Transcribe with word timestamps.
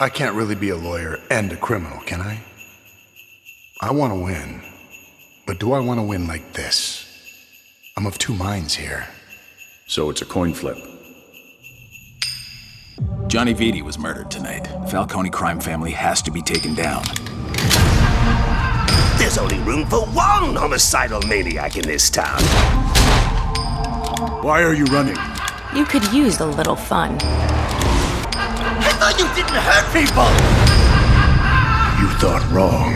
I 0.00 0.08
can't 0.08 0.34
really 0.34 0.56
be 0.56 0.70
a 0.70 0.76
lawyer 0.76 1.20
and 1.30 1.52
a 1.52 1.56
criminal, 1.56 2.00
can 2.00 2.20
I? 2.20 2.42
I 3.80 3.92
want 3.92 4.12
to 4.12 4.18
win. 4.18 4.60
But 5.46 5.60
do 5.60 5.72
I 5.72 5.78
want 5.78 6.00
to 6.00 6.02
win 6.02 6.26
like 6.26 6.52
this? 6.52 7.06
I'm 7.96 8.04
of 8.04 8.18
two 8.18 8.34
minds 8.34 8.74
here. 8.74 9.06
So 9.86 10.10
it's 10.10 10.20
a 10.20 10.24
coin 10.24 10.52
flip. 10.52 10.78
Johnny 13.28 13.54
Vitti 13.54 13.82
was 13.82 13.96
murdered 13.96 14.32
tonight. 14.32 14.66
Falcone 14.90 15.30
crime 15.30 15.60
family 15.60 15.92
has 15.92 16.22
to 16.22 16.32
be 16.32 16.42
taken 16.42 16.74
down. 16.74 17.04
There's 19.16 19.38
only 19.38 19.60
room 19.60 19.86
for 19.86 20.04
one 20.06 20.56
homicidal 20.56 21.22
maniac 21.22 21.76
in 21.76 21.82
this 21.82 22.10
town. 22.10 22.42
Why 24.42 24.60
are 24.64 24.74
you 24.74 24.86
running? 24.86 25.16
You 25.72 25.84
could 25.84 26.12
use 26.12 26.40
a 26.40 26.46
little 26.46 26.76
fun. 26.76 27.16
I 29.06 29.12
thought 29.12 29.20
you 29.20 29.28
didn't 29.34 29.60
hurt 29.60 29.86
people! 29.92 30.24
You 32.00 32.08
thought 32.16 32.42
wrong. 32.50 32.94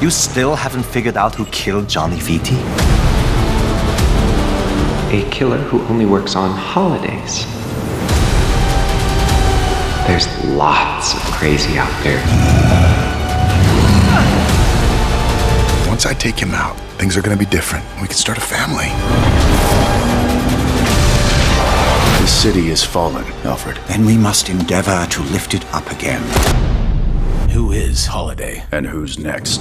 You 0.00 0.10
still 0.10 0.54
haven't 0.54 0.84
figured 0.84 1.16
out 1.16 1.34
who 1.34 1.46
killed 1.46 1.88
Johnny 1.88 2.18
Vitti? 2.18 2.54
A 5.12 5.28
killer 5.30 5.58
who 5.58 5.82
only 5.88 6.06
works 6.06 6.36
on 6.36 6.56
holidays. 6.56 7.44
There's 10.06 10.28
lots 10.54 11.12
of 11.12 11.20
crazy 11.32 11.76
out 11.76 11.90
there. 12.04 12.22
Once 15.88 16.06
I 16.06 16.14
take 16.14 16.38
him 16.38 16.54
out, 16.54 16.78
things 16.98 17.16
are 17.16 17.20
going 17.20 17.36
to 17.36 17.44
be 17.44 17.50
different. 17.50 17.84
We 18.00 18.06
can 18.06 18.14
start 18.14 18.38
a 18.38 18.40
family. 18.40 18.92
The 22.26 22.32
city 22.32 22.70
is 22.70 22.82
fallen, 22.82 23.24
Alfred. 23.44 23.78
And 23.88 24.04
we 24.04 24.18
must 24.18 24.48
endeavor 24.48 25.06
to 25.10 25.22
lift 25.22 25.54
it 25.54 25.64
up 25.72 25.88
again. 25.92 26.20
Who 27.50 27.70
is 27.70 28.04
Holiday? 28.06 28.64
And 28.72 28.84
who's 28.84 29.16
next? 29.16 29.58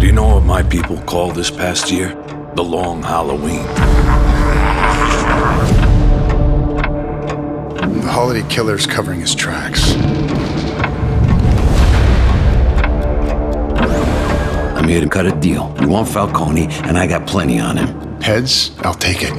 Do 0.00 0.04
you 0.04 0.10
know 0.10 0.34
what 0.34 0.42
my 0.42 0.64
people 0.64 1.00
call 1.02 1.30
this 1.30 1.52
past 1.52 1.92
year? 1.92 2.08
The 2.56 2.64
Long 2.64 3.00
Halloween. 3.04 3.66
The 8.00 8.10
holiday 8.10 8.48
killer's 8.48 8.84
covering 8.84 9.20
his 9.20 9.36
tracks. 9.36 9.94
I'm 14.86 14.92
here 14.92 15.00
to 15.00 15.08
cut 15.08 15.26
a 15.26 15.32
deal. 15.40 15.74
You 15.80 15.88
want 15.88 16.08
Falcone, 16.08 16.68
and 16.84 16.96
I 16.96 17.08
got 17.08 17.26
plenty 17.26 17.58
on 17.58 17.76
him. 17.76 18.20
Heads, 18.20 18.70
I'll 18.82 18.94
take 18.94 19.16
it. 19.20 19.32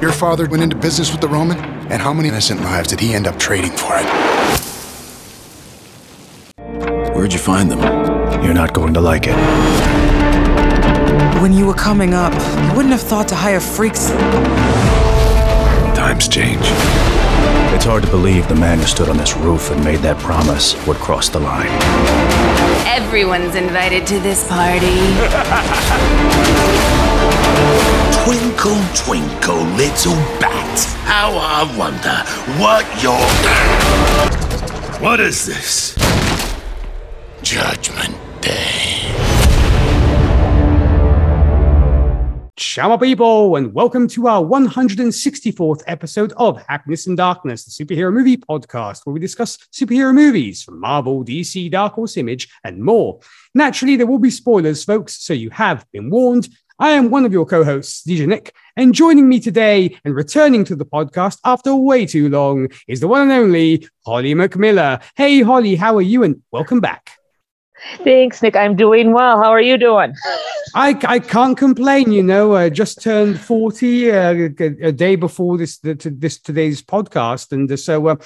Your 0.00 0.12
father 0.12 0.46
went 0.48 0.62
into 0.62 0.76
business 0.76 1.10
with 1.10 1.20
the 1.20 1.26
Roman, 1.26 1.58
and 1.90 2.00
how 2.00 2.12
many 2.12 2.28
innocent 2.28 2.60
lives 2.60 2.86
did 2.86 3.00
he 3.00 3.12
end 3.12 3.26
up 3.26 3.40
trading 3.40 3.72
for 3.72 3.96
it? 3.96 4.06
Where'd 7.16 7.32
you 7.32 7.40
find 7.40 7.68
them? 7.68 7.80
You're 8.44 8.54
not 8.54 8.72
going 8.72 8.94
to 8.94 9.00
like 9.00 9.26
it. 9.26 9.34
When 11.42 11.52
you 11.52 11.66
were 11.66 11.74
coming 11.74 12.14
up, 12.14 12.34
you 12.34 12.76
wouldn't 12.76 12.92
have 12.92 13.02
thought 13.02 13.26
to 13.30 13.34
hire 13.34 13.58
freaks. 13.58 14.10
Times 15.96 16.28
change. 16.28 17.25
It's 17.74 17.84
hard 17.84 18.04
to 18.04 18.10
believe 18.10 18.48
the 18.48 18.54
man 18.54 18.78
who 18.78 18.84
stood 18.84 19.08
on 19.08 19.16
this 19.16 19.36
roof 19.36 19.70
and 19.70 19.84
made 19.84 20.00
that 20.00 20.18
promise 20.18 20.74
would 20.86 20.96
cross 20.96 21.28
the 21.28 21.40
line. 21.40 21.68
Everyone's 22.86 23.54
invited 23.54 24.06
to 24.08 24.18
this 24.20 24.46
party. 24.48 24.86
Twinkle, 28.24 28.80
twinkle, 28.94 29.62
little 29.76 30.16
bat. 30.40 30.78
How 31.04 31.30
I 31.36 31.62
wonder 31.78 32.24
what 32.60 32.84
you're. 33.00 33.30
What 35.00 35.20
is 35.20 35.46
this? 35.46 35.94
Judgment 37.42 38.16
Day. 38.40 38.75
Shama 42.76 42.98
people, 42.98 43.56
and 43.56 43.72
welcome 43.72 44.06
to 44.08 44.26
our 44.26 44.42
164th 44.44 45.82
episode 45.86 46.34
of 46.36 46.62
Happiness 46.68 47.06
and 47.06 47.16
Darkness, 47.16 47.64
the 47.64 47.70
superhero 47.70 48.12
movie 48.12 48.36
podcast, 48.36 49.00
where 49.06 49.14
we 49.14 49.18
discuss 49.18 49.56
superhero 49.72 50.12
movies 50.12 50.62
from 50.62 50.78
Marvel, 50.78 51.24
DC, 51.24 51.70
Dark 51.70 51.94
Horse 51.94 52.18
Image, 52.18 52.50
and 52.64 52.84
more. 52.84 53.18
Naturally, 53.54 53.96
there 53.96 54.06
will 54.06 54.18
be 54.18 54.28
spoilers, 54.28 54.84
folks, 54.84 55.24
so 55.24 55.32
you 55.32 55.48
have 55.48 55.86
been 55.90 56.10
warned. 56.10 56.50
I 56.78 56.90
am 56.90 57.08
one 57.08 57.24
of 57.24 57.32
your 57.32 57.46
co 57.46 57.64
hosts, 57.64 58.06
DJ 58.06 58.28
Nick, 58.28 58.54
and 58.76 58.94
joining 58.94 59.26
me 59.26 59.40
today 59.40 59.98
and 60.04 60.14
returning 60.14 60.62
to 60.64 60.76
the 60.76 60.84
podcast 60.84 61.38
after 61.46 61.74
way 61.74 62.04
too 62.04 62.28
long 62.28 62.68
is 62.86 63.00
the 63.00 63.08
one 63.08 63.22
and 63.22 63.32
only 63.32 63.88
Holly 64.04 64.34
McMiller. 64.34 65.02
Hey, 65.14 65.40
Holly, 65.40 65.76
how 65.76 65.96
are 65.96 66.02
you? 66.02 66.24
And 66.24 66.42
welcome 66.52 66.80
back. 66.80 67.12
Thanks, 68.04 68.42
Nick. 68.42 68.56
I'm 68.56 68.76
doing 68.76 69.12
well. 69.12 69.42
How 69.42 69.50
are 69.50 69.60
you 69.60 69.78
doing? 69.78 70.14
I, 70.74 70.98
I 71.06 71.18
can't 71.18 71.56
complain. 71.56 72.12
You 72.12 72.22
know, 72.22 72.54
I 72.54 72.68
just 72.68 73.02
turned 73.02 73.40
forty 73.40 74.10
uh, 74.10 74.50
a, 74.58 74.88
a 74.88 74.92
day 74.92 75.16
before 75.16 75.58
this 75.58 75.78
the, 75.78 75.94
to 75.96 76.10
this 76.10 76.38
today's 76.38 76.82
podcast, 76.82 77.52
and 77.52 77.70
uh, 77.70 77.76
so 77.76 78.08
uh, 78.08 78.16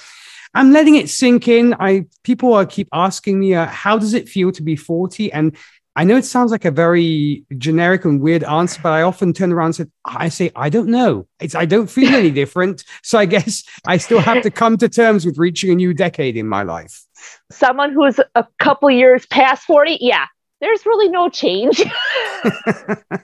I'm 0.55 0.73
letting 0.73 0.97
it 0.97 1.09
sink 1.09 1.49
in. 1.49 1.75
I 1.79 2.07
people 2.25 2.55
uh, 2.55 2.65
keep 2.65 2.89
asking 2.93 3.41
me, 3.41 3.55
uh, 3.55 3.67
how 3.67 3.99
does 3.99 4.15
it 4.15 4.29
feel 4.29 4.53
to 4.53 4.63
be 4.63 4.77
forty? 4.77 5.33
And 5.33 5.57
I 5.97 6.05
know 6.05 6.17
it 6.17 6.25
sounds 6.25 6.53
like 6.53 6.65
a 6.65 6.71
very 6.71 7.45
generic 7.59 8.05
and 8.05 8.21
weird 8.21 8.45
answer, 8.45 8.81
but 8.83 8.93
I 8.93 9.03
often 9.03 9.33
turn 9.33 9.53
around 9.53 9.67
and 9.67 9.75
say, 9.77 9.87
I 10.05 10.29
say, 10.29 10.51
I 10.55 10.69
don't 10.69 10.89
know. 10.89 11.27
It's 11.41 11.55
I 11.55 11.67
don't 11.67 11.91
feel 11.91 12.15
any 12.15 12.31
different. 12.43 12.85
So 13.03 13.19
I 13.19 13.27
guess 13.27 13.65
I 13.87 13.97
still 13.97 14.21
have 14.21 14.43
to 14.43 14.51
come 14.51 14.77
to 14.79 14.89
terms 14.89 15.27
with 15.27 15.39
reaching 15.39 15.71
a 15.71 15.75
new 15.75 15.93
decade 15.93 16.37
in 16.37 16.47
my 16.47 16.63
life. 16.63 17.05
Someone 17.51 17.93
who's 17.93 18.21
a 18.35 18.47
couple 18.59 18.91
years 18.91 19.27
past 19.27 19.65
40, 19.65 19.99
yeah, 20.01 20.27
there's 20.61 20.85
really 20.87 21.09
no 21.09 21.29
change. 21.29 21.83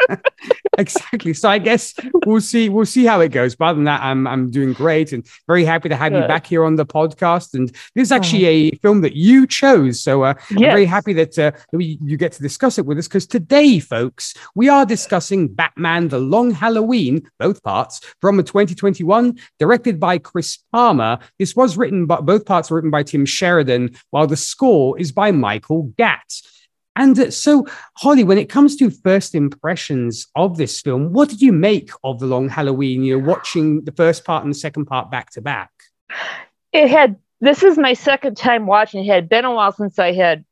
exactly. 0.78 1.34
So 1.34 1.48
I 1.48 1.58
guess 1.58 1.94
we'll 2.24 2.40
see. 2.40 2.68
We'll 2.68 2.86
see 2.86 3.04
how 3.04 3.20
it 3.20 3.28
goes. 3.28 3.54
But 3.54 3.66
other 3.66 3.76
than 3.76 3.84
that, 3.84 4.02
I'm 4.02 4.26
I'm 4.26 4.50
doing 4.50 4.72
great 4.72 5.12
and 5.12 5.26
very 5.46 5.64
happy 5.64 5.88
to 5.88 5.96
have 5.96 6.12
Good. 6.12 6.22
you 6.22 6.28
back 6.28 6.46
here 6.46 6.64
on 6.64 6.76
the 6.76 6.86
podcast. 6.86 7.54
And 7.54 7.68
this 7.94 8.08
is 8.08 8.12
actually 8.12 8.46
a 8.46 8.70
film 8.78 9.02
that 9.02 9.14
you 9.14 9.46
chose. 9.46 10.00
So 10.00 10.22
uh, 10.22 10.34
yes. 10.36 10.50
I'm 10.52 10.58
very 10.58 10.86
happy 10.86 11.12
that 11.14 11.38
uh, 11.38 11.52
we, 11.72 11.98
you 12.02 12.16
get 12.16 12.32
to 12.32 12.42
discuss 12.42 12.78
it 12.78 12.86
with 12.86 12.98
us 12.98 13.08
because 13.08 13.26
today, 13.26 13.80
folks, 13.80 14.34
we 14.54 14.68
are 14.68 14.86
discussing 14.86 15.48
Batman: 15.48 16.08
The 16.08 16.18
Long 16.18 16.50
Halloween, 16.50 17.28
both 17.38 17.62
parts 17.62 18.00
from 18.20 18.42
2021, 18.42 19.38
directed 19.58 20.00
by 20.00 20.18
Chris 20.18 20.58
Palmer. 20.72 21.18
This 21.38 21.54
was 21.54 21.76
written, 21.76 22.06
but 22.06 22.24
both 22.24 22.46
parts 22.46 22.70
were 22.70 22.76
written 22.76 22.90
by 22.90 23.02
Tim 23.02 23.26
Sheridan, 23.26 23.96
while 24.10 24.26
the 24.26 24.36
score 24.36 24.98
is 24.98 25.12
by 25.12 25.32
Michael 25.32 25.92
Gatt. 25.96 26.40
And 26.96 27.18
uh, 27.18 27.30
so, 27.30 27.66
Holly, 27.94 28.24
when 28.24 28.38
it 28.38 28.48
comes 28.48 28.74
to 28.76 28.90
first 28.90 29.34
impressions 29.34 30.26
of 30.34 30.56
this 30.56 30.80
film, 30.80 31.12
what 31.12 31.28
did 31.28 31.42
you 31.42 31.52
make 31.52 31.90
of 32.02 32.18
The 32.18 32.26
Long 32.26 32.48
Halloween? 32.48 33.04
You 33.04 33.18
know, 33.18 33.26
watching 33.26 33.84
the 33.84 33.92
first 33.92 34.24
part 34.24 34.44
and 34.44 34.52
the 34.52 34.58
second 34.58 34.86
part 34.86 35.10
back 35.10 35.30
to 35.32 35.42
back. 35.42 35.70
It 36.72 36.88
had, 36.88 37.16
this 37.40 37.62
is 37.62 37.78
my 37.78 37.92
second 37.92 38.36
time 38.36 38.66
watching. 38.66 39.04
It 39.04 39.12
had 39.12 39.28
been 39.28 39.44
a 39.44 39.54
while 39.54 39.72
since 39.72 39.98
I 39.98 40.12
had 40.12 40.44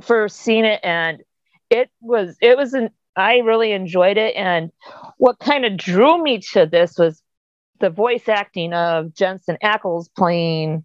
first 0.00 0.36
seen 0.38 0.64
it, 0.64 0.80
and 0.82 1.22
it 1.70 1.90
was, 2.00 2.36
it 2.40 2.56
was 2.56 2.72
an, 2.72 2.90
I 3.14 3.38
really 3.38 3.72
enjoyed 3.72 4.16
it. 4.16 4.34
And 4.36 4.72
what 5.18 5.38
kind 5.38 5.64
of 5.64 5.76
drew 5.76 6.22
me 6.22 6.40
to 6.52 6.66
this 6.66 6.96
was 6.98 7.22
the 7.80 7.90
voice 7.90 8.28
acting 8.28 8.72
of 8.72 9.14
Jensen 9.14 9.58
Ackles 9.62 10.08
playing 10.16 10.84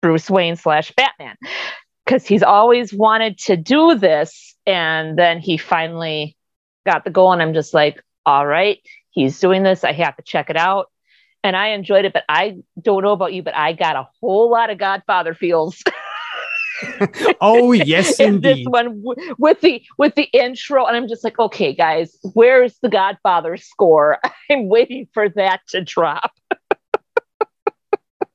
Bruce 0.00 0.30
Wayne 0.30 0.56
slash 0.56 0.92
Batman 0.92 1.36
because 2.10 2.26
he's 2.26 2.42
always 2.42 2.92
wanted 2.92 3.38
to 3.38 3.56
do 3.56 3.94
this. 3.94 4.56
And 4.66 5.16
then 5.16 5.38
he 5.38 5.56
finally 5.56 6.36
got 6.84 7.04
the 7.04 7.10
goal. 7.10 7.32
And 7.32 7.40
I'm 7.40 7.54
just 7.54 7.72
like, 7.72 8.02
all 8.26 8.44
right, 8.44 8.80
he's 9.10 9.38
doing 9.38 9.62
this. 9.62 9.84
I 9.84 9.92
have 9.92 10.16
to 10.16 10.22
check 10.24 10.50
it 10.50 10.56
out. 10.56 10.90
And 11.44 11.54
I 11.54 11.68
enjoyed 11.68 12.04
it, 12.04 12.12
but 12.12 12.24
I 12.28 12.58
don't 12.82 13.04
know 13.04 13.12
about 13.12 13.32
you, 13.32 13.44
but 13.44 13.54
I 13.54 13.74
got 13.74 13.94
a 13.94 14.08
whole 14.20 14.50
lot 14.50 14.70
of 14.70 14.78
Godfather 14.78 15.34
feels. 15.34 15.80
oh 17.40 17.70
yes, 17.72 18.18
in 18.18 18.34
indeed. 18.34 18.58
this 18.58 18.66
one 18.66 19.02
with 19.38 19.60
the 19.60 19.82
with 19.96 20.14
the 20.16 20.24
intro, 20.24 20.86
and 20.86 20.96
I'm 20.96 21.08
just 21.08 21.24
like, 21.24 21.38
okay, 21.38 21.74
guys, 21.74 22.18
where's 22.34 22.76
the 22.82 22.88
Godfather 22.88 23.56
score? 23.56 24.18
I'm 24.50 24.68
waiting 24.68 25.06
for 25.14 25.28
that 25.30 25.60
to 25.68 25.82
drop. 25.82 26.32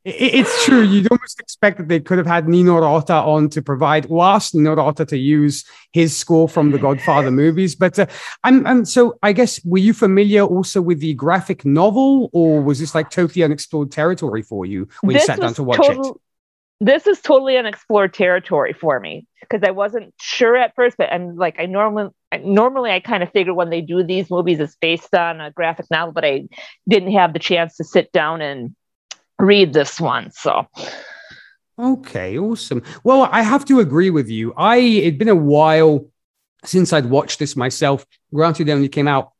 It's 0.06 0.66
true. 0.66 0.84
You'd 0.84 1.12
almost 1.12 1.40
expect 1.40 1.80
that 1.80 1.88
they 1.88 2.00
could 2.00 2.20
have 2.20 2.28
had 2.28 2.48
Nino 2.48 2.78
Rota 2.78 3.16
on 3.16 3.50
to 3.50 3.62
provide, 3.64 4.06
or 4.08 4.24
asked 4.24 4.54
Nino 4.54 4.76
Rota 4.76 5.04
to 5.06 5.18
use 5.18 5.66
his 5.94 6.16
score 6.16 6.48
from 6.48 6.70
the 6.70 6.78
Godfather 6.78 7.32
movies. 7.32 7.74
But 7.76 7.98
uh, 7.98 8.06
I'm, 8.44 8.68
I'm, 8.68 8.86
so 8.86 9.18
I 9.24 9.34
guess 9.34 9.60
were 9.66 9.80
you 9.80 9.94
familiar 9.94 10.44
also 10.44 10.80
with 10.80 11.00
the 11.00 11.16
graphic 11.16 11.66
novel, 11.66 12.30
or 12.34 12.62
was 12.62 12.80
this 12.80 12.94
like 12.94 13.10
totally 13.10 13.44
unexplored 13.44 13.92
territory 13.92 14.44
for 14.44 14.64
you 14.64 14.88
when 15.02 15.16
this 15.16 15.24
you 15.24 15.26
sat 15.26 15.40
down 15.40 15.56
to 15.56 15.64
watch 15.64 15.78
total, 15.78 16.12
it? 16.12 16.86
this 16.86 17.08
is 17.08 17.20
totally 17.22 17.58
unexplored 17.58 18.14
territory 18.14 18.74
for 18.74 19.00
me 19.00 19.26
because 19.42 19.64
I 19.68 19.72
wasn't 19.72 20.14
sure 20.22 20.56
at 20.56 20.76
first, 20.76 20.98
but 20.98 21.12
I'm 21.12 21.36
like 21.36 21.56
I 21.60 21.66
normally 21.66 22.12
normally 22.44 22.92
I 22.92 23.00
kind 23.00 23.24
of 23.24 23.32
figure 23.32 23.56
when 23.56 23.72
they 23.72 23.82
do 23.82 24.04
these 24.04 24.30
movies 24.30 24.60
it's 24.60 24.76
based 24.76 25.16
on 25.16 25.42
a 25.42 25.50
graphic 25.50 25.88
novel, 25.90 26.14
but 26.14 26.26
I 26.26 26.48
didn't 26.88 27.14
have 27.14 27.34
the 27.34 27.40
chance 27.40 27.78
to 27.78 27.84
sit 27.84 28.12
down 28.12 28.42
and 28.42 28.76
read 29.40 29.74
this 29.74 30.00
one. 30.00 30.32
So 30.32 30.68
Okay, 31.78 32.38
awesome. 32.38 32.84
Well, 33.04 33.28
I 33.32 33.42
have 33.42 33.66
to 33.66 33.80
agree 33.80 34.10
with 34.10 34.30
you. 34.30 34.54
I 34.56 34.78
it'd 34.78 35.18
been 35.18 35.28
a 35.28 35.36
while 35.36 36.08
since 36.64 36.94
I'd 36.94 37.08
watched 37.08 37.40
this 37.40 37.56
myself. 37.56 38.06
Granted, 38.34 38.70
it 38.70 38.72
only 38.72 38.88
came 38.88 39.08
out 39.08 39.34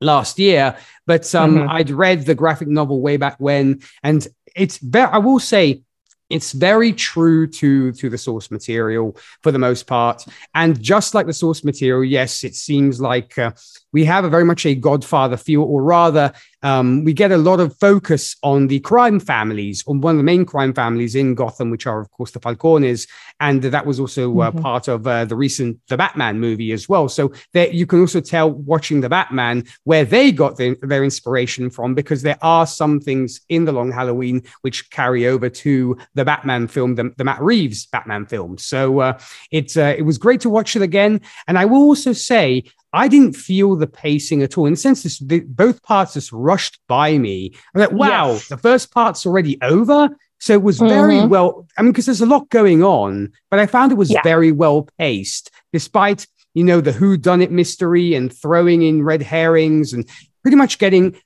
last 0.00 0.38
year, 0.38 0.76
but 1.06 1.32
um, 1.34 1.56
mm-hmm. 1.56 1.70
I'd 1.70 1.90
read 1.90 2.24
the 2.24 2.34
graphic 2.34 2.68
novel 2.68 3.02
way 3.02 3.18
back 3.18 3.36
when, 3.38 3.82
and 4.02 4.26
it's 4.56 4.78
very. 4.78 5.10
I 5.10 5.18
will 5.18 5.38
say 5.38 5.82
it's 6.30 6.52
very 6.52 6.94
true 6.94 7.46
to 7.46 7.92
to 7.92 8.08
the 8.08 8.16
source 8.16 8.50
material 8.50 9.14
for 9.42 9.52
the 9.52 9.58
most 9.58 9.86
part 9.86 10.24
and 10.54 10.80
just 10.80 11.14
like 11.14 11.26
the 11.26 11.32
source 11.32 11.62
material 11.62 12.02
yes 12.02 12.42
it 12.42 12.54
seems 12.54 13.02
like 13.02 13.36
uh, 13.36 13.52
we 13.92 14.04
have 14.04 14.24
a 14.24 14.30
very 14.30 14.44
much 14.44 14.66
a 14.66 14.74
godfather 14.74 15.36
feel 15.36 15.62
or 15.62 15.82
rather 15.82 16.32
um, 16.62 17.04
we 17.04 17.12
get 17.12 17.32
a 17.32 17.36
lot 17.36 17.60
of 17.60 17.76
focus 17.78 18.36
on 18.42 18.68
the 18.68 18.80
crime 18.80 19.18
families, 19.18 19.82
on 19.86 20.00
one 20.00 20.14
of 20.14 20.18
the 20.18 20.24
main 20.24 20.44
crime 20.44 20.72
families 20.72 21.14
in 21.14 21.34
Gotham, 21.34 21.70
which 21.70 21.86
are, 21.86 22.00
of 22.00 22.10
course, 22.12 22.30
the 22.30 22.40
Falcones. 22.40 23.08
And 23.40 23.62
that 23.62 23.84
was 23.84 23.98
also 23.98 24.40
uh, 24.40 24.50
mm-hmm. 24.50 24.60
part 24.60 24.88
of 24.88 25.06
uh, 25.06 25.24
the 25.24 25.34
recent 25.34 25.80
The 25.88 25.96
Batman 25.96 26.38
movie 26.38 26.72
as 26.72 26.88
well. 26.88 27.08
So 27.08 27.32
there, 27.52 27.68
you 27.68 27.86
can 27.86 28.00
also 28.00 28.20
tell 28.20 28.50
watching 28.50 29.00
The 29.00 29.08
Batman 29.08 29.64
where 29.84 30.04
they 30.04 30.30
got 30.30 30.56
the, 30.56 30.76
their 30.82 31.02
inspiration 31.02 31.68
from, 31.68 31.94
because 31.94 32.22
there 32.22 32.38
are 32.42 32.66
some 32.66 33.00
things 33.00 33.40
in 33.48 33.64
The 33.64 33.72
Long 33.72 33.90
Halloween 33.90 34.42
which 34.60 34.88
carry 34.90 35.26
over 35.26 35.48
to 35.48 35.96
the 36.14 36.24
Batman 36.24 36.68
film, 36.68 36.94
the, 36.94 37.12
the 37.16 37.24
Matt 37.24 37.42
Reeves 37.42 37.86
Batman 37.86 38.26
film. 38.26 38.56
So 38.56 39.00
uh, 39.00 39.18
it, 39.50 39.76
uh, 39.76 39.94
it 39.98 40.02
was 40.02 40.16
great 40.16 40.40
to 40.42 40.50
watch 40.50 40.76
it 40.76 40.82
again. 40.82 41.22
And 41.48 41.58
I 41.58 41.64
will 41.64 41.82
also 41.82 42.12
say, 42.12 42.64
I 42.92 43.08
didn't 43.08 43.34
feel 43.34 43.76
the 43.76 43.86
pacing 43.86 44.42
at 44.42 44.58
all. 44.58 44.66
In 44.66 44.74
the 44.74 44.76
sense, 44.76 45.02
this, 45.02 45.18
the, 45.18 45.40
both 45.40 45.82
parts 45.82 46.14
just 46.14 46.30
rushed 46.32 46.78
by 46.88 47.16
me. 47.16 47.54
I'm 47.74 47.80
like, 47.80 47.92
wow, 47.92 48.32
yes. 48.32 48.48
the 48.48 48.58
first 48.58 48.92
part's 48.92 49.24
already 49.24 49.60
over. 49.62 50.10
So 50.40 50.54
it 50.54 50.62
was 50.62 50.78
very 50.78 51.14
mm-hmm. 51.16 51.28
well. 51.28 51.66
I 51.78 51.82
mean, 51.82 51.92
because 51.92 52.06
there's 52.06 52.20
a 52.20 52.26
lot 52.26 52.48
going 52.50 52.82
on, 52.82 53.32
but 53.48 53.60
I 53.60 53.66
found 53.66 53.92
it 53.92 53.96
was 53.96 54.10
yeah. 54.10 54.22
very 54.24 54.50
well 54.50 54.88
paced, 54.98 55.50
despite 55.72 56.26
you 56.54 56.64
know 56.64 56.80
the 56.80 56.90
who 56.90 57.16
done 57.16 57.40
it 57.40 57.52
mystery 57.52 58.14
and 58.14 58.32
throwing 58.32 58.82
in 58.82 59.04
red 59.04 59.22
herrings 59.22 59.92
and 59.92 60.08
pretty 60.42 60.56
much 60.56 60.78
getting 60.78 61.16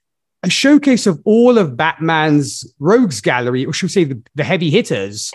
a 0.42 0.50
showcase 0.50 1.06
of 1.06 1.20
all 1.24 1.56
of 1.58 1.76
Batman's 1.76 2.72
rogues 2.78 3.20
gallery, 3.22 3.64
or 3.64 3.72
should 3.72 3.86
we 3.86 3.90
say 3.90 4.04
the, 4.04 4.22
the 4.34 4.44
heavy 4.44 4.70
hitters. 4.70 5.32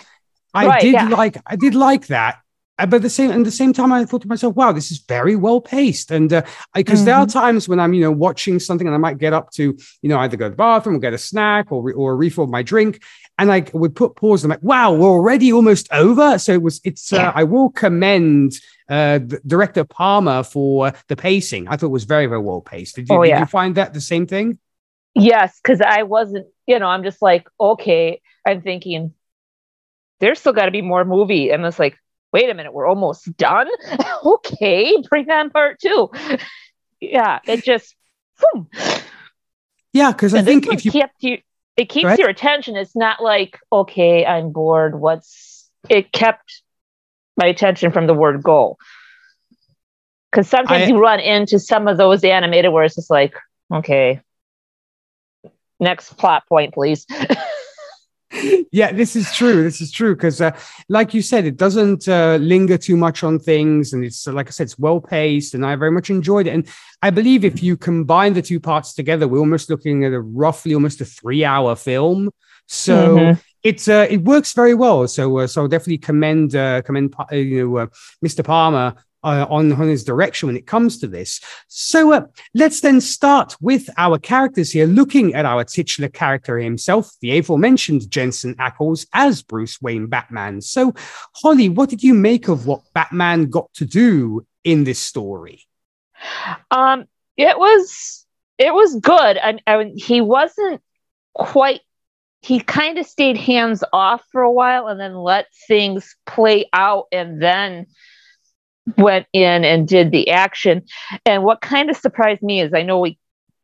I 0.54 0.68
right, 0.68 0.81
did 0.81 0.94
yeah. 0.94 1.07
like 1.07 1.38
I 1.45 1.56
did 1.56 1.74
like 1.74 2.07
that, 2.07 2.41
but 2.77 3.01
the 3.01 3.09
same 3.09 3.31
at 3.31 3.44
the 3.44 3.51
same 3.51 3.73
time, 3.73 3.91
I 3.91 4.06
thought 4.06 4.21
to 4.23 4.27
myself, 4.27 4.56
"Wow, 4.56 4.71
this 4.71 4.91
is 4.91 5.00
very 5.00 5.35
well 5.35 5.62
paced." 5.62 6.12
And 6.12 6.29
because 6.29 6.44
uh, 6.44 6.81
mm-hmm. 6.81 7.06
there 7.06 7.15
are 7.15 7.25
mm-hmm. 7.25 7.39
times 7.39 7.69
when 7.69 7.79
I'm, 7.79 7.94
you 7.94 8.01
know, 8.01 8.12
watching 8.12 8.59
something 8.59 8.88
and 8.88 8.95
I 8.95 8.97
might 8.97 9.18
get 9.18 9.33
up 9.33 9.51
to, 9.51 9.77
you 10.01 10.09
know, 10.09 10.18
either 10.19 10.38
go 10.38 10.45
to 10.45 10.50
the 10.51 10.56
bathroom 10.56 10.95
or 10.95 11.00
get 11.00 11.13
a 11.13 11.18
snack 11.18 11.71
or 11.71 11.91
or 11.94 12.15
refill 12.15 12.47
my 12.47 12.63
drink, 12.63 13.03
and 13.38 13.51
I 13.51 13.65
would 13.73 13.95
put 13.95 14.15
pause. 14.15 14.44
And 14.44 14.51
I'm 14.51 14.57
like, 14.57 14.63
"Wow, 14.63 14.94
we're 14.94 15.07
already 15.07 15.53
almost 15.53 15.91
over." 15.91 16.39
So 16.39 16.53
it 16.53 16.62
was. 16.62 16.81
It's. 16.83 17.13
Uh, 17.13 17.31
I 17.35 17.44
will 17.44 17.69
commend 17.69 18.53
uh, 18.89 19.19
director 19.45 19.83
Palmer 19.83 20.44
for 20.44 20.94
the 21.07 21.15
pacing. 21.15 21.68
I 21.68 21.77
thought 21.77 21.88
it 21.88 21.89
was 21.89 22.06
very 22.06 22.25
very 22.25 22.41
well 22.41 22.62
paced. 22.62 22.95
Did 22.95 23.09
you, 23.09 23.15
oh, 23.15 23.23
yeah. 23.23 23.35
did 23.35 23.41
you 23.41 23.47
find 23.47 23.75
that 23.75 23.94
the 23.94 24.01
same 24.01 24.25
thing? 24.25 24.57
Yes, 25.13 25.59
because 25.62 25.81
I 25.81 26.03
wasn't. 26.03 26.47
You 26.65 26.79
know, 26.79 26.88
I'm 26.88 27.03
just 27.03 27.21
like, 27.21 27.47
okay. 27.59 28.21
I'm 28.44 28.63
thinking 28.63 29.13
there's 30.19 30.39
still 30.39 30.53
got 30.53 30.65
to 30.65 30.71
be 30.71 30.81
more 30.81 31.06
movie, 31.06 31.51
and 31.51 31.63
it's 31.63 31.77
like 31.77 31.97
wait 32.33 32.50
a 32.50 32.54
minute, 32.54 32.74
we're 32.74 32.88
almost 32.88 33.36
done. 33.38 33.68
okay, 34.25 34.95
bring 35.10 35.30
on 35.30 35.50
part 35.50 35.80
two. 35.80 36.10
yeah, 37.00 37.39
it 37.45 37.63
just, 37.63 37.95
boom. 38.54 38.68
Yeah, 39.94 40.12
because 40.12 40.33
I 40.33 40.42
think 40.42 40.68
if 40.68 40.86
you 40.86 40.92
kept 40.92 41.22
you, 41.22 41.39
it 41.75 41.89
keeps 41.89 42.06
right? 42.06 42.19
your 42.19 42.30
attention. 42.30 42.75
It's 42.75 42.95
not 42.95 43.22
like, 43.22 43.60
okay, 43.72 44.25
I'm 44.25 44.51
bored. 44.51 45.00
What's 45.00 45.69
it 45.89 46.12
kept 46.12 46.62
my 47.38 47.48
attention 47.48 47.92
from 47.92 48.07
the 48.07 48.13
word 48.13 48.42
goal? 48.42 48.78
Because 50.31 50.48
sometimes 50.48 50.83
I, 50.83 50.86
you 50.88 50.98
run 50.98 51.19
into 51.19 51.60
some 51.60 51.88
of 51.88 51.98
those 51.98 52.24
animated 52.24 52.72
where 52.72 52.86
it's 52.86 52.95
just 52.95 53.10
like, 53.10 53.36
okay, 53.74 54.22
next 55.80 56.18
plot 56.18 56.48
point, 56.48 56.74
please. 56.74 57.06
yeah, 58.72 58.92
this 58.92 59.16
is 59.16 59.32
true. 59.34 59.64
This 59.64 59.82
is 59.82 59.92
true 59.92 60.16
because, 60.16 60.42
uh, 60.42 60.58
like 60.90 61.14
you 61.14 61.22
said, 61.22 61.46
it 61.46 61.58
doesn't 61.58 62.08
uh, 62.08 62.38
linger 62.42 62.78
too 62.78 62.98
much 62.98 63.24
on 63.24 63.40
things, 63.40 63.94
and 63.94 64.04
it's 64.04 64.28
like 64.28 64.48
I 64.48 64.52
said, 64.52 64.66
it's 64.66 64.80
well 64.80 65.00
paced, 65.02 65.54
and 65.54 65.66
I 65.66 65.76
very 65.76 65.92
much 65.92 66.10
enjoyed 66.10 66.48
it. 66.48 66.52
And 66.52 66.68
I 67.02 67.10
believe 67.10 67.44
if 67.44 67.64
you 67.64 67.78
combine 67.78 68.34
the 68.34 68.42
two 68.42 68.60
parts 68.60 68.94
together, 68.94 69.28
we're 69.28 69.40
almost 69.40 69.70
looking 69.70 70.06
at 70.06 70.14
a 70.14 70.22
roughly 70.22 70.74
almost 70.74 71.02
a 71.02 71.06
three 71.06 71.44
hour 71.44 71.76
film. 71.76 72.30
So 72.68 73.18
mm-hmm. 73.18 73.40
it's 73.64 73.88
uh, 73.88 74.08
it 74.10 74.24
works 74.24 74.54
very 74.54 74.74
well. 74.74 75.08
So 75.08 75.40
uh, 75.40 75.48
so 75.48 75.62
I'll 75.62 75.68
definitely 75.68 75.98
commend 75.98 76.56
uh, 76.56 76.82
commend 76.84 77.14
uh, 77.20 77.36
you 77.36 77.68
know 77.68 77.78
uh, 77.78 77.88
Mr. 78.24 78.46
Palmer 78.46 78.96
uh, 79.23 79.45
on, 79.50 79.71
on 79.71 79.88
his 79.88 80.03
direction 80.03 80.47
when 80.47 80.57
it 80.57 80.68
comes 80.68 80.97
to 81.00 81.07
this. 81.07 81.41
So 81.68 82.13
uh, 82.13 82.25
let's 82.53 82.81
then 82.81 83.01
start 83.01 83.56
with 83.62 83.89
our 83.97 84.18
characters 84.18 84.71
here, 84.71 84.85
looking 84.88 85.33
at 85.33 85.45
our 85.45 85.63
titular 85.63 86.09
character 86.09 86.57
himself, 86.57 87.12
the 87.21 87.38
aforementioned 87.38 88.09
Jensen 88.09 88.56
Ackles 88.56 89.06
as 89.13 89.41
Bruce 89.41 89.81
Wayne 89.81 90.07
Batman. 90.07 90.62
So, 90.62 90.94
Holly, 91.35 91.69
what 91.69 91.89
did 91.89 92.03
you 92.03 92.13
make 92.13 92.47
of 92.47 92.65
what 92.65 92.81
Batman 92.94 93.45
got 93.45 93.71
to 93.75 93.85
do 93.85 94.45
in 94.63 94.83
this 94.83 95.00
story? 95.00 95.63
Um, 96.69 97.06
it 97.38 97.57
was 97.57 98.25
it 98.57 98.73
was 98.73 98.95
good. 98.95 99.38
I 99.41 99.91
he 99.95 100.21
wasn't 100.21 100.81
quite 101.33 101.81
he 102.41 102.59
kind 102.59 102.97
of 102.97 103.06
stayed 103.06 103.38
hands 103.38 103.83
off 103.94 104.23
for 104.31 104.41
a 104.41 104.51
while 104.51 104.88
and 104.88 105.00
then 105.00 105.15
let 105.15 105.47
things 105.68 106.15
play 106.25 106.68
out 106.73 107.06
and 107.12 107.41
then 107.41 107.85
went 108.98 109.28
in 109.34 109.64
and 109.64 109.88
did 109.88 110.12
the 110.12 110.30
action. 110.30 110.84
And 111.26 111.44
what 111.44 111.62
kind 111.62 111.90
of 111.90 111.98
surprised 111.98 112.42
me 112.42 112.62
is 112.62 112.74
I 112.74 112.84
know 112.84 113.00
we 113.00 113.18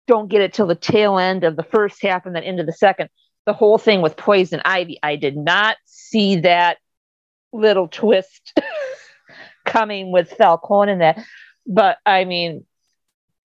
don't 0.07 0.29
get 0.29 0.41
it 0.41 0.53
till 0.53 0.67
the 0.67 0.75
tail 0.75 1.17
end 1.17 1.43
of 1.43 1.55
the 1.55 1.63
first 1.63 2.01
half 2.01 2.25
and 2.25 2.35
then 2.35 2.43
into 2.43 2.63
the 2.63 2.73
second. 2.73 3.09
The 3.45 3.53
whole 3.53 3.77
thing 3.77 4.01
with 4.01 4.17
poison 4.17 4.61
ivy, 4.65 4.99
I 5.01 5.15
did 5.15 5.37
not 5.37 5.77
see 5.85 6.37
that 6.41 6.77
little 7.53 7.87
twist 7.87 8.57
coming 9.65 10.11
with 10.11 10.31
Falcone 10.31 10.91
in 10.91 10.99
that. 10.99 11.23
But 11.65 11.97
I 12.05 12.25
mean, 12.25 12.65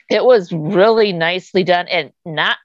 it 0.08 0.24
was 0.24 0.52
really 0.52 1.12
nicely 1.12 1.64
done 1.64 1.88
and 1.88 2.12
not 2.24 2.56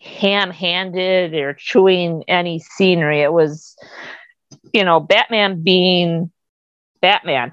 ham 0.00 0.50
handed 0.50 1.34
or 1.34 1.54
chewing 1.54 2.24
any 2.28 2.58
scenery. 2.58 3.22
It 3.22 3.32
was, 3.32 3.76
you 4.72 4.84
know, 4.84 4.98
Batman 4.98 5.62
being 5.62 6.30
Batman 7.00 7.52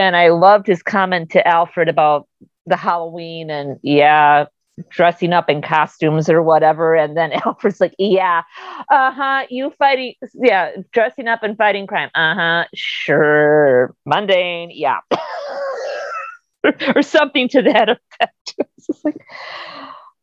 and 0.00 0.16
I 0.16 0.28
loved 0.28 0.66
his 0.66 0.82
comment 0.82 1.30
to 1.30 1.46
Alfred 1.46 1.88
about 1.88 2.26
the 2.66 2.76
Halloween 2.76 3.50
and 3.50 3.78
yeah, 3.82 4.46
dressing 4.88 5.32
up 5.32 5.50
in 5.50 5.60
costumes 5.60 6.28
or 6.28 6.42
whatever. 6.42 6.94
And 6.94 7.16
then 7.16 7.32
Alfred's 7.44 7.80
like, 7.80 7.94
yeah, 7.98 8.42
uh 8.90 9.12
huh, 9.12 9.46
you 9.50 9.72
fighting, 9.78 10.14
yeah, 10.34 10.70
dressing 10.92 11.28
up 11.28 11.42
and 11.42 11.56
fighting 11.56 11.86
crime. 11.86 12.10
Uh 12.14 12.34
huh, 12.34 12.64
sure, 12.74 13.94
mundane, 14.06 14.70
yeah. 14.72 15.00
or 16.94 17.02
something 17.02 17.48
to 17.48 17.62
that 17.62 17.88
effect. 17.88 18.54
it's 18.76 18.86
just 18.86 19.04
like, 19.04 19.16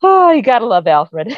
oh, 0.02 0.32
you 0.32 0.42
gotta 0.42 0.66
love 0.66 0.88
Alfred. 0.88 1.38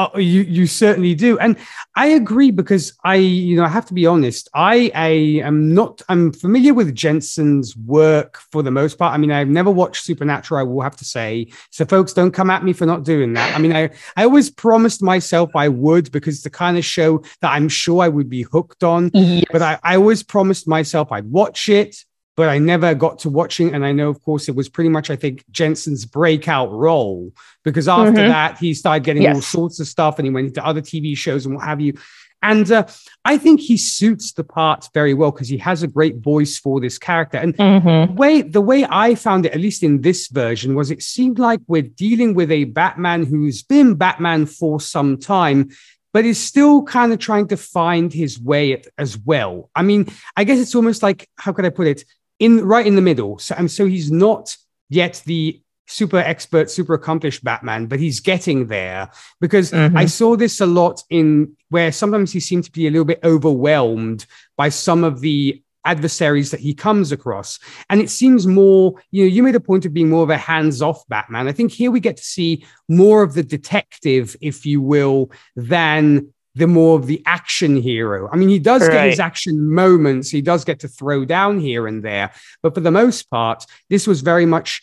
Oh, 0.00 0.16
you 0.16 0.42
you 0.42 0.68
certainly 0.68 1.16
do, 1.16 1.40
and 1.40 1.56
I 1.96 2.06
agree 2.06 2.52
because 2.52 2.92
I, 3.02 3.16
you 3.16 3.56
know, 3.56 3.64
I 3.64 3.68
have 3.68 3.84
to 3.86 3.94
be 3.94 4.06
honest. 4.06 4.48
I, 4.54 4.92
I 4.94 5.08
am 5.42 5.74
not. 5.74 6.02
I'm 6.08 6.32
familiar 6.32 6.72
with 6.72 6.94
Jensen's 6.94 7.76
work 7.76 8.38
for 8.52 8.62
the 8.62 8.70
most 8.70 8.96
part. 8.96 9.12
I 9.12 9.16
mean, 9.16 9.32
I've 9.32 9.48
never 9.48 9.72
watched 9.72 10.04
Supernatural. 10.04 10.60
I 10.60 10.62
will 10.62 10.82
have 10.82 10.94
to 10.98 11.04
say. 11.04 11.48
So, 11.70 11.84
folks, 11.84 12.12
don't 12.12 12.30
come 12.30 12.48
at 12.48 12.62
me 12.62 12.72
for 12.72 12.86
not 12.86 13.02
doing 13.02 13.32
that. 13.32 13.56
I 13.56 13.58
mean, 13.58 13.74
I 13.74 13.90
I 14.16 14.22
always 14.22 14.50
promised 14.50 15.02
myself 15.02 15.50
I 15.56 15.66
would 15.66 16.12
because 16.12 16.36
it's 16.36 16.44
the 16.44 16.50
kind 16.50 16.78
of 16.78 16.84
show 16.84 17.18
that 17.40 17.50
I'm 17.50 17.68
sure 17.68 18.00
I 18.00 18.08
would 18.08 18.28
be 18.28 18.42
hooked 18.42 18.84
on. 18.84 19.10
Yes. 19.14 19.46
But 19.50 19.62
I, 19.62 19.80
I 19.82 19.96
always 19.96 20.22
promised 20.22 20.68
myself 20.68 21.10
I'd 21.10 21.28
watch 21.28 21.68
it 21.68 22.04
but 22.38 22.48
I 22.48 22.58
never 22.58 22.94
got 22.94 23.18
to 23.20 23.28
watching. 23.28 23.74
And 23.74 23.84
I 23.84 23.90
know, 23.90 24.08
of 24.08 24.22
course, 24.22 24.48
it 24.48 24.54
was 24.54 24.68
pretty 24.68 24.90
much, 24.90 25.10
I 25.10 25.16
think, 25.16 25.44
Jensen's 25.50 26.06
breakout 26.06 26.70
role 26.70 27.32
because 27.64 27.88
after 27.88 28.12
mm-hmm. 28.12 28.28
that, 28.28 28.58
he 28.58 28.74
started 28.74 29.02
getting 29.02 29.24
yes. 29.24 29.34
all 29.34 29.42
sorts 29.42 29.80
of 29.80 29.88
stuff 29.88 30.20
and 30.20 30.26
he 30.26 30.30
went 30.32 30.46
into 30.46 30.64
other 30.64 30.80
TV 30.80 31.16
shows 31.16 31.46
and 31.46 31.56
what 31.56 31.64
have 31.64 31.80
you. 31.80 31.98
And 32.40 32.70
uh, 32.70 32.86
I 33.24 33.38
think 33.38 33.58
he 33.58 33.76
suits 33.76 34.34
the 34.34 34.44
part 34.44 34.88
very 34.94 35.14
well 35.14 35.32
because 35.32 35.48
he 35.48 35.58
has 35.58 35.82
a 35.82 35.88
great 35.88 36.18
voice 36.18 36.56
for 36.56 36.80
this 36.80 36.96
character. 36.96 37.38
And 37.38 37.56
mm-hmm. 37.56 38.14
the 38.14 38.16
way 38.16 38.42
the 38.42 38.60
way 38.60 38.86
I 38.88 39.16
found 39.16 39.44
it, 39.44 39.52
at 39.52 39.60
least 39.60 39.82
in 39.82 40.02
this 40.02 40.28
version, 40.28 40.76
was 40.76 40.92
it 40.92 41.02
seemed 41.02 41.40
like 41.40 41.58
we're 41.66 41.82
dealing 41.82 42.34
with 42.34 42.52
a 42.52 42.64
Batman 42.66 43.26
who's 43.26 43.64
been 43.64 43.96
Batman 43.96 44.46
for 44.46 44.80
some 44.80 45.18
time, 45.18 45.70
but 46.12 46.24
is 46.24 46.40
still 46.40 46.84
kind 46.84 47.12
of 47.12 47.18
trying 47.18 47.48
to 47.48 47.56
find 47.56 48.12
his 48.12 48.40
way 48.40 48.74
at, 48.74 48.86
as 48.96 49.18
well. 49.18 49.70
I 49.74 49.82
mean, 49.82 50.06
I 50.36 50.44
guess 50.44 50.60
it's 50.60 50.76
almost 50.76 51.02
like 51.02 51.28
how 51.36 51.52
could 51.52 51.64
I 51.64 51.70
put 51.70 51.88
it? 51.88 52.04
In 52.38 52.64
right 52.64 52.86
in 52.86 52.94
the 52.96 53.02
middle. 53.02 53.38
So 53.38 53.54
and 53.58 53.70
so 53.70 53.86
he's 53.86 54.10
not 54.10 54.56
yet 54.88 55.22
the 55.26 55.60
super 55.88 56.18
expert, 56.18 56.70
super 56.70 56.94
accomplished 56.94 57.42
Batman, 57.42 57.86
but 57.86 57.98
he's 57.98 58.20
getting 58.20 58.66
there 58.66 59.10
because 59.40 59.72
mm-hmm. 59.72 59.96
I 59.96 60.04
saw 60.04 60.36
this 60.36 60.60
a 60.60 60.66
lot 60.66 61.02
in 61.10 61.56
where 61.70 61.90
sometimes 61.90 62.30
he 62.30 62.40
seemed 62.40 62.64
to 62.64 62.72
be 62.72 62.86
a 62.86 62.90
little 62.90 63.06
bit 63.06 63.20
overwhelmed 63.24 64.26
by 64.56 64.68
some 64.68 65.02
of 65.02 65.20
the 65.20 65.62
adversaries 65.84 66.50
that 66.50 66.60
he 66.60 66.74
comes 66.74 67.12
across. 67.12 67.58
And 67.88 68.00
it 68.02 68.10
seems 68.10 68.46
more, 68.46 68.94
you 69.10 69.24
know, 69.24 69.28
you 69.28 69.42
made 69.42 69.54
a 69.54 69.60
point 69.60 69.86
of 69.86 69.94
being 69.94 70.10
more 70.10 70.22
of 70.22 70.30
a 70.30 70.36
hands 70.36 70.82
off 70.82 71.08
Batman. 71.08 71.48
I 71.48 71.52
think 71.52 71.72
here 71.72 71.90
we 71.90 72.00
get 72.00 72.18
to 72.18 72.22
see 72.22 72.66
more 72.88 73.22
of 73.22 73.32
the 73.32 73.42
detective, 73.42 74.36
if 74.42 74.66
you 74.66 74.82
will, 74.82 75.30
than 75.56 76.32
the 76.58 76.66
more 76.66 76.98
of 76.98 77.06
the 77.06 77.22
action 77.24 77.80
hero. 77.80 78.28
I 78.30 78.36
mean, 78.36 78.48
he 78.48 78.58
does 78.58 78.82
right. 78.82 78.92
get 78.92 79.10
his 79.10 79.20
action 79.20 79.72
moments, 79.72 80.30
he 80.30 80.42
does 80.42 80.64
get 80.64 80.80
to 80.80 80.88
throw 80.88 81.24
down 81.24 81.60
here 81.60 81.86
and 81.86 82.02
there. 82.02 82.32
But 82.62 82.74
for 82.74 82.80
the 82.80 82.90
most 82.90 83.30
part, 83.30 83.64
this 83.88 84.06
was 84.06 84.20
very 84.20 84.46
much 84.46 84.82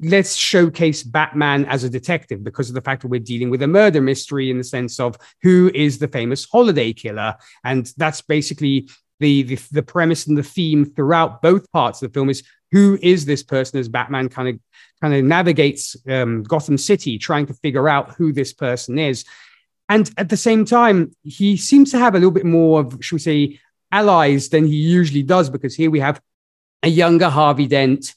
let's 0.00 0.34
showcase 0.34 1.02
Batman 1.02 1.64
as 1.64 1.82
a 1.82 1.88
detective 1.88 2.44
because 2.44 2.68
of 2.68 2.74
the 2.74 2.82
fact 2.82 3.00
that 3.00 3.08
we're 3.08 3.18
dealing 3.18 3.48
with 3.48 3.62
a 3.62 3.66
murder 3.66 4.02
mystery 4.02 4.50
in 4.50 4.58
the 4.58 4.64
sense 4.64 5.00
of 5.00 5.16
who 5.42 5.70
is 5.74 5.98
the 5.98 6.08
famous 6.08 6.44
holiday 6.44 6.92
killer. 6.92 7.34
And 7.64 7.90
that's 7.96 8.20
basically 8.20 8.90
the, 9.20 9.42
the, 9.44 9.58
the 9.72 9.82
premise 9.82 10.26
and 10.26 10.36
the 10.36 10.42
theme 10.42 10.84
throughout 10.84 11.40
both 11.40 11.72
parts 11.72 12.02
of 12.02 12.10
the 12.10 12.14
film 12.14 12.28
is 12.28 12.42
who 12.72 12.98
is 13.00 13.24
this 13.24 13.42
person 13.42 13.80
as 13.80 13.88
Batman 13.88 14.28
kind 14.28 14.48
of 14.50 14.60
kind 15.00 15.14
of 15.14 15.24
navigates 15.24 15.96
um, 16.08 16.42
Gotham 16.42 16.78
City, 16.78 17.18
trying 17.18 17.46
to 17.46 17.54
figure 17.54 17.88
out 17.88 18.14
who 18.14 18.32
this 18.32 18.52
person 18.52 18.98
is. 18.98 19.24
And 19.88 20.10
at 20.16 20.28
the 20.28 20.36
same 20.36 20.64
time, 20.64 21.12
he 21.22 21.56
seems 21.56 21.90
to 21.92 21.98
have 21.98 22.14
a 22.14 22.18
little 22.18 22.32
bit 22.32 22.44
more 22.44 22.80
of, 22.80 22.98
should 23.00 23.16
we 23.16 23.20
say, 23.20 23.60
allies 23.92 24.48
than 24.48 24.66
he 24.66 24.74
usually 24.74 25.22
does, 25.22 25.48
because 25.48 25.74
here 25.74 25.90
we 25.90 26.00
have 26.00 26.20
a 26.82 26.88
younger 26.88 27.28
Harvey 27.28 27.66
Dent 27.66 28.14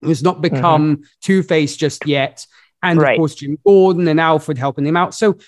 who's 0.00 0.22
not 0.22 0.36
mm-hmm. 0.36 0.54
become 0.54 0.96
mm-hmm. 0.96 1.04
Two 1.20 1.42
Face 1.42 1.76
just 1.76 2.06
yet. 2.06 2.46
And 2.82 3.00
right. 3.00 3.12
of 3.12 3.18
course, 3.18 3.34
Jim 3.34 3.58
Gordon 3.64 4.08
and 4.08 4.18
Alfred 4.18 4.56
helping 4.56 4.86
him 4.86 4.96
out. 4.96 5.14
So 5.14 5.38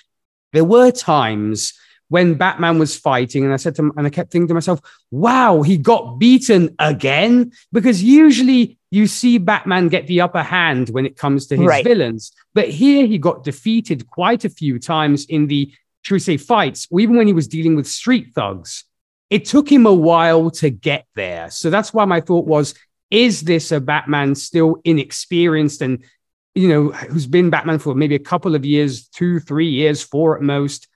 there 0.51 0.63
were 0.63 0.91
times 0.91 1.73
when 2.09 2.35
Batman 2.35 2.79
was 2.79 2.95
fighting, 2.95 3.43
and 3.43 3.53
I 3.53 3.57
said 3.57 3.75
to 3.75 3.83
him, 3.83 3.91
and 3.97 4.05
I 4.05 4.09
kept 4.09 4.31
thinking 4.31 4.47
to 4.49 4.53
myself, 4.53 4.79
wow, 5.11 5.61
he 5.61 5.77
got 5.77 6.19
beaten 6.19 6.75
again. 6.79 7.51
Because 7.71 8.03
usually 8.03 8.77
you 8.91 9.07
see 9.07 9.37
Batman 9.39 9.87
get 9.87 10.05
the 10.07 10.21
upper 10.21 10.43
hand 10.43 10.89
when 10.89 11.05
it 11.05 11.17
comes 11.17 11.47
to 11.47 11.57
his 11.57 11.65
right. 11.65 11.83
villains. 11.83 12.31
But 12.53 12.69
here 12.69 13.07
he 13.07 13.17
got 13.17 13.43
defeated 13.43 14.07
quite 14.07 14.45
a 14.45 14.49
few 14.49 14.77
times 14.77 15.25
in 15.25 15.47
the, 15.47 15.73
should 16.03 16.15
we 16.15 16.19
say, 16.19 16.37
fights, 16.37 16.87
or 16.91 16.99
even 16.99 17.15
when 17.15 17.27
he 17.27 17.33
was 17.33 17.47
dealing 17.47 17.75
with 17.75 17.87
street 17.87 18.33
thugs. 18.35 18.83
It 19.29 19.45
took 19.45 19.71
him 19.71 19.87
a 19.87 19.93
while 19.93 20.51
to 20.51 20.69
get 20.69 21.07
there. 21.15 21.49
So 21.49 21.71
that's 21.71 21.91
why 21.91 22.05
my 22.05 22.21
thought 22.21 22.45
was 22.45 22.75
is 23.09 23.41
this 23.41 23.71
a 23.71 23.79
Batman 23.79 24.35
still 24.35 24.77
inexperienced 24.83 25.81
and, 25.81 26.03
you 26.55 26.67
know, 26.67 26.89
who's 26.91 27.27
been 27.27 27.49
Batman 27.49 27.79
for 27.79 27.95
maybe 27.95 28.15
a 28.15 28.19
couple 28.19 28.53
of 28.53 28.65
years, 28.65 29.07
two, 29.07 29.39
three 29.39 29.69
years, 29.69 30.03
four 30.03 30.35
at 30.35 30.41
most, 30.41 30.87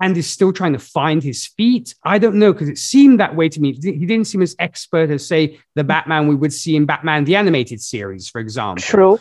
and 0.00 0.16
is 0.16 0.30
still 0.30 0.52
trying 0.52 0.72
to 0.72 0.78
find 0.78 1.22
his 1.22 1.46
feet? 1.46 1.94
I 2.04 2.18
don't 2.18 2.36
know, 2.36 2.52
because 2.52 2.68
it 2.68 2.78
seemed 2.78 3.20
that 3.20 3.34
way 3.36 3.48
to 3.48 3.60
me. 3.60 3.72
He 3.72 4.06
didn't 4.06 4.26
seem 4.26 4.42
as 4.42 4.54
expert 4.58 5.10
as, 5.10 5.26
say, 5.26 5.58
the 5.74 5.84
Batman 5.84 6.28
we 6.28 6.34
would 6.34 6.52
see 6.52 6.76
in 6.76 6.86
Batman, 6.86 7.24
the 7.24 7.36
animated 7.36 7.80
series, 7.80 8.28
for 8.28 8.40
example. 8.40 8.82
True. 8.82 9.18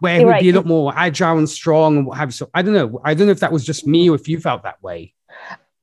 Where 0.00 0.18
he 0.18 0.24
would 0.24 0.30
right. 0.30 0.42
be 0.42 0.50
a 0.50 0.54
lot 0.54 0.66
more 0.66 0.94
agile 0.96 1.36
and 1.36 1.48
strong 1.48 1.98
and 1.98 2.06
what 2.06 2.16
have 2.16 2.28
you. 2.28 2.32
So 2.32 2.48
I 2.54 2.62
don't 2.62 2.72
know. 2.72 3.00
I 3.04 3.12
don't 3.12 3.26
know 3.26 3.32
if 3.32 3.40
that 3.40 3.52
was 3.52 3.66
just 3.66 3.86
me 3.86 4.08
or 4.08 4.14
if 4.14 4.28
you 4.28 4.40
felt 4.40 4.62
that 4.62 4.82
way. 4.82 5.14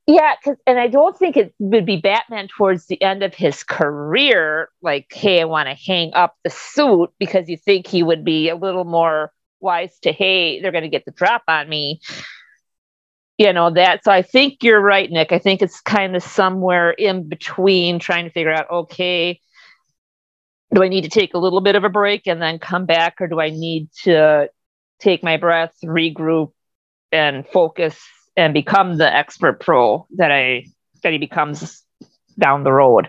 Yeah, 0.08 0.34
because 0.40 0.58
and 0.66 0.80
I 0.80 0.88
don't 0.88 1.16
think 1.16 1.36
it 1.36 1.54
would 1.58 1.84
be 1.84 1.98
Batman 1.98 2.48
towards 2.48 2.86
the 2.86 3.00
end 3.02 3.22
of 3.22 3.34
his 3.34 3.62
career, 3.62 4.70
like, 4.80 5.06
hey, 5.12 5.42
I 5.42 5.44
want 5.44 5.68
to 5.68 5.74
hang 5.74 6.14
up 6.14 6.34
the 6.42 6.50
suit 6.50 7.10
because 7.18 7.48
you 7.48 7.58
think 7.58 7.86
he 7.86 8.02
would 8.02 8.24
be 8.24 8.48
a 8.48 8.56
little 8.56 8.84
more 8.84 9.32
wise 9.60 9.98
to, 10.00 10.12
hey, 10.12 10.62
they're 10.62 10.72
going 10.72 10.82
to 10.82 10.88
get 10.88 11.04
the 11.04 11.10
drop 11.10 11.42
on 11.46 11.68
me. 11.68 12.00
You 13.38 13.52
know, 13.52 13.70
that. 13.70 14.04
So 14.04 14.10
I 14.10 14.22
think 14.22 14.64
you're 14.64 14.80
right, 14.80 15.08
Nick. 15.08 15.30
I 15.30 15.38
think 15.38 15.62
it's 15.62 15.80
kind 15.80 16.16
of 16.16 16.22
somewhere 16.22 16.90
in 16.90 17.28
between 17.28 18.00
trying 18.00 18.24
to 18.24 18.30
figure 18.30 18.52
out, 18.52 18.68
okay, 18.68 19.40
do 20.74 20.82
I 20.82 20.88
need 20.88 21.04
to 21.04 21.10
take 21.10 21.34
a 21.34 21.38
little 21.38 21.60
bit 21.60 21.76
of 21.76 21.84
a 21.84 21.88
break 21.88 22.26
and 22.26 22.42
then 22.42 22.58
come 22.58 22.84
back, 22.84 23.20
or 23.20 23.28
do 23.28 23.40
I 23.40 23.50
need 23.50 23.88
to 24.02 24.50
take 24.98 25.22
my 25.22 25.36
breath, 25.36 25.74
regroup, 25.84 26.52
and 27.12 27.46
focus 27.46 27.98
and 28.36 28.52
become 28.52 28.96
the 28.96 29.12
expert 29.12 29.60
pro 29.60 30.06
that 30.16 30.30
I 30.30 30.66
that 31.02 31.12
he 31.12 31.18
becomes 31.18 31.82
down 32.38 32.64
the 32.64 32.72
road. 32.72 33.08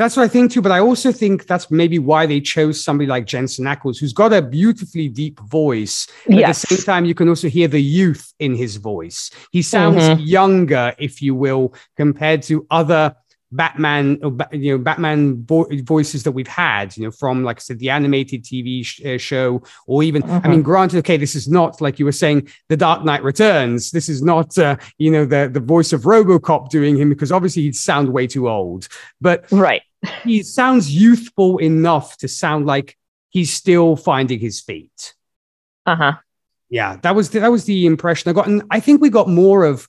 That's 0.00 0.16
what 0.16 0.22
I 0.22 0.28
think 0.28 0.50
too, 0.50 0.62
but 0.62 0.72
I 0.72 0.80
also 0.80 1.12
think 1.12 1.46
that's 1.46 1.70
maybe 1.70 1.98
why 1.98 2.24
they 2.24 2.40
chose 2.40 2.82
somebody 2.82 3.06
like 3.06 3.26
Jensen 3.26 3.66
Ackles, 3.66 3.98
who's 3.98 4.14
got 4.14 4.32
a 4.32 4.40
beautifully 4.40 5.10
deep 5.10 5.38
voice. 5.40 6.06
Yes. 6.26 6.64
At 6.64 6.70
the 6.70 6.76
same 6.76 6.84
time, 6.86 7.04
you 7.04 7.14
can 7.14 7.28
also 7.28 7.50
hear 7.50 7.68
the 7.68 7.82
youth 7.82 8.32
in 8.38 8.54
his 8.54 8.76
voice. 8.76 9.30
He 9.52 9.60
sounds 9.60 10.02
mm-hmm. 10.02 10.22
younger, 10.22 10.94
if 10.96 11.20
you 11.20 11.34
will, 11.34 11.74
compared 11.98 12.40
to 12.44 12.66
other 12.70 13.14
Batman, 13.52 14.18
you 14.52 14.72
know, 14.72 14.78
Batman 14.78 15.44
vo- 15.44 15.68
voices 15.82 16.22
that 16.22 16.32
we've 16.32 16.48
had, 16.48 16.96
you 16.96 17.02
know, 17.02 17.10
from 17.10 17.44
like 17.44 17.58
I 17.58 17.60
said, 17.60 17.78
the 17.78 17.90
animated 17.90 18.42
TV 18.42 18.86
sh- 18.86 19.04
uh, 19.04 19.18
show, 19.18 19.62
or 19.86 20.02
even, 20.02 20.22
mm-hmm. 20.22 20.46
I 20.46 20.48
mean, 20.48 20.62
granted, 20.62 21.00
okay, 21.00 21.18
this 21.18 21.34
is 21.34 21.46
not 21.46 21.82
like 21.82 21.98
you 21.98 22.06
were 22.06 22.12
saying, 22.12 22.48
The 22.70 22.76
Dark 22.78 23.04
Knight 23.04 23.22
Returns. 23.22 23.90
This 23.90 24.08
is 24.08 24.22
not, 24.22 24.56
uh, 24.56 24.76
you 24.96 25.10
know, 25.10 25.26
the 25.26 25.50
the 25.52 25.60
voice 25.60 25.92
of 25.92 26.02
RoboCop 26.02 26.70
doing 26.70 26.96
him 26.96 27.10
because 27.10 27.30
obviously 27.30 27.64
he'd 27.64 27.76
sound 27.76 28.08
way 28.08 28.26
too 28.26 28.48
old. 28.48 28.88
But 29.20 29.44
right, 29.52 29.82
he 30.24 30.42
sounds 30.42 30.94
youthful 30.94 31.58
enough 31.58 32.16
to 32.18 32.28
sound 32.28 32.66
like 32.66 32.96
he's 33.28 33.52
still 33.52 33.96
finding 33.96 34.38
his 34.38 34.60
feet. 34.60 35.14
Uh 35.86 35.96
huh. 35.96 36.12
Yeah, 36.68 36.96
that 37.02 37.14
was 37.14 37.30
the, 37.30 37.40
that 37.40 37.50
was 37.50 37.64
the 37.64 37.86
impression 37.86 38.30
I 38.30 38.32
got, 38.32 38.46
and 38.46 38.62
I 38.70 38.80
think 38.80 39.00
we 39.00 39.10
got 39.10 39.28
more 39.28 39.64
of 39.64 39.88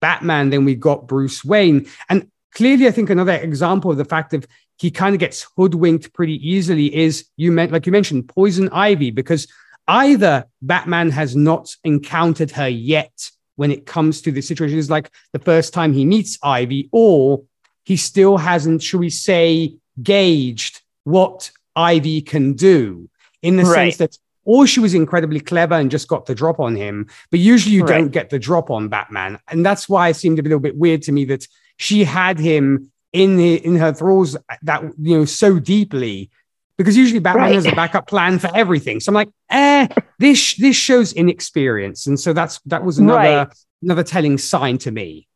Batman 0.00 0.50
than 0.50 0.64
we 0.64 0.74
got 0.74 1.08
Bruce 1.08 1.44
Wayne. 1.44 1.86
And 2.08 2.30
clearly, 2.54 2.86
I 2.86 2.92
think 2.92 3.10
another 3.10 3.32
example 3.32 3.90
of 3.90 3.96
the 3.96 4.04
fact 4.04 4.30
that 4.30 4.46
he 4.78 4.90
kind 4.90 5.14
of 5.14 5.20
gets 5.20 5.46
hoodwinked 5.56 6.12
pretty 6.12 6.36
easily 6.48 6.94
is 6.94 7.26
you 7.36 7.52
meant, 7.52 7.72
like 7.72 7.86
you 7.86 7.92
mentioned, 7.92 8.28
Poison 8.28 8.68
Ivy, 8.70 9.10
because 9.10 9.48
either 9.88 10.44
Batman 10.60 11.10
has 11.10 11.34
not 11.36 11.74
encountered 11.84 12.52
her 12.52 12.68
yet 12.68 13.30
when 13.56 13.70
it 13.70 13.86
comes 13.86 14.22
to 14.22 14.32
the 14.32 14.40
situation, 14.40 14.78
is 14.78 14.90
like 14.90 15.10
the 15.32 15.38
first 15.38 15.72
time 15.72 15.92
he 15.92 16.04
meets 16.04 16.38
Ivy, 16.42 16.88
or 16.92 17.42
he 17.84 17.96
still 17.96 18.36
hasn't, 18.36 18.82
should 18.82 19.00
we 19.00 19.10
say, 19.10 19.76
gauged 20.02 20.80
what 21.04 21.50
Ivy 21.74 22.22
can 22.22 22.54
do 22.54 23.08
in 23.42 23.56
the 23.56 23.64
right. 23.64 23.92
sense 23.92 23.96
that 23.96 24.18
or 24.44 24.66
she 24.66 24.80
was 24.80 24.94
incredibly 24.94 25.40
clever 25.40 25.74
and 25.74 25.90
just 25.90 26.08
got 26.08 26.26
the 26.26 26.34
drop 26.34 26.58
on 26.58 26.74
him. 26.74 27.08
But 27.30 27.40
usually 27.40 27.76
you 27.76 27.84
right. 27.84 27.98
don't 27.98 28.10
get 28.10 28.30
the 28.30 28.38
drop 28.38 28.70
on 28.70 28.88
Batman. 28.88 29.38
And 29.48 29.64
that's 29.64 29.88
why 29.88 30.08
it 30.08 30.14
seemed 30.14 30.38
a 30.38 30.42
little 30.42 30.58
bit 30.58 30.76
weird 30.76 31.02
to 31.02 31.12
me 31.12 31.24
that 31.26 31.46
she 31.76 32.02
had 32.02 32.38
him 32.38 32.90
in 33.12 33.36
the, 33.36 33.64
in 33.64 33.76
her 33.76 33.92
thralls 33.92 34.36
that 34.62 34.82
you 34.98 35.18
know 35.18 35.24
so 35.24 35.58
deeply 35.58 36.30
because 36.78 36.96
usually 36.96 37.20
Batman 37.20 37.44
right. 37.44 37.54
has 37.54 37.66
a 37.66 37.72
backup 37.72 38.06
plan 38.06 38.38
for 38.38 38.50
everything. 38.54 39.00
So 39.00 39.10
I'm 39.10 39.14
like, 39.14 39.28
eh, 39.50 39.88
this 40.18 40.56
this 40.56 40.76
shows 40.76 41.12
inexperience, 41.12 42.06
and 42.06 42.18
so 42.18 42.32
that's 42.32 42.60
that 42.66 42.84
was 42.84 42.98
another 42.98 43.18
right. 43.18 43.54
another 43.82 44.02
telling 44.02 44.38
sign 44.38 44.78
to 44.78 44.90
me. 44.90 45.28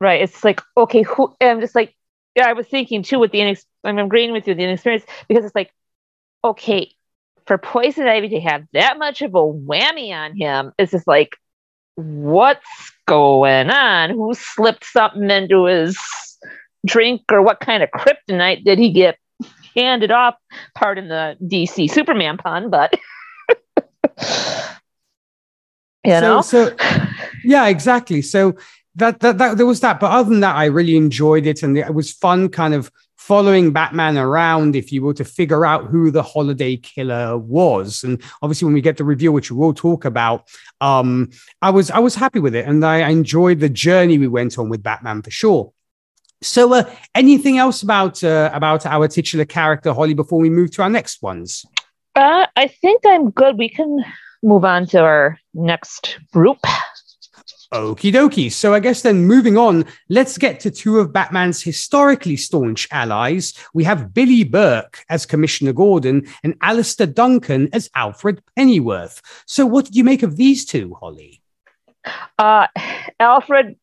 Right. 0.00 0.22
It's 0.22 0.44
like 0.44 0.60
okay, 0.76 1.02
who? 1.02 1.34
I'm 1.40 1.60
just 1.60 1.74
like, 1.74 1.94
yeah, 2.34 2.48
I 2.48 2.52
was 2.52 2.66
thinking 2.66 3.02
too 3.02 3.18
with 3.18 3.32
the 3.32 3.38
inex. 3.38 3.64
I'm 3.84 3.98
agreeing 3.98 4.32
with 4.32 4.46
you 4.46 4.54
the 4.54 4.62
inexperience 4.62 5.04
because 5.28 5.44
it's 5.44 5.54
like, 5.54 5.72
okay, 6.44 6.92
for 7.46 7.58
Poison 7.58 8.06
Ivy 8.06 8.28
to 8.30 8.40
have 8.40 8.64
that 8.72 8.98
much 8.98 9.22
of 9.22 9.34
a 9.34 9.38
whammy 9.38 10.12
on 10.12 10.36
him, 10.36 10.72
it's 10.78 10.92
just 10.92 11.06
like, 11.06 11.36
what's 11.94 12.92
going 13.06 13.70
on? 13.70 14.10
Who 14.10 14.34
slipped 14.34 14.84
something 14.84 15.30
into 15.30 15.64
his 15.64 15.96
drink 16.84 17.22
or 17.30 17.42
what 17.42 17.60
kind 17.60 17.82
of 17.82 17.90
kryptonite 17.90 18.64
did 18.64 18.78
he 18.78 18.92
get 18.92 19.18
handed 19.74 20.10
off? 20.10 20.34
Pardon 20.74 21.08
the 21.08 21.36
DC 21.42 21.90
Superman 21.90 22.36
pun, 22.36 22.70
but 22.70 22.94
you 26.04 26.20
know. 26.20 26.42
So, 26.42 26.76
so 26.76 26.76
yeah, 27.44 27.66
exactly. 27.68 28.22
So 28.22 28.56
that, 28.96 29.20
that 29.20 29.38
that 29.38 29.56
there 29.56 29.66
was 29.66 29.80
that, 29.80 30.00
but 30.00 30.10
other 30.10 30.30
than 30.30 30.40
that, 30.40 30.56
I 30.56 30.66
really 30.66 30.96
enjoyed 30.96 31.46
it, 31.46 31.62
and 31.62 31.76
it 31.76 31.94
was 31.94 32.12
fun, 32.12 32.48
kind 32.48 32.74
of 32.74 32.90
following 33.16 33.72
Batman 33.72 34.16
around, 34.16 34.76
if 34.76 34.92
you 34.92 35.02
will, 35.02 35.14
to 35.14 35.24
figure 35.24 35.66
out 35.66 35.86
who 35.86 36.10
the 36.10 36.22
holiday 36.22 36.76
killer 36.76 37.36
was. 37.36 38.04
And 38.04 38.22
obviously, 38.40 38.66
when 38.66 38.74
we 38.74 38.80
get 38.80 38.96
the 38.96 39.04
review, 39.04 39.32
which 39.32 39.50
we 39.50 39.56
will 39.56 39.74
talk 39.74 40.04
about, 40.04 40.48
um, 40.80 41.30
I 41.60 41.70
was 41.70 41.90
I 41.90 41.98
was 41.98 42.14
happy 42.14 42.38
with 42.38 42.54
it, 42.54 42.66
and 42.66 42.84
I 42.84 43.08
enjoyed 43.08 43.60
the 43.60 43.68
journey 43.68 44.18
we 44.18 44.28
went 44.28 44.58
on 44.58 44.68
with 44.68 44.82
Batman 44.82 45.22
for 45.22 45.30
sure. 45.30 45.72
So, 46.42 46.72
uh, 46.72 46.90
anything 47.14 47.58
else 47.58 47.82
about 47.82 48.24
uh, 48.24 48.50
about 48.52 48.86
our 48.86 49.08
titular 49.08 49.44
character, 49.44 49.92
Holly, 49.92 50.14
before 50.14 50.38
we 50.38 50.50
move 50.50 50.70
to 50.72 50.82
our 50.82 50.90
next 50.90 51.22
ones? 51.22 51.66
Uh, 52.14 52.46
I 52.56 52.68
think 52.68 53.02
I'm 53.06 53.30
good. 53.30 53.58
We 53.58 53.68
can 53.68 54.04
move 54.42 54.64
on 54.64 54.86
to 54.86 55.00
our 55.00 55.38
next 55.52 56.18
group. 56.32 56.58
Okie 57.74 58.12
dokie. 58.12 58.50
So 58.52 58.74
I 58.74 58.80
guess 58.80 59.02
then 59.02 59.24
moving 59.24 59.58
on, 59.58 59.84
let's 60.08 60.38
get 60.38 60.60
to 60.60 60.70
two 60.70 61.00
of 61.00 61.12
Batman's 61.12 61.62
historically 61.62 62.36
staunch 62.36 62.86
allies. 62.92 63.54
We 63.74 63.82
have 63.84 64.14
Billy 64.14 64.44
Burke 64.44 65.04
as 65.08 65.26
Commissioner 65.26 65.72
Gordon 65.72 66.26
and 66.44 66.54
Alastair 66.62 67.08
Duncan 67.08 67.68
as 67.72 67.90
Alfred 67.94 68.40
Pennyworth. 68.56 69.20
So 69.46 69.66
what 69.66 69.86
did 69.86 69.96
you 69.96 70.04
make 70.04 70.22
of 70.22 70.36
these 70.36 70.64
two, 70.64 70.94
Holly? 71.00 71.42
Uh, 72.38 72.68
Alfred, 73.18 73.76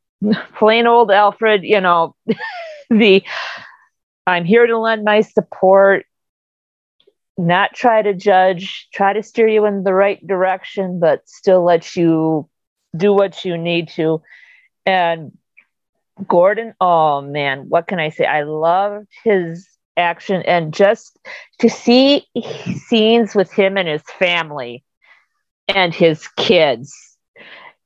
plain 0.55 0.87
old 0.87 1.11
Alfred, 1.11 1.63
you 1.63 1.81
know, 1.81 2.15
the 2.89 3.23
I'm 4.25 4.45
here 4.45 4.65
to 4.65 4.77
lend 4.77 5.03
my 5.03 5.19
support, 5.19 6.05
not 7.37 7.73
try 7.73 8.01
to 8.01 8.13
judge, 8.13 8.87
try 8.93 9.11
to 9.11 9.23
steer 9.23 9.49
you 9.49 9.65
in 9.65 9.83
the 9.83 9.93
right 9.93 10.25
direction, 10.25 10.99
but 11.01 11.27
still 11.27 11.63
let 11.63 11.97
you 11.97 12.49
do 12.95 13.13
what 13.13 13.43
you 13.45 13.57
need 13.57 13.89
to. 13.89 14.21
And 14.85 15.37
Gordon, 16.27 16.73
oh 16.79 17.21
man, 17.21 17.69
what 17.69 17.87
can 17.87 17.99
I 17.99 18.09
say? 18.09 18.25
I 18.25 18.43
loved 18.43 19.07
his 19.23 19.67
action 19.95 20.41
and 20.43 20.73
just 20.73 21.17
to 21.59 21.69
see 21.69 22.25
scenes 22.87 23.35
with 23.35 23.51
him 23.51 23.77
and 23.77 23.87
his 23.87 24.03
family 24.19 24.83
and 25.67 25.93
his 25.93 26.27
kids. 26.29 27.17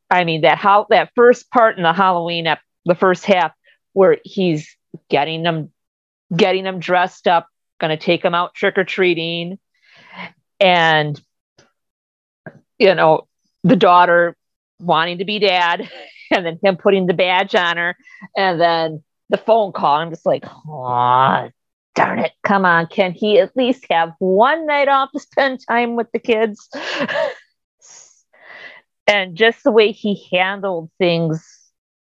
I 0.10 0.24
mean 0.24 0.42
that 0.42 0.58
how 0.58 0.88
that 0.90 1.12
first 1.16 1.52
part 1.52 1.78
in 1.78 1.84
the 1.84 1.94
Halloween 1.94 2.48
ep- 2.48 2.62
the 2.86 2.96
first 2.96 3.26
half 3.26 3.52
where 3.94 4.18
he's 4.24 4.76
getting 5.10 5.44
them 5.44 5.72
getting 6.36 6.64
them 6.64 6.80
dressed 6.80 7.28
up, 7.28 7.48
going 7.80 7.98
to 7.98 8.04
take 8.04 8.22
them 8.24 8.34
out 8.34 8.54
trick 8.54 8.78
or 8.78 8.84
treating 8.84 9.60
and 10.60 11.20
you 12.80 12.94
know 12.96 13.28
the 13.64 13.76
daughter 13.76 14.36
wanting 14.80 15.20
to 15.20 15.26
be 15.26 15.40
dad 15.40 15.90
and 16.32 16.46
then 16.46 16.60
him 16.64 16.78
putting 16.78 17.06
the 17.06 17.14
badge 17.14 17.56
on 17.56 17.78
her 17.78 17.96
and 18.36 18.60
then 18.60 19.04
the 19.30 19.38
phone 19.38 19.72
call. 19.72 19.96
I'm 19.96 20.10
just 20.10 20.26
like 20.26 20.46
oh 20.46 21.50
darn 21.96 22.20
it. 22.20 22.32
Come 22.44 22.66
on. 22.66 22.88
Can 22.88 23.12
he 23.12 23.40
at 23.40 23.56
least 23.58 23.86
have 23.90 24.14
one 24.20 24.66
night 24.68 24.88
off 24.88 25.10
to 25.14 25.20
spend 25.20 25.60
time 25.68 25.96
with 25.96 26.12
the 26.12 26.20
kids? 26.20 26.70
And 29.08 29.36
just 29.36 29.64
the 29.64 29.72
way 29.72 29.94
he 29.94 30.28
handled 30.34 30.92
things 30.98 31.48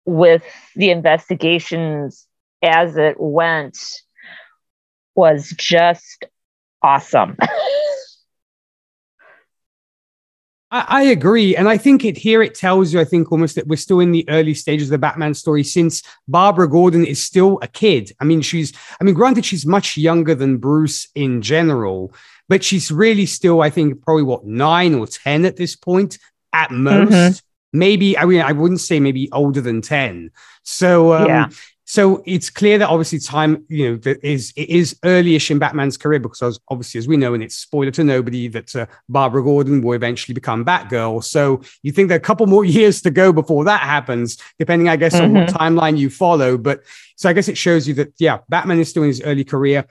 with 0.05 0.43
the 0.75 0.91
investigations 0.91 2.27
as 2.61 2.95
it 2.95 3.15
went 3.19 3.77
was 5.15 5.49
just 5.57 6.25
awesome 6.83 7.35
I, 10.71 10.85
I 10.87 11.01
agree. 11.03 11.55
And 11.55 11.69
I 11.69 11.77
think 11.77 12.03
it 12.05 12.17
here 12.17 12.41
it 12.41 12.55
tells 12.55 12.93
you, 12.93 12.99
I 12.99 13.05
think 13.05 13.31
almost 13.31 13.55
that 13.55 13.67
we're 13.67 13.75
still 13.75 13.99
in 13.99 14.11
the 14.11 14.27
early 14.29 14.53
stages 14.53 14.87
of 14.87 14.91
the 14.91 14.97
Batman 14.97 15.33
story 15.33 15.63
since 15.63 16.01
Barbara 16.27 16.69
Gordon 16.69 17.05
is 17.05 17.21
still 17.21 17.59
a 17.61 17.67
kid. 17.67 18.11
I 18.19 18.23
mean, 18.23 18.41
she's, 18.41 18.73
I 18.99 19.03
mean, 19.03 19.15
granted, 19.15 19.45
she's 19.45 19.65
much 19.65 19.97
younger 19.97 20.33
than 20.33 20.57
Bruce 20.57 21.07
in 21.13 21.41
general, 21.41 22.13
but 22.49 22.63
she's 22.63 22.91
really 22.91 23.25
still, 23.25 23.61
I 23.61 23.69
think, 23.69 24.01
probably 24.01 24.23
what, 24.23 24.45
nine 24.45 24.95
or 24.95 25.07
10 25.07 25.45
at 25.45 25.57
this 25.57 25.75
point 25.75 26.17
at 26.53 26.71
most. 26.71 27.11
Mm-hmm. 27.11 27.47
Maybe, 27.73 28.17
I 28.17 28.25
mean, 28.25 28.41
I 28.41 28.51
wouldn't 28.51 28.81
say 28.81 28.99
maybe 28.99 29.31
older 29.31 29.61
than 29.61 29.81
10. 29.81 30.31
So, 30.63 31.13
um, 31.13 31.27
yeah. 31.27 31.49
So 31.91 32.23
it's 32.25 32.49
clear 32.49 32.77
that 32.77 32.87
obviously 32.87 33.19
time, 33.19 33.65
you 33.67 33.89
know, 33.89 33.95
that 33.97 34.23
is 34.23 34.53
it 34.55 34.69
is 34.69 34.93
earlyish 35.03 35.51
in 35.51 35.59
Batman's 35.59 35.97
career 35.97 36.21
because 36.21 36.57
obviously, 36.69 36.99
as 36.99 37.05
we 37.05 37.17
know, 37.17 37.33
and 37.33 37.43
it's 37.43 37.55
spoiler 37.55 37.91
to 37.91 38.05
nobody, 38.05 38.47
that 38.47 38.73
uh, 38.73 38.85
Barbara 39.09 39.43
Gordon 39.43 39.81
will 39.81 39.91
eventually 39.91 40.33
become 40.33 40.63
Batgirl. 40.63 41.21
So 41.21 41.59
you 41.83 41.91
think 41.91 42.07
there 42.07 42.15
are 42.15 42.17
a 42.17 42.21
couple 42.21 42.47
more 42.47 42.63
years 42.79 43.01
to 43.01 43.11
go 43.11 43.33
before 43.33 43.65
that 43.65 43.81
happens, 43.81 44.37
depending, 44.57 44.87
I 44.87 44.95
guess, 44.95 45.15
mm-hmm. 45.15 45.25
on 45.25 45.33
what 45.33 45.49
mm-hmm. 45.49 45.57
timeline 45.57 45.97
you 45.97 46.09
follow. 46.09 46.57
But 46.57 46.83
so 47.17 47.27
I 47.27 47.33
guess 47.33 47.49
it 47.49 47.57
shows 47.57 47.89
you 47.89 47.93
that 47.95 48.13
yeah, 48.19 48.37
Batman 48.47 48.79
is 48.79 48.89
still 48.89 49.03
in 49.03 49.09
his 49.09 49.21
early 49.23 49.43
career. 49.43 49.85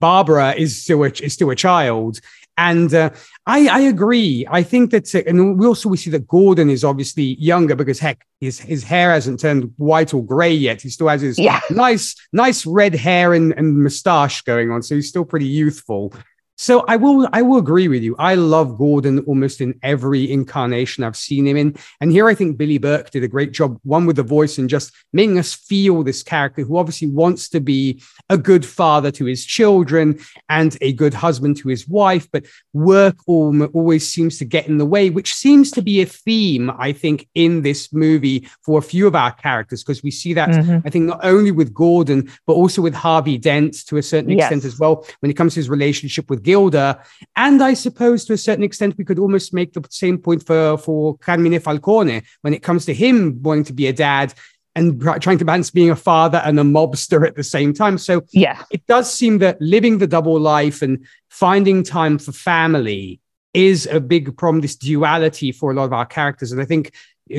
Barbara 0.00 0.54
is 0.54 0.84
still 0.84 1.02
a, 1.02 1.08
is 1.08 1.32
still 1.32 1.50
a 1.50 1.56
child, 1.56 2.20
and 2.56 2.92
uh, 2.94 3.10
I, 3.46 3.68
I 3.68 3.80
agree. 3.80 4.46
I 4.48 4.62
think 4.62 4.90
that, 4.92 5.14
uh, 5.14 5.22
and 5.26 5.58
we 5.58 5.66
also 5.66 5.88
we 5.88 5.96
see 5.96 6.10
that 6.10 6.28
Gordon 6.28 6.70
is 6.70 6.84
obviously 6.84 7.34
younger 7.36 7.74
because 7.74 7.98
heck, 7.98 8.26
his 8.40 8.58
his 8.58 8.84
hair 8.84 9.10
hasn't 9.10 9.40
turned 9.40 9.72
white 9.76 10.14
or 10.14 10.24
gray 10.24 10.52
yet. 10.52 10.82
He 10.82 10.90
still 10.90 11.08
has 11.08 11.22
his 11.22 11.38
yeah. 11.38 11.60
nice 11.70 12.14
nice 12.32 12.64
red 12.66 12.94
hair 12.94 13.34
and, 13.34 13.52
and 13.56 13.82
mustache 13.82 14.42
going 14.42 14.70
on, 14.70 14.82
so 14.82 14.94
he's 14.94 15.08
still 15.08 15.24
pretty 15.24 15.46
youthful. 15.46 16.12
So 16.56 16.84
I 16.86 16.96
will 16.96 17.28
I 17.32 17.42
will 17.42 17.58
agree 17.58 17.88
with 17.88 18.02
you. 18.02 18.14
I 18.18 18.36
love 18.36 18.78
Gordon 18.78 19.20
almost 19.20 19.60
in 19.60 19.78
every 19.82 20.30
incarnation 20.30 21.02
I've 21.02 21.16
seen 21.16 21.46
him 21.46 21.56
in. 21.56 21.76
And 22.00 22.12
here 22.12 22.28
I 22.28 22.34
think 22.34 22.56
Billy 22.56 22.78
Burke 22.78 23.10
did 23.10 23.24
a 23.24 23.28
great 23.28 23.52
job, 23.52 23.80
one 23.82 24.06
with 24.06 24.16
the 24.16 24.22
voice 24.22 24.56
and 24.56 24.70
just 24.70 24.92
making 25.12 25.38
us 25.38 25.52
feel 25.52 26.04
this 26.04 26.22
character 26.22 26.62
who 26.62 26.78
obviously 26.78 27.08
wants 27.08 27.48
to 27.48 27.60
be 27.60 28.00
a 28.30 28.38
good 28.38 28.64
father 28.64 29.10
to 29.10 29.24
his 29.24 29.44
children 29.44 30.20
and 30.48 30.78
a 30.80 30.92
good 30.92 31.12
husband 31.12 31.56
to 31.56 31.68
his 31.68 31.88
wife, 31.88 32.28
but 32.30 32.46
work 32.72 33.16
always 33.26 34.08
seems 34.08 34.38
to 34.38 34.44
get 34.44 34.68
in 34.68 34.78
the 34.78 34.86
way, 34.86 35.10
which 35.10 35.34
seems 35.34 35.72
to 35.72 35.82
be 35.82 36.02
a 36.02 36.06
theme, 36.06 36.70
I 36.78 36.92
think, 36.92 37.28
in 37.34 37.62
this 37.62 37.92
movie 37.92 38.48
for 38.62 38.78
a 38.78 38.82
few 38.82 39.08
of 39.08 39.16
our 39.16 39.32
characters, 39.32 39.82
because 39.82 40.02
we 40.02 40.10
see 40.12 40.34
that, 40.34 40.50
mm-hmm. 40.50 40.86
I 40.86 40.90
think, 40.90 41.06
not 41.06 41.24
only 41.24 41.50
with 41.50 41.74
Gordon, 41.74 42.30
but 42.46 42.54
also 42.54 42.80
with 42.80 42.94
Harvey 42.94 43.38
Dent 43.38 43.86
to 43.86 43.96
a 43.96 44.02
certain 44.02 44.30
yes. 44.30 44.42
extent 44.42 44.64
as 44.64 44.78
well, 44.78 45.04
when 45.20 45.30
it 45.30 45.34
comes 45.34 45.54
to 45.54 45.60
his 45.60 45.68
relationship 45.68 46.30
with 46.30 46.43
Gilda. 46.44 47.02
And 47.34 47.62
I 47.62 47.74
suppose 47.74 48.24
to 48.26 48.34
a 48.34 48.38
certain 48.38 48.64
extent, 48.64 48.96
we 48.96 49.04
could 49.04 49.18
almost 49.18 49.52
make 49.52 49.72
the 49.72 49.84
same 49.90 50.18
point 50.18 50.46
for, 50.46 50.78
for 50.78 51.18
Carmine 51.18 51.58
Falcone 51.58 52.22
when 52.42 52.54
it 52.54 52.62
comes 52.62 52.84
to 52.86 52.94
him 52.94 53.42
wanting 53.42 53.64
to 53.64 53.72
be 53.72 53.88
a 53.88 53.92
dad 53.92 54.34
and 54.76 55.00
trying 55.20 55.38
to 55.38 55.44
balance 55.44 55.70
being 55.70 55.90
a 55.90 55.96
father 55.96 56.42
and 56.44 56.58
a 56.58 56.62
mobster 56.62 57.26
at 57.26 57.36
the 57.36 57.44
same 57.44 57.72
time. 57.72 57.96
So 57.96 58.22
yeah, 58.32 58.62
it 58.70 58.86
does 58.86 59.12
seem 59.12 59.38
that 59.38 59.60
living 59.60 59.98
the 59.98 60.06
double 60.06 60.38
life 60.38 60.82
and 60.82 61.06
finding 61.30 61.82
time 61.82 62.18
for 62.18 62.32
family 62.32 63.20
is 63.52 63.86
a 63.86 64.00
big 64.00 64.36
problem, 64.36 64.60
this 64.60 64.76
duality 64.76 65.52
for 65.52 65.70
a 65.70 65.74
lot 65.74 65.84
of 65.84 65.92
our 65.92 66.06
characters. 66.06 66.50
And 66.50 66.60
I 66.60 66.64
think 66.64 66.92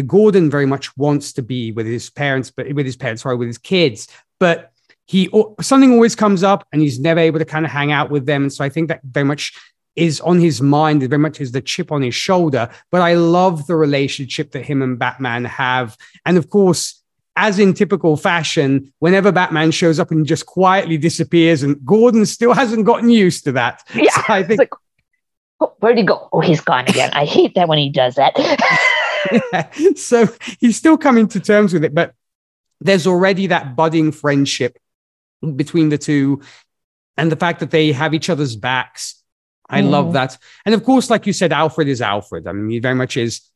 Gordon 0.07 0.49
very 0.49 0.65
much 0.65 0.95
wants 0.97 1.33
to 1.33 1.41
be 1.41 1.71
with 1.71 1.85
his 1.85 2.09
parents, 2.09 2.51
but 2.51 2.71
with 2.73 2.85
his 2.85 2.95
parents, 2.95 3.21
sorry, 3.21 3.35
with 3.35 3.47
his 3.47 3.57
kids. 3.57 4.07
But 4.39 4.71
he 5.05 5.29
something 5.61 5.91
always 5.91 6.15
comes 6.15 6.43
up 6.43 6.67
and 6.71 6.81
he's 6.81 6.99
never 6.99 7.19
able 7.19 7.39
to 7.39 7.45
kind 7.45 7.65
of 7.65 7.71
hang 7.71 7.91
out 7.91 8.09
with 8.09 8.25
them. 8.25 8.43
And 8.43 8.53
so 8.53 8.63
I 8.63 8.69
think 8.69 8.87
that 8.87 9.01
very 9.03 9.25
much 9.25 9.53
is 9.95 10.19
on 10.21 10.39
his 10.39 10.61
mind, 10.61 11.03
very 11.03 11.19
much 11.19 11.39
is 11.39 11.51
the 11.51 11.61
chip 11.61 11.91
on 11.91 12.01
his 12.01 12.15
shoulder. 12.15 12.69
But 12.91 13.01
I 13.01 13.13
love 13.13 13.67
the 13.67 13.75
relationship 13.75 14.51
that 14.51 14.65
him 14.65 14.81
and 14.81 14.99
Batman 14.99 15.45
have. 15.45 15.95
And 16.25 16.37
of 16.37 16.49
course, 16.49 17.01
as 17.35 17.59
in 17.59 17.73
typical 17.73 18.17
fashion, 18.17 18.91
whenever 18.99 19.31
Batman 19.31 19.71
shows 19.71 19.99
up 19.99 20.11
and 20.11 20.25
just 20.25 20.45
quietly 20.45 20.97
disappears, 20.97 21.63
and 21.63 21.83
Gordon 21.85 22.25
still 22.25 22.53
hasn't 22.61 22.85
gotten 22.85 23.09
used 23.09 23.43
to 23.45 23.51
that. 23.53 23.83
Yeah, 23.93 24.11
so 24.11 24.21
I 24.29 24.43
think. 24.43 24.59
Like, 24.59 24.73
oh, 25.59 25.73
where'd 25.79 25.97
he 25.97 26.03
go? 26.03 26.29
Oh, 26.33 26.41
he's 26.41 26.61
gone 26.61 26.87
again. 26.87 27.11
I 27.13 27.25
hate 27.25 27.55
that 27.55 27.67
when 27.67 27.77
he 27.77 27.89
does 27.89 28.15
that. 28.15 28.33
yeah. 29.53 29.69
So 29.95 30.27
he's 30.59 30.77
still 30.77 30.97
coming 30.97 31.27
to 31.29 31.39
terms 31.39 31.73
with 31.73 31.83
it, 31.83 31.93
but 31.93 32.13
there's 32.81 33.07
already 33.07 33.47
that 33.47 33.75
budding 33.75 34.11
friendship 34.11 34.77
between 35.53 35.89
the 35.89 35.97
two 35.97 36.41
and 37.17 37.31
the 37.31 37.35
fact 37.35 37.59
that 37.59 37.71
they 37.71 37.91
have 37.91 38.13
each 38.13 38.29
other's 38.29 38.55
backs. 38.55 39.21
I 39.69 39.81
mm. 39.81 39.89
love 39.89 40.13
that. 40.13 40.37
And 40.65 40.75
of 40.75 40.83
course, 40.83 41.09
like 41.09 41.25
you 41.25 41.33
said, 41.33 41.53
Alfred 41.53 41.87
is 41.87 42.01
Alfred. 42.01 42.47
I 42.47 42.51
mean, 42.51 42.69
he 42.69 42.79
very 42.79 42.95
much 42.95 43.17
is 43.17 43.49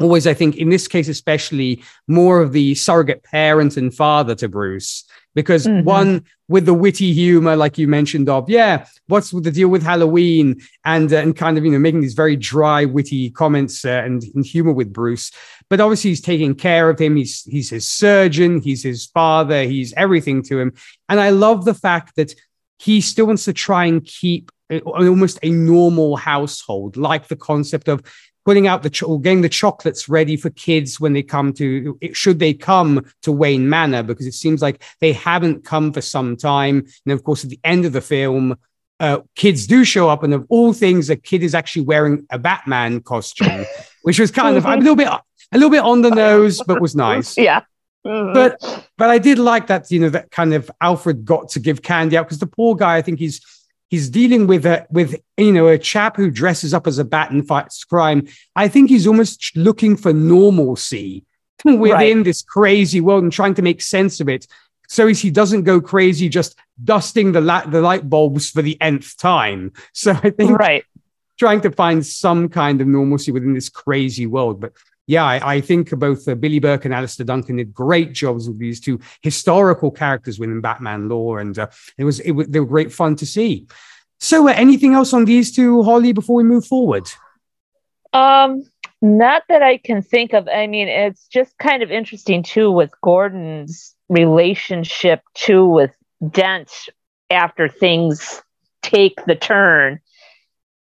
always, 0.00 0.26
I 0.26 0.34
think, 0.34 0.56
in 0.56 0.68
this 0.68 0.88
case, 0.88 1.08
especially 1.08 1.82
more 2.06 2.40
of 2.40 2.52
the 2.52 2.74
surrogate 2.74 3.22
parent 3.24 3.76
and 3.76 3.94
father 3.94 4.34
to 4.36 4.48
Bruce. 4.48 5.04
Because 5.34 5.66
mm-hmm. 5.66 5.84
one 5.84 6.24
with 6.48 6.66
the 6.66 6.74
witty 6.74 7.12
humor, 7.12 7.54
like 7.54 7.78
you 7.78 7.86
mentioned, 7.86 8.28
of 8.28 8.50
yeah, 8.50 8.86
what's 9.06 9.30
the 9.30 9.50
deal 9.50 9.68
with 9.68 9.82
Halloween, 9.82 10.60
and 10.84 11.12
uh, 11.12 11.18
and 11.18 11.36
kind 11.36 11.56
of 11.56 11.64
you 11.64 11.70
know 11.70 11.78
making 11.78 12.00
these 12.00 12.14
very 12.14 12.36
dry, 12.36 12.84
witty 12.84 13.30
comments 13.30 13.84
uh, 13.84 14.02
and, 14.04 14.24
and 14.34 14.44
humor 14.44 14.72
with 14.72 14.92
Bruce. 14.92 15.30
But 15.68 15.80
obviously, 15.80 16.10
he's 16.10 16.20
taking 16.20 16.54
care 16.54 16.90
of 16.90 16.98
him. 16.98 17.16
He's 17.16 17.42
he's 17.44 17.70
his 17.70 17.86
surgeon. 17.86 18.60
He's 18.60 18.82
his 18.82 19.06
father. 19.06 19.64
He's 19.64 19.92
everything 19.92 20.42
to 20.44 20.58
him. 20.58 20.72
And 21.08 21.20
I 21.20 21.30
love 21.30 21.64
the 21.64 21.74
fact 21.74 22.16
that 22.16 22.34
he 22.80 23.00
still 23.00 23.26
wants 23.26 23.44
to 23.44 23.52
try 23.52 23.84
and 23.84 24.04
keep 24.04 24.50
uh, 24.70 24.78
almost 24.78 25.38
a 25.42 25.50
normal 25.50 26.16
household, 26.16 26.96
like 26.96 27.28
the 27.28 27.36
concept 27.36 27.88
of 27.88 28.02
putting 28.44 28.66
out 28.66 28.82
the 28.82 29.04
or 29.04 29.20
getting 29.20 29.42
the 29.42 29.48
chocolates 29.48 30.08
ready 30.08 30.36
for 30.36 30.50
kids 30.50 31.00
when 31.00 31.12
they 31.12 31.22
come 31.22 31.52
to 31.52 31.98
should 32.12 32.38
they 32.38 32.54
come 32.54 33.04
to 33.22 33.32
Wayne 33.32 33.68
Manor 33.68 34.02
because 34.02 34.26
it 34.26 34.34
seems 34.34 34.62
like 34.62 34.82
they 35.00 35.12
haven't 35.12 35.64
come 35.64 35.92
for 35.92 36.00
some 36.00 36.36
time. 36.36 36.86
And 37.04 37.12
of 37.12 37.24
course, 37.24 37.44
at 37.44 37.50
the 37.50 37.60
end 37.64 37.84
of 37.84 37.92
the 37.92 38.00
film, 38.00 38.56
uh, 38.98 39.20
kids 39.34 39.66
do 39.66 39.84
show 39.84 40.08
up, 40.08 40.22
and 40.22 40.34
of 40.34 40.46
all 40.48 40.72
things, 40.72 41.08
a 41.10 41.16
kid 41.16 41.42
is 41.42 41.54
actually 41.54 41.82
wearing 41.82 42.26
a 42.30 42.38
Batman 42.38 43.00
costume, 43.00 43.64
which 44.02 44.18
was 44.18 44.30
kind 44.30 44.56
of 44.56 44.64
a 44.66 44.76
little 44.76 44.96
bit 44.96 45.08
a 45.08 45.22
little 45.52 45.70
bit 45.70 45.80
on 45.80 46.02
the 46.02 46.10
nose, 46.10 46.62
but 46.66 46.80
was 46.80 46.94
nice. 46.94 47.36
Yeah. 47.36 47.62
Mm-hmm. 48.06 48.32
But 48.32 48.88
but 48.96 49.10
I 49.10 49.18
did 49.18 49.38
like 49.38 49.66
that, 49.66 49.90
you 49.90 50.00
know, 50.00 50.10
that 50.10 50.30
kind 50.30 50.54
of 50.54 50.70
Alfred 50.80 51.24
got 51.24 51.50
to 51.50 51.60
give 51.60 51.82
candy 51.82 52.16
out 52.16 52.26
because 52.26 52.38
the 52.38 52.46
poor 52.46 52.74
guy, 52.74 52.96
I 52.96 53.02
think 53.02 53.18
he's 53.18 53.40
he's 53.90 54.08
dealing 54.08 54.46
with 54.46 54.64
a 54.64 54.86
with 54.90 55.20
you 55.36 55.52
know 55.52 55.68
a 55.68 55.78
chap 55.78 56.16
who 56.16 56.30
dresses 56.30 56.72
up 56.72 56.86
as 56.86 56.98
a 56.98 57.04
bat 57.04 57.30
and 57.30 57.46
fights 57.46 57.84
crime. 57.84 58.26
I 58.56 58.68
think 58.68 58.88
he's 58.88 59.06
almost 59.06 59.54
looking 59.56 59.96
for 59.96 60.14
normalcy 60.14 61.26
within 61.64 61.90
right. 62.18 62.24
this 62.24 62.40
crazy 62.40 63.02
world 63.02 63.22
and 63.22 63.32
trying 63.32 63.54
to 63.54 63.62
make 63.62 63.82
sense 63.82 64.20
of 64.20 64.28
it 64.28 64.46
so 64.90 65.06
he 65.06 65.30
doesn't 65.30 65.62
go 65.62 65.80
crazy 65.80 66.28
just 66.28 66.58
dusting 66.82 67.30
the, 67.30 67.40
la- 67.40 67.64
the 67.64 67.80
light 67.80 68.10
bulbs 68.10 68.50
for 68.50 68.60
the 68.60 68.76
nth 68.80 69.16
time. 69.18 69.72
So 69.92 70.12
I 70.12 70.30
think 70.30 70.58
right. 70.58 70.84
trying 71.38 71.60
to 71.60 71.70
find 71.70 72.04
some 72.04 72.48
kind 72.48 72.80
of 72.80 72.88
normalcy 72.88 73.30
within 73.30 73.54
this 73.54 73.68
crazy 73.68 74.26
world. 74.26 74.60
But 74.60 74.72
yeah, 75.10 75.24
I, 75.24 75.54
I 75.54 75.60
think 75.60 75.90
both 75.98 76.28
uh, 76.28 76.36
Billy 76.36 76.60
Burke 76.60 76.84
and 76.84 76.94
Alastair 76.94 77.26
Duncan 77.26 77.56
did 77.56 77.74
great 77.74 78.12
jobs 78.12 78.46
with 78.46 78.60
these 78.60 78.78
two 78.78 79.00
historical 79.22 79.90
characters 79.90 80.38
within 80.38 80.60
Batman 80.60 81.08
lore, 81.08 81.40
and 81.40 81.58
uh, 81.58 81.66
it 81.98 82.04
was 82.04 82.20
it 82.20 82.30
was 82.30 82.46
they 82.46 82.60
were 82.60 82.66
great 82.66 82.92
fun 82.92 83.16
to 83.16 83.26
see. 83.26 83.66
So, 84.20 84.46
uh, 84.46 84.52
anything 84.52 84.94
else 84.94 85.12
on 85.12 85.24
these 85.24 85.50
two, 85.50 85.82
Holly, 85.82 86.12
before 86.12 86.36
we 86.36 86.44
move 86.44 86.64
forward? 86.64 87.08
Um, 88.12 88.62
not 89.02 89.42
that 89.48 89.64
I 89.64 89.78
can 89.78 90.00
think 90.00 90.32
of. 90.32 90.46
I 90.46 90.68
mean, 90.68 90.86
it's 90.86 91.26
just 91.26 91.58
kind 91.58 91.82
of 91.82 91.90
interesting 91.90 92.44
too 92.44 92.70
with 92.70 92.92
Gordon's 93.02 93.96
relationship 94.08 95.22
too 95.34 95.66
with 95.66 95.90
Dent 96.30 96.70
after 97.30 97.68
things 97.68 98.42
take 98.80 99.24
the 99.26 99.34
turn. 99.34 99.98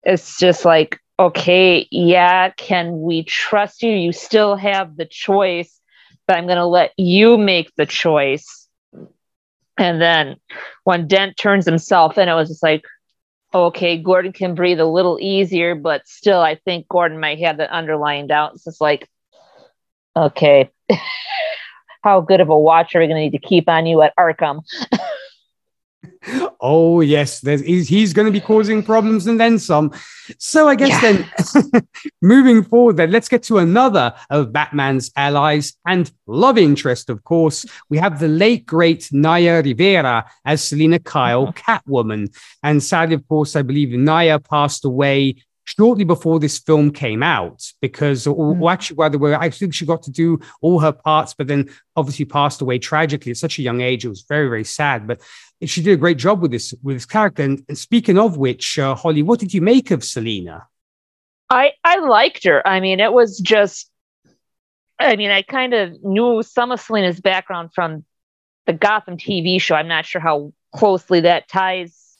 It's 0.03 0.37
just 0.37 0.65
like, 0.65 0.99
okay, 1.19 1.87
yeah, 1.91 2.49
can 2.51 3.01
we 3.01 3.23
trust 3.23 3.83
you? 3.83 3.91
You 3.91 4.13
still 4.13 4.55
have 4.55 4.95
the 4.95 5.05
choice, 5.05 5.79
but 6.25 6.37
I'm 6.37 6.45
going 6.45 6.57
to 6.57 6.65
let 6.65 6.93
you 6.97 7.37
make 7.37 7.75
the 7.75 7.85
choice. 7.85 8.67
And 9.77 10.01
then 10.01 10.37
when 10.85 11.07
Dent 11.07 11.37
turns 11.37 11.65
himself 11.65 12.17
in, 12.17 12.29
it 12.29 12.33
was 12.33 12.49
just 12.49 12.63
like, 12.63 12.83
okay, 13.53 13.97
Gordon 13.97 14.31
can 14.31 14.55
breathe 14.55 14.79
a 14.79 14.85
little 14.85 15.17
easier, 15.19 15.75
but 15.75 16.07
still, 16.07 16.39
I 16.39 16.55
think 16.55 16.87
Gordon 16.87 17.19
might 17.19 17.39
have 17.39 17.57
the 17.57 17.71
underlying 17.71 18.27
doubt. 18.27 18.53
It's 18.55 18.63
just 18.63 18.81
like, 18.81 19.09
okay, 20.15 20.69
how 22.03 22.21
good 22.21 22.39
of 22.41 22.49
a 22.49 22.57
watch 22.57 22.95
are 22.95 22.99
we 22.99 23.07
going 23.07 23.17
to 23.17 23.21
need 23.23 23.41
to 23.41 23.47
keep 23.47 23.67
on 23.67 23.85
you 23.85 24.01
at 24.01 24.15
Arkham? 24.17 24.61
oh 26.61 27.01
yes, 27.01 27.41
he's, 27.41 27.87
he's 27.87 28.13
going 28.13 28.25
to 28.25 28.31
be 28.31 28.41
causing 28.41 28.83
problems 28.83 29.27
and 29.27 29.39
then 29.39 29.59
some. 29.59 29.91
So 30.37 30.67
I 30.67 30.75
guess 30.75 31.01
yeah. 31.01 31.23
then, 31.73 31.87
moving 32.21 32.63
forward, 32.63 32.97
then 32.97 33.11
let's 33.11 33.29
get 33.29 33.43
to 33.43 33.57
another 33.57 34.13
of 34.29 34.53
Batman's 34.53 35.11
allies 35.15 35.73
and 35.85 36.11
love 36.27 36.57
interest. 36.57 37.09
Of 37.09 37.23
course, 37.23 37.65
we 37.89 37.97
have 37.97 38.19
the 38.19 38.27
late 38.27 38.65
great 38.65 39.09
Naya 39.11 39.61
Rivera 39.63 40.29
as 40.45 40.63
Selina 40.63 40.99
Kyle, 40.99 41.47
mm-hmm. 41.47 41.71
Catwoman, 41.71 42.35
and 42.63 42.83
sadly, 42.83 43.15
of 43.15 43.27
course, 43.27 43.55
I 43.55 43.61
believe 43.61 43.91
Naya 43.91 44.39
passed 44.39 44.85
away 44.85 45.35
shortly 45.77 46.03
before 46.03 46.39
this 46.39 46.57
film 46.59 46.91
came 46.91 47.21
out 47.21 47.71
because 47.81 48.25
or, 48.25 48.55
mm. 48.55 48.61
or 48.61 48.71
actually 48.71 48.95
while 48.95 49.09
they 49.09 49.17
were 49.17 49.35
I 49.35 49.49
think 49.49 49.73
she 49.73 49.85
got 49.85 50.03
to 50.03 50.11
do 50.11 50.39
all 50.61 50.79
her 50.79 50.91
parts 50.91 51.33
but 51.33 51.47
then 51.47 51.69
obviously 51.95 52.25
passed 52.25 52.61
away 52.61 52.79
tragically 52.79 53.31
at 53.31 53.37
such 53.37 53.59
a 53.59 53.61
young 53.61 53.81
age 53.81 54.05
it 54.05 54.09
was 54.09 54.25
very 54.27 54.47
very 54.47 54.63
sad 54.63 55.07
but 55.07 55.21
she 55.67 55.81
did 55.81 55.93
a 55.93 55.97
great 55.97 56.17
job 56.17 56.41
with 56.41 56.51
this 56.51 56.73
with 56.83 56.95
this 56.95 57.05
character. 57.05 57.43
And, 57.43 57.63
and 57.67 57.77
speaking 57.77 58.17
of 58.17 58.37
which, 58.37 58.79
uh, 58.79 58.95
Holly, 58.95 59.23
what 59.23 59.39
did 59.39 59.53
you 59.53 59.61
make 59.61 59.91
of 59.91 60.03
Selina? 60.03 60.67
I 61.49 61.71
I 61.83 61.97
liked 61.99 62.45
her. 62.45 62.65
I 62.65 62.79
mean, 62.79 62.99
it 62.99 63.11
was 63.11 63.39
just. 63.39 63.89
I 65.01 65.15
mean, 65.15 65.31
I 65.31 65.43
kind 65.43 65.73
of 65.73 66.03
knew 66.03 66.43
some 66.43 66.71
of 66.71 66.81
Selina's 66.81 67.21
background 67.21 67.71
from 67.73 68.03
the 68.65 68.73
Gotham 68.73 69.17
TV 69.17 69.61
show. 69.61 69.75
I'm 69.75 69.87
not 69.87 70.05
sure 70.05 70.19
how 70.19 70.53
closely 70.75 71.21
that 71.21 71.47
ties 71.47 72.17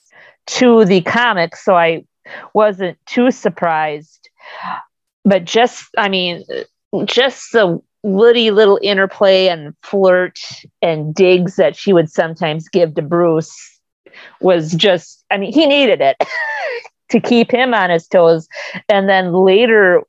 to 0.47 0.85
the 0.85 1.01
comics, 1.01 1.63
so 1.63 1.75
I 1.75 2.05
wasn't 2.53 2.97
too 3.05 3.31
surprised. 3.31 4.29
But 5.25 5.45
just, 5.45 5.85
I 5.97 6.09
mean, 6.09 6.43
just 7.05 7.51
the 7.51 7.81
witty 8.03 8.51
little 8.51 8.79
interplay 8.81 9.47
and 9.47 9.75
flirt 9.83 10.39
and 10.81 11.13
digs 11.13 11.57
that 11.57 11.75
she 11.75 11.93
would 11.93 12.09
sometimes 12.09 12.69
give 12.69 12.95
to 12.95 13.01
Bruce 13.01 13.79
was 14.41 14.73
just, 14.73 15.23
I 15.29 15.37
mean, 15.37 15.53
he 15.53 15.65
needed 15.65 16.01
it 16.01 16.17
to 17.09 17.19
keep 17.19 17.51
him 17.51 17.73
on 17.73 17.89
his 17.89 18.07
toes. 18.07 18.47
And 18.87 19.09
then 19.09 19.33
later, 19.33 20.03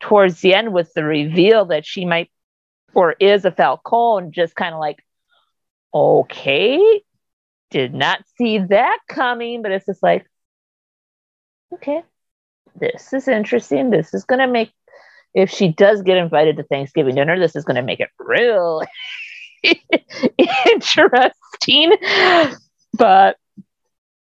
towards 0.00 0.40
the 0.40 0.54
end, 0.54 0.72
with 0.72 0.92
the 0.94 1.04
reveal 1.04 1.66
that 1.66 1.86
she 1.86 2.04
might 2.04 2.30
or 2.94 3.12
is 3.20 3.44
a 3.44 3.50
Falcone, 3.50 4.30
just 4.30 4.54
kind 4.54 4.74
of 4.74 4.80
like, 4.80 5.04
okay, 5.92 7.02
did 7.70 7.94
not 7.94 8.24
see 8.36 8.58
that 8.58 8.98
coming, 9.08 9.62
but 9.62 9.70
it's 9.70 9.86
just 9.86 10.02
like, 10.02 10.26
okay, 11.74 12.02
this 12.78 13.12
is 13.12 13.28
interesting. 13.28 13.90
This 13.90 14.14
is 14.14 14.24
going 14.24 14.40
to 14.40 14.46
make 14.46 14.72
if 15.34 15.50
she 15.50 15.68
does 15.68 16.00
get 16.02 16.16
invited 16.16 16.56
to 16.56 16.62
Thanksgiving 16.62 17.14
dinner, 17.14 17.38
this 17.38 17.54
is 17.54 17.64
going 17.64 17.76
to 17.76 17.82
make 17.82 18.00
it 18.00 18.08
real 18.18 18.82
interesting. 20.66 21.92
But 22.94 23.36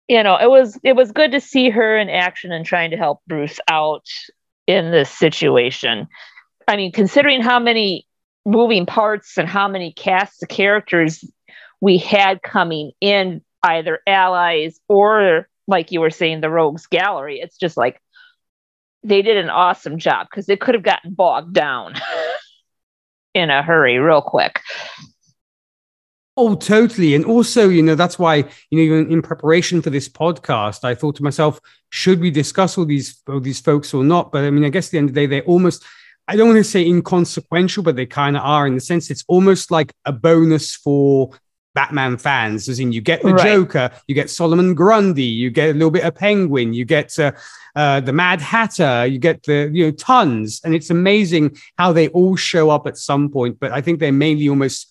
you 0.09 0.23
know, 0.23 0.37
it 0.37 0.51
was 0.51 0.79
it 0.83 0.95
was 0.95 1.13
good 1.13 1.33
to 1.33 1.41
see 1.41 1.71
her 1.71 1.97
in 1.99 2.09
action 2.09 2.53
and 2.53 2.65
trying 2.65 2.91
to 2.91 2.97
help 2.97 3.21
Bruce 3.27 3.61
out 3.69 4.07
in 4.67 4.91
this 4.91 5.11
situation. 5.11 6.09
I 6.67 6.77
mean, 6.77 6.93
considering 6.93 7.43
how 7.43 7.59
many 7.59 8.07
moving 8.45 8.87
parts 8.87 9.39
and 9.39 9.49
how 9.49 9.69
many 9.69 9.93
casts 9.93 10.43
of 10.43 10.49
characters 10.49 11.25
we 11.81 11.99
had 11.99 12.43
coming 12.43 12.93
in, 13.01 13.43
either 13.63 14.01
allies 14.07 14.81
or 14.89 15.49
like 15.67 15.93
you 15.93 16.01
were 16.01 16.11
saying, 16.11 16.41
the 16.41 16.51
rogues 16.51 16.87
gallery, 16.87 17.41
it's 17.41 17.57
just 17.57 17.77
like 17.77 18.01
they 19.05 19.23
did 19.23 19.37
an 19.37 19.51
awesome 19.51 19.99
job 19.99 20.29
because 20.31 20.47
they 20.47 20.57
could 20.57 20.75
have 20.75 20.85
gotten 20.85 21.15
bogged 21.15 21.53
down 21.53 21.95
in 23.35 23.51
a 23.51 23.63
hurry 23.63 23.99
real 23.99 24.23
quick. 24.23 24.61
Oh, 26.37 26.55
totally. 26.55 27.15
And 27.15 27.27
also, 27.27 27.69
you 27.69 27.83
know, 27.83 27.95
that's 27.95 28.19
why, 28.19 28.37
you 28.37 28.45
know, 28.73 28.83
even 28.83 29.13
in 29.13 29.21
preparation 29.21 29.83
for 29.83 29.91
this 29.91 30.09
podcast, 30.09 30.83
I 30.83 30.95
thought 30.95 31.17
to 31.17 31.23
myself, 31.23 31.61
should 31.91 32.21
we 32.21 32.31
discuss 32.31 32.79
all 32.79 32.87
these 32.87 33.21
all 33.29 33.41
these 33.41 33.61
folks 33.61 33.93
or 33.93 34.03
not? 34.03 34.33
But 34.33 34.45
I 34.45 34.51
mean, 34.51 34.65
I 34.65 34.71
guess 34.71 34.89
at 34.89 34.93
the 34.93 34.99
end 34.99 35.11
of 35.11 35.15
the 35.15 35.21
day, 35.21 35.27
they're 35.27 35.43
almost 35.43 35.85
I 36.29 36.37
don't 36.37 36.49
want 36.49 36.59
to 36.59 36.65
say 36.65 36.87
inconsequential, 36.87 37.83
but 37.83 37.97
they 37.97 38.07
kind 38.07 38.37
of 38.37 38.43
are 38.43 38.67
in 38.67 38.75
the 38.75 38.81
sense 38.81 39.11
it's 39.11 39.25
almost 39.29 39.71
like 39.71 39.93
a 40.07 40.13
bonus 40.13 40.75
for 40.75 41.31
Batman 41.75 42.19
fans, 42.19 42.69
as 42.69 42.79
in 42.79 42.93
you 42.93 43.01
get 43.01 43.23
the 43.23 43.35
right. 43.35 43.45
Joker, 43.45 43.91
you 44.07 44.15
get 44.15 44.31
Solomon 44.31 44.75
Grundy, 44.75 45.25
you 45.25 45.51
get 45.51 45.71
a 45.71 45.73
little 45.73 45.91
bit 45.91 46.05
of 46.05 46.15
Penguin, 46.15 46.75
you 46.75 46.85
get 46.85 47.19
uh, 47.19 47.33
uh, 47.75 48.01
the 48.01 48.13
Mad 48.13 48.41
Hatter, 48.41 49.07
you 49.07 49.19
get 49.19 49.43
the 49.45 49.71
you 49.73 49.87
know 49.87 49.91
tons, 49.93 50.61
and 50.65 50.75
it's 50.75 50.91
amazing 50.91 51.57
how 51.79 51.93
they 51.93 52.09
all 52.09 52.37
show 52.37 52.71
up 52.71 52.87
at 52.87 52.99
some 52.99 53.29
point. 53.31 53.59
But 53.59 53.73
I 53.73 53.81
think 53.81 54.01
they're 54.01 54.13
mainly 54.13 54.49
almost 54.49 54.89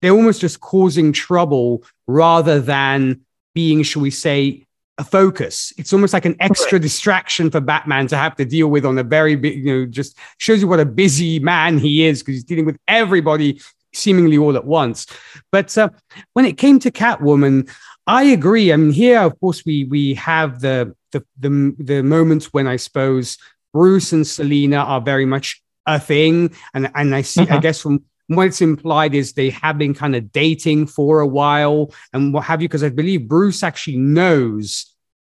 they're 0.00 0.12
almost 0.12 0.40
just 0.40 0.60
causing 0.60 1.12
trouble 1.12 1.82
rather 2.06 2.60
than 2.60 3.22
being, 3.54 3.82
shall 3.82 4.02
we 4.02 4.10
say, 4.10 4.66
a 4.98 5.04
focus. 5.04 5.72
It's 5.76 5.92
almost 5.92 6.12
like 6.12 6.24
an 6.24 6.36
extra 6.40 6.78
distraction 6.78 7.50
for 7.50 7.60
Batman 7.60 8.06
to 8.08 8.16
have 8.16 8.36
to 8.36 8.44
deal 8.44 8.68
with 8.68 8.84
on 8.84 8.98
a 8.98 9.02
very 9.02 9.34
big, 9.34 9.64
you 9.64 9.64
know, 9.64 9.86
just 9.86 10.16
shows 10.38 10.60
you 10.60 10.68
what 10.68 10.80
a 10.80 10.84
busy 10.84 11.38
man 11.38 11.78
he 11.78 12.04
is 12.06 12.22
because 12.22 12.34
he's 12.34 12.44
dealing 12.44 12.64
with 12.64 12.78
everybody 12.86 13.60
seemingly 13.94 14.38
all 14.38 14.56
at 14.56 14.64
once. 14.64 15.06
But 15.50 15.76
uh, 15.78 15.90
when 16.32 16.44
it 16.44 16.58
came 16.58 16.78
to 16.80 16.90
Catwoman, 16.90 17.70
I 18.06 18.24
agree. 18.24 18.72
I 18.72 18.76
mean, 18.76 18.92
here, 18.92 19.20
of 19.20 19.38
course, 19.40 19.64
we 19.64 19.84
we 19.84 20.14
have 20.14 20.60
the 20.60 20.94
the 21.12 21.24
the, 21.38 21.74
the 21.78 22.02
moments 22.02 22.52
when 22.52 22.66
I 22.66 22.76
suppose 22.76 23.38
Bruce 23.72 24.12
and 24.12 24.26
Selina 24.26 24.76
are 24.76 25.00
very 25.00 25.26
much 25.26 25.62
a 25.86 25.98
thing, 25.98 26.54
and 26.74 26.90
and 26.94 27.14
I 27.14 27.22
see, 27.22 27.42
I 27.42 27.44
mm-hmm. 27.44 27.60
guess 27.60 27.80
from 27.80 28.04
what 28.26 28.46
it's 28.46 28.62
implied 28.62 29.14
is 29.14 29.32
they 29.32 29.50
have 29.50 29.76
been 29.76 29.94
kind 29.94 30.16
of 30.16 30.32
dating 30.32 30.86
for 30.86 31.20
a 31.20 31.26
while 31.26 31.92
and 32.12 32.32
what 32.32 32.44
have 32.44 32.62
you, 32.62 32.68
because 32.68 32.82
I 32.82 32.88
believe 32.88 33.28
Bruce 33.28 33.62
actually 33.62 33.98
knows 33.98 34.86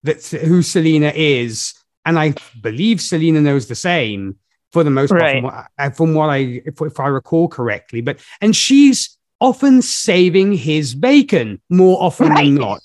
that 0.04 0.24
who 0.26 0.62
Selina 0.62 1.12
is, 1.16 1.74
and 2.06 2.20
I 2.20 2.36
believe 2.62 3.02
Selina 3.02 3.42
knows 3.42 3.68
the 3.68 3.76
same 3.76 4.38
for 4.76 4.84
the 4.84 4.90
most 4.90 5.12
part, 5.12 5.22
right. 5.22 5.36
from, 5.36 5.44
what, 5.44 5.68
uh, 5.80 5.90
from 5.92 6.14
what 6.14 6.30
I, 6.30 6.38
if, 6.66 6.82
if 6.82 7.00
I 7.00 7.08
recall 7.08 7.48
correctly. 7.48 8.02
But 8.02 8.20
and 8.42 8.54
she's 8.54 9.18
often 9.40 9.82
saving 9.82 10.52
his 10.52 10.94
bacon 10.94 11.62
more 11.70 12.04
often 12.04 12.28
right. 12.28 12.44
than 12.44 12.56
not. 12.56 12.82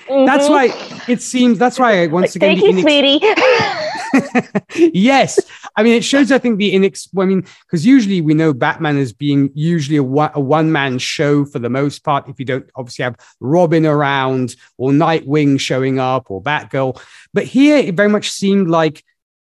Mm-hmm. 0.00 0.26
That's 0.26 0.50
why 0.50 0.68
it 1.08 1.22
seems. 1.22 1.58
That's 1.58 1.78
why 1.78 2.06
once 2.08 2.36
again, 2.36 2.58
thank 2.58 2.74
you, 2.74 2.82
sweetie. 2.82 3.20
yes, 4.92 5.40
I 5.76 5.82
mean 5.82 5.94
it 5.94 6.04
shows. 6.04 6.30
I 6.30 6.36
think 6.36 6.58
the 6.58 6.74
inex. 6.74 7.08
I 7.18 7.24
mean, 7.24 7.46
because 7.62 7.86
usually 7.86 8.20
we 8.20 8.34
know 8.34 8.52
Batman 8.52 8.98
as 8.98 9.14
being 9.14 9.50
usually 9.54 9.96
a, 9.96 10.02
one, 10.02 10.32
a 10.34 10.40
one 10.40 10.70
man 10.72 10.98
show 10.98 11.46
for 11.46 11.58
the 11.58 11.70
most 11.70 12.04
part. 12.04 12.28
If 12.28 12.38
you 12.38 12.44
don't 12.44 12.68
obviously 12.76 13.04
have 13.04 13.16
Robin 13.40 13.86
around 13.86 14.56
or 14.76 14.90
Nightwing 14.90 15.58
showing 15.58 15.98
up 15.98 16.30
or 16.30 16.42
Batgirl, 16.42 17.00
but 17.32 17.44
here 17.44 17.78
it 17.78 17.94
very 17.94 18.10
much 18.10 18.30
seemed 18.30 18.68
like 18.68 19.02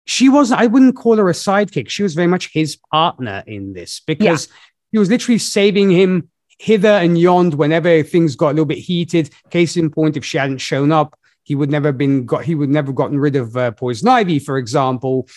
she 0.07 0.29
wasn't, 0.29 0.61
I 0.61 0.67
wouldn't 0.67 0.95
call 0.95 1.17
her 1.17 1.29
a 1.29 1.33
sidekick. 1.33 1.89
She 1.89 2.01
was 2.01 2.15
very 2.15 2.27
much 2.27 2.51
his 2.53 2.77
partner 2.91 3.43
in 3.45 3.73
this 3.73 4.01
because 4.07 4.47
yeah. 4.47 4.53
he 4.93 4.97
was 4.99 5.09
literally 5.09 5.37
saving 5.37 5.91
him 5.91 6.29
hither 6.59 6.87
and 6.87 7.19
yon 7.19 7.51
whenever 7.51 8.01
things 8.03 8.35
got 8.35 8.47
a 8.47 8.53
little 8.53 8.65
bit 8.65 8.77
heated. 8.77 9.29
Case 9.49 9.75
in 9.75 9.91
point, 9.91 10.15
if 10.15 10.23
she 10.23 10.37
hadn't 10.37 10.59
shown 10.59 10.93
up, 10.93 11.19
he 11.43 11.55
would 11.55 11.69
never 11.69 11.91
been 11.91 12.25
got, 12.25 12.45
he 12.45 12.55
would 12.55 12.69
never 12.69 12.93
gotten 12.93 13.19
rid 13.19 13.35
of 13.35 13.55
uh, 13.57 13.71
Poison 13.71 14.07
Ivy, 14.07 14.39
for 14.39 14.57
example. 14.57 15.27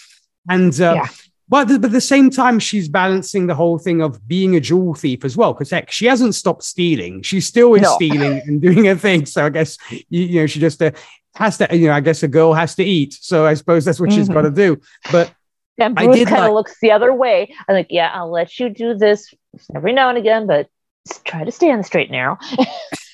And 0.48 0.80
uh, 0.80 0.94
yeah. 0.96 1.08
But, 1.50 1.66
but 1.66 1.84
at 1.84 1.90
the 1.90 2.00
same 2.00 2.30
time, 2.30 2.60
she's 2.60 2.88
balancing 2.88 3.48
the 3.48 3.56
whole 3.56 3.76
thing 3.76 4.00
of 4.00 4.26
being 4.28 4.54
a 4.54 4.60
jewel 4.60 4.94
thief 4.94 5.24
as 5.24 5.36
well. 5.36 5.52
Because 5.52 5.70
heck, 5.70 5.90
she 5.90 6.06
hasn't 6.06 6.36
stopped 6.36 6.62
stealing. 6.62 7.22
She 7.22 7.40
still 7.40 7.74
is 7.74 7.82
no. 7.82 7.94
stealing 7.96 8.40
and 8.46 8.62
doing 8.62 8.84
her 8.84 8.94
thing. 8.94 9.26
So 9.26 9.46
I 9.46 9.50
guess 9.50 9.76
you, 9.90 10.22
you 10.22 10.40
know 10.40 10.46
she 10.46 10.60
just 10.60 10.80
uh, 10.80 10.92
has 11.34 11.58
to. 11.58 11.68
You 11.76 11.88
know, 11.88 11.94
I 11.94 12.00
guess 12.00 12.22
a 12.22 12.28
girl 12.28 12.54
has 12.54 12.76
to 12.76 12.84
eat. 12.84 13.18
So 13.20 13.46
I 13.46 13.54
suppose 13.54 13.84
that's 13.84 13.98
what 13.98 14.10
mm-hmm. 14.10 14.18
she's 14.18 14.28
got 14.28 14.42
to 14.42 14.50
do. 14.50 14.80
But 15.10 15.34
and 15.76 15.96
Bruce 15.96 16.24
kind 16.24 16.36
of 16.36 16.44
like, 16.44 16.52
looks 16.52 16.76
the 16.80 16.92
other 16.92 17.12
way. 17.12 17.52
I'm 17.68 17.74
like, 17.74 17.88
yeah, 17.90 18.12
I'll 18.14 18.30
let 18.30 18.60
you 18.60 18.68
do 18.68 18.94
this 18.94 19.34
every 19.74 19.92
now 19.92 20.08
and 20.08 20.18
again, 20.18 20.46
but 20.46 20.68
try 21.24 21.42
to 21.42 21.50
stay 21.50 21.70
on 21.72 21.78
the 21.78 21.84
straight 21.84 22.10
and 22.10 22.12
narrow. 22.12 22.38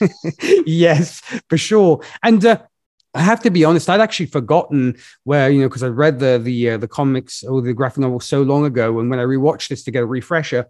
yes, 0.66 1.20
for 1.48 1.56
sure. 1.56 2.02
And 2.22 2.44
uh, 2.44 2.58
I 3.16 3.22
have 3.22 3.40
to 3.44 3.50
be 3.50 3.64
honest, 3.64 3.88
I'd 3.88 4.00
actually 4.00 4.26
forgotten 4.26 4.96
where 5.24 5.48
you 5.48 5.62
know 5.62 5.68
because 5.68 5.82
I 5.82 5.88
read 5.88 6.18
the 6.18 6.38
the 6.38 6.70
uh, 6.70 6.76
the 6.76 6.88
comics 6.88 7.42
or 7.42 7.62
the 7.62 7.72
graphic 7.72 7.98
novel 7.98 8.20
so 8.20 8.42
long 8.42 8.66
ago, 8.66 9.00
and 9.00 9.08
when 9.08 9.18
I 9.18 9.24
rewatched 9.24 9.68
this 9.68 9.84
to 9.84 9.90
get 9.90 10.02
a 10.02 10.06
refresher, 10.06 10.66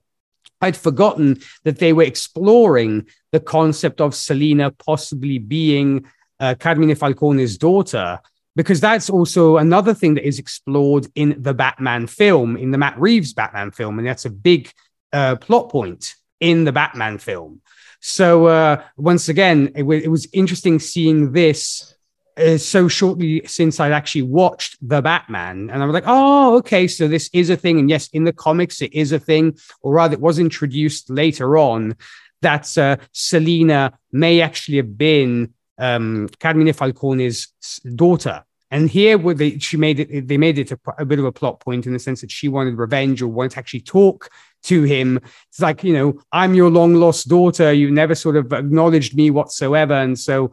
I'd 0.61 0.77
forgotten 0.77 1.41
that 1.65 1.79
they 1.81 1.93
were 1.93 2.05
exploring 2.05 3.07
the 3.33 3.41
concept 3.41 4.01
of 4.01 4.15
Selina 4.15 4.71
possibly 4.71 5.39
being 5.39 6.07
uh, 6.39 6.55
Carmine 6.55 6.95
Falcone's 6.95 7.59
daughter, 7.59 8.21
because 8.55 8.81
that's 8.81 9.11
also 9.11 9.57
another 9.57 9.93
thing 9.93 10.15
that 10.15 10.27
is 10.27 10.39
explored 10.39 11.09
in 11.17 11.43
the 11.43 11.53
Batman 11.53 12.07
film, 12.07 12.57
in 12.57 12.71
the 12.71 12.79
Matt 12.79 12.99
Reeves 12.99 13.33
Batman 13.33 13.73
film, 13.73 13.99
and 13.99 14.07
that's 14.07 14.25
a 14.25 14.31
big 14.31 14.71
uh, 15.13 15.35
plot 15.35 15.69
point 15.69 16.15
in 16.39 16.65
the 16.65 16.73
Batman 16.73 17.19
film. 17.19 17.61
So 18.01 18.47
uh, 18.47 18.83
once 18.97 19.29
again, 19.29 19.73
it, 19.75 19.81
w- 19.81 20.03
it 20.05 20.09
was 20.09 20.29
interesting 20.33 20.79
seeing 20.79 21.33
this 21.33 21.96
uh, 22.37 22.59
so 22.59 22.89
shortly 22.89 23.43
since 23.47 23.81
I'd 23.81 23.93
actually 23.93 24.23
watched 24.23 24.77
The 24.87 25.01
Batman. 25.01 25.71
And 25.71 25.83
I 25.83 25.87
was 25.87 25.95
like, 25.95 26.05
oh, 26.07 26.57
okay, 26.59 26.87
so 26.87 27.09
this 27.09 27.31
is 27.33 27.51
a 27.51 27.57
thing. 27.57 27.79
And 27.79 27.89
yes, 27.89 28.09
in 28.09 28.25
the 28.25 28.33
comics, 28.33 28.83
it 28.83 28.93
is 28.93 29.13
a 29.13 29.19
thing, 29.19 29.59
or 29.81 29.95
rather, 29.95 30.15
it 30.15 30.21
was 30.21 30.39
introduced 30.39 31.11
later 31.11 31.57
on 31.57 31.97
that 32.43 32.77
uh, 32.77 32.97
Selina 33.13 33.99
may 34.13 34.41
actually 34.41 34.77
have 34.77 34.99
been 34.99 35.55
um, 35.79 36.29
Carmine 36.41 36.73
Falcone's 36.73 37.49
daughter. 37.95 38.45
And 38.71 38.91
here, 38.91 39.17
where 39.17 39.35
they, 39.35 39.59
she 39.59 39.77
made 39.77 40.01
it. 40.01 40.27
They 40.27 40.37
made 40.37 40.59
it 40.59 40.73
a, 40.73 40.79
a, 40.99 41.05
bit 41.05 41.21
of 41.21 41.25
a 41.25 41.31
plot 41.31 41.61
point 41.61 41.87
in 41.87 41.93
the 41.93 42.01
sense 42.01 42.21
that 42.21 42.33
she 42.33 42.49
wanted 42.49 42.77
revenge 42.77 43.23
or 43.23 43.29
wanted 43.29 43.53
to 43.53 43.59
actually 43.61 43.83
talk 43.83 44.29
to 44.65 44.83
him. 44.83 45.21
It's 45.49 45.61
like 45.61 45.85
you 45.85 45.93
know, 45.93 46.21
I'm 46.33 46.55
your 46.55 46.69
long 46.69 46.95
lost 46.95 47.29
daughter. 47.29 47.73
You 47.73 47.93
never 47.93 48.17
sort 48.17 48.37
of 48.37 48.53
acknowledged 48.53 49.15
me 49.17 49.31
whatsoever, 49.31 49.95
and 49.95 50.19
so 50.19 50.51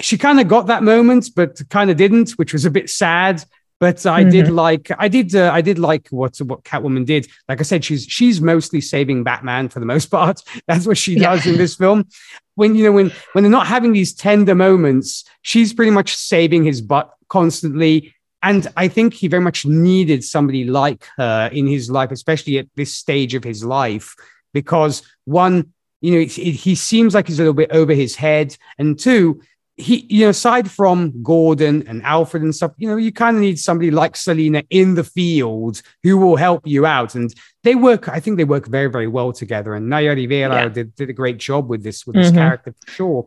she 0.00 0.18
kind 0.18 0.40
of 0.40 0.48
got 0.48 0.66
that 0.66 0.82
moment, 0.82 1.30
but 1.34 1.60
kind 1.70 1.90
of 1.90 1.96
didn't, 1.96 2.30
which 2.32 2.52
was 2.52 2.64
a 2.64 2.70
bit 2.70 2.90
sad. 2.90 3.42
But 3.78 4.06
I 4.06 4.22
mm-hmm. 4.22 4.30
did 4.30 4.50
like, 4.50 4.90
I 4.98 5.08
did, 5.08 5.34
uh, 5.34 5.50
I 5.52 5.60
did 5.60 5.78
like 5.78 6.08
what 6.08 6.38
what 6.38 6.64
Catwoman 6.64 7.04
did. 7.04 7.28
Like 7.48 7.60
I 7.60 7.62
said, 7.62 7.84
she's 7.84 8.04
she's 8.04 8.40
mostly 8.40 8.80
saving 8.80 9.22
Batman 9.22 9.68
for 9.68 9.80
the 9.80 9.86
most 9.86 10.06
part. 10.10 10.42
That's 10.66 10.86
what 10.86 10.96
she 10.96 11.16
does 11.16 11.44
yeah. 11.44 11.52
in 11.52 11.58
this 11.58 11.76
film. 11.76 12.08
When 12.54 12.74
you 12.74 12.84
know 12.84 12.92
when 12.92 13.12
when 13.32 13.44
they're 13.44 13.50
not 13.50 13.66
having 13.66 13.92
these 13.92 14.14
tender 14.14 14.54
moments, 14.54 15.24
she's 15.42 15.74
pretty 15.74 15.90
much 15.90 16.16
saving 16.16 16.64
his 16.64 16.80
butt 16.80 17.12
constantly. 17.28 18.14
And 18.42 18.66
I 18.76 18.88
think 18.88 19.12
he 19.12 19.28
very 19.28 19.42
much 19.42 19.66
needed 19.66 20.22
somebody 20.22 20.64
like 20.64 21.06
her 21.16 21.50
in 21.52 21.66
his 21.66 21.90
life, 21.90 22.12
especially 22.12 22.58
at 22.58 22.68
this 22.76 22.94
stage 22.94 23.34
of 23.34 23.42
his 23.42 23.64
life, 23.64 24.14
because 24.54 25.02
one, 25.24 25.72
you 26.00 26.12
know, 26.12 26.20
it, 26.20 26.38
it, 26.38 26.52
he 26.52 26.76
seems 26.76 27.14
like 27.14 27.26
he's 27.26 27.40
a 27.40 27.42
little 27.42 27.54
bit 27.54 27.72
over 27.72 27.92
his 27.92 28.14
head, 28.14 28.56
and 28.78 28.98
two, 28.98 29.40
he, 29.76 30.06
you 30.08 30.24
know, 30.24 30.30
aside 30.30 30.70
from 30.70 31.22
Gordon 31.22 31.86
and 31.86 32.02
Alfred 32.02 32.42
and 32.42 32.54
stuff, 32.54 32.72
you 32.78 32.88
know, 32.88 32.96
you 32.96 33.12
kind 33.12 33.36
of 33.36 33.42
need 33.42 33.58
somebody 33.58 33.90
like 33.90 34.16
Selina 34.16 34.62
in 34.70 34.94
the 34.94 35.04
field 35.04 35.82
who 36.02 36.16
will 36.16 36.36
help 36.36 36.66
you 36.66 36.86
out. 36.86 37.14
And 37.14 37.34
they 37.62 37.74
work, 37.74 38.08
I 38.08 38.20
think 38.20 38.38
they 38.38 38.44
work 38.44 38.66
very, 38.66 38.90
very 38.90 39.06
well 39.06 39.32
together. 39.32 39.74
And 39.74 39.90
Naya 39.90 40.14
Rivera 40.14 40.54
yeah. 40.54 40.68
did, 40.68 40.94
did 40.94 41.10
a 41.10 41.12
great 41.12 41.36
job 41.36 41.68
with 41.68 41.82
this, 41.82 42.06
with 42.06 42.16
this 42.16 42.28
mm-hmm. 42.28 42.38
character 42.38 42.74
for 42.80 42.90
sure. 42.90 43.26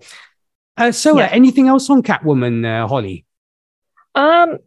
Uh, 0.76 0.92
so, 0.92 1.18
uh, 1.18 1.20
yeah. 1.20 1.26
uh, 1.26 1.30
anything 1.32 1.68
else 1.68 1.90
on 1.90 2.02
Catwoman, 2.02 2.66
uh, 2.66 2.88
Holly? 2.88 3.26
Um, 4.16 4.58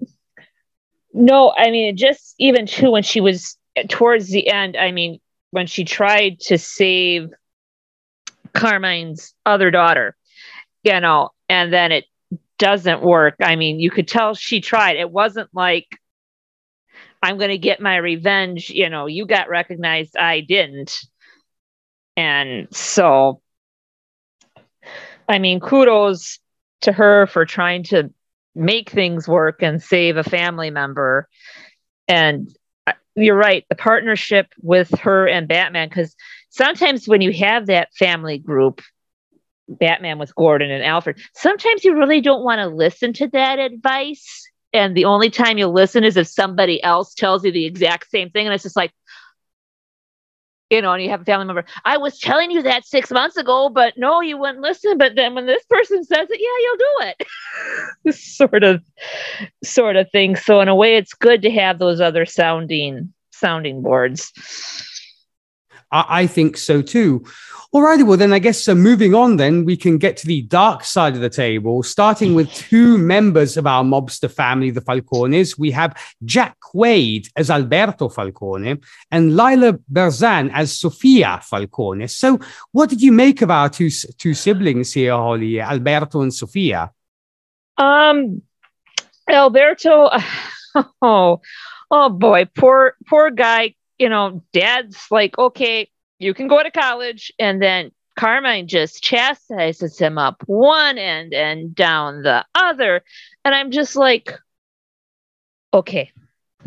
no, 1.13 1.53
I 1.57 1.71
mean, 1.71 1.97
just 1.97 2.35
even 2.39 2.67
too 2.67 2.93
when 2.93 3.03
she 3.03 3.21
was 3.21 3.57
towards 3.89 4.29
the 4.29 4.49
end, 4.49 4.77
I 4.77 4.93
mean, 4.93 5.21
when 5.51 5.67
she 5.67 5.85
tried 5.85 6.39
to 6.41 6.59
save 6.59 7.31
Carmine's 8.53 9.35
other 9.45 9.71
daughter, 9.71 10.17
you 10.85 11.01
know, 11.01 11.31
and 11.53 11.71
then 11.71 11.93
it 11.93 12.07
doesn't 12.59 13.03
work. 13.03 13.35
I 13.43 13.57
mean, 13.57 13.79
you 13.79 13.91
could 13.91 14.09
tell 14.09 14.35
she 14.35 14.63
tried. 14.63 14.97
It 14.97 15.11
wasn't 15.11 15.51
like 15.53 15.87
I'm 17.23 17.37
going 17.37 17.51
to 17.51 17.59
get 17.59 17.79
my 17.79 17.97
revenge. 17.97 18.71
You 18.71 18.89
know, 18.89 19.05
you 19.05 19.27
got 19.27 19.51
recognized, 19.51 20.17
I 20.17 20.41
didn't. 20.41 20.99
And 22.17 22.75
so, 22.75 23.43
I 25.29 25.39
mean, 25.41 25.61
kudos 25.61 26.39
to 26.83 26.93
her 26.93 27.27
for 27.27 27.45
trying 27.45 27.83
to 27.85 28.11
make 28.55 28.89
things 28.89 29.29
work 29.29 29.63
and 29.63 29.83
save 29.83 30.17
a 30.17 30.25
family 30.25 30.71
member. 30.71 31.29
And 32.09 32.49
uh, 32.87 32.95
you're 33.15 33.37
right, 33.37 33.67
the 33.69 33.75
partnership 33.75 34.47
with 34.63 34.91
her 35.01 35.29
and 35.29 35.47
Batman, 35.47 35.91
because 35.91 36.17
sometimes 36.49 37.07
when 37.07 37.21
you 37.21 37.33
have 37.35 37.67
that 37.67 37.93
family 37.93 38.39
group, 38.39 38.81
Batman 39.79 40.19
with 40.19 40.35
Gordon 40.35 40.71
and 40.71 40.85
Alfred, 40.85 41.21
sometimes 41.35 41.85
you 41.85 41.97
really 41.97 42.21
don't 42.21 42.45
want 42.45 42.59
to 42.61 42.67
listen 42.67 43.13
to 43.15 43.29
that 43.29 43.59
advice. 43.59 44.49
And 44.73 44.97
the 44.97 45.05
only 45.05 45.31
time 45.31 45.59
you'll 45.59 45.73
listen 45.73 46.05
is 46.05 46.17
if 46.17 46.29
somebody 46.29 46.83
else 46.83 47.15
tells 47.15 47.45
you 47.45 47.53
the 47.53 47.67
exact 47.67 48.11
same 48.11 48.31
thing. 48.31 48.47
And 48.47 48.55
it's 48.55 48.63
just 48.63 48.77
like, 48.77 48.93
you 50.71 50.81
know, 50.81 50.93
and 50.93 51.03
you 51.03 51.11
have 51.11 51.21
a 51.21 51.25
family 51.25 51.45
member, 51.45 51.67
I 51.85 51.99
was 51.99 52.19
telling 52.19 52.51
you 52.51 52.63
that 52.63 52.87
six 52.87 53.11
months 53.11 53.37
ago, 53.37 53.69
but 53.69 53.93
no, 53.99 54.23
you 54.23 54.39
wouldn't 54.39 54.61
listen. 54.63 54.97
But 54.97 55.15
then 55.15 55.35
when 55.35 55.45
this 55.45 55.63
person 55.69 56.03
says 56.03 56.29
it, 56.31 56.41
yeah, 56.41 56.57
you'll 56.63 56.77
do 56.79 58.07
it. 58.07 58.15
sort 58.15 58.65
of 58.65 58.83
sort 59.63 59.97
of 59.97 60.11
thing. 60.11 60.35
So 60.35 60.63
in 60.63 60.69
a 60.69 60.75
way, 60.75 60.97
it's 60.97 61.13
good 61.13 61.43
to 61.43 61.51
have 61.51 61.79
those 61.79 62.01
other 62.01 62.25
sounding 62.25 63.13
sounding 63.31 63.83
boards. 63.83 64.33
I, 65.93 66.23
I 66.23 66.27
think 66.27 66.57
so 66.57 66.83
too. 66.83 67.25
Alrighty, 67.75 68.07
well 68.07 68.19
then 68.19 68.35
I 68.35 68.39
guess 68.39 68.61
so. 68.63 68.75
moving 68.75 69.15
on, 69.15 69.37
then 69.37 69.65
we 69.65 69.79
can 69.79 69.97
get 69.97 70.19
to 70.19 70.27
the 70.27 70.43
dark 70.43 70.85
side 70.85 71.15
of 71.15 71.23
the 71.23 71.31
table, 71.31 71.83
starting 71.83 72.35
with 72.35 72.53
two 72.53 72.99
members 72.99 73.57
of 73.57 73.67
our 73.67 73.83
mobster 73.83 74.31
family, 74.31 74.71
the 74.71 74.83
Falcones. 74.83 75.59
We 75.59 75.71
have 75.71 75.97
Jack 76.23 76.59
Quaid 76.61 77.31
as 77.35 77.51
Alberto 77.51 78.11
Falcone 78.11 78.79
and 79.11 79.37
Laila 79.37 79.79
Berzins 79.91 80.51
as 80.53 80.77
Sofia 80.77 81.41
Falcone. 81.43 82.09
So, 82.09 82.39
what 82.73 82.91
did 82.91 83.01
you 83.01 83.11
make 83.11 83.41
of 83.41 83.51
our 83.51 83.71
two 83.71 83.89
two 84.19 84.35
siblings 84.35 84.93
here, 84.93 85.13
Holly, 85.13 85.59
Alberto 85.59 86.21
and 86.21 86.35
Sofia? 86.35 86.91
Um, 87.79 88.43
Alberto, 89.27 90.11
oh, 91.01 91.41
oh 91.91 92.09
boy, 92.11 92.51
poor 92.55 92.97
poor 93.09 93.31
guy. 93.31 93.77
You 94.03 94.09
know, 94.09 94.43
dad's 94.53 95.07
like, 95.13 95.39
okay, 95.39 95.89
you 96.19 96.35
can 96.35 96.49
go 96.49 96.61
to 96.61 96.73
college 96.73 97.33
and 97.39 97.63
then 97.63 97.93
Carmine 98.19 98.67
just 98.67 99.01
chastises 99.01 99.97
him 99.97 100.19
up 100.19 100.43
one 100.47 100.99
end 100.99 101.33
and 101.33 101.73
down 101.73 102.23
the 102.23 102.45
other. 102.53 103.05
And 103.45 103.55
I'm 103.55 103.71
just 103.71 103.95
like, 103.95 104.33
okay, 105.73 106.11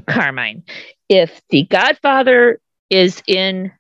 Carmine, 0.08 0.64
if 1.10 1.42
the 1.50 1.64
Godfather 1.64 2.62
is 2.90 3.22
in 3.28 3.74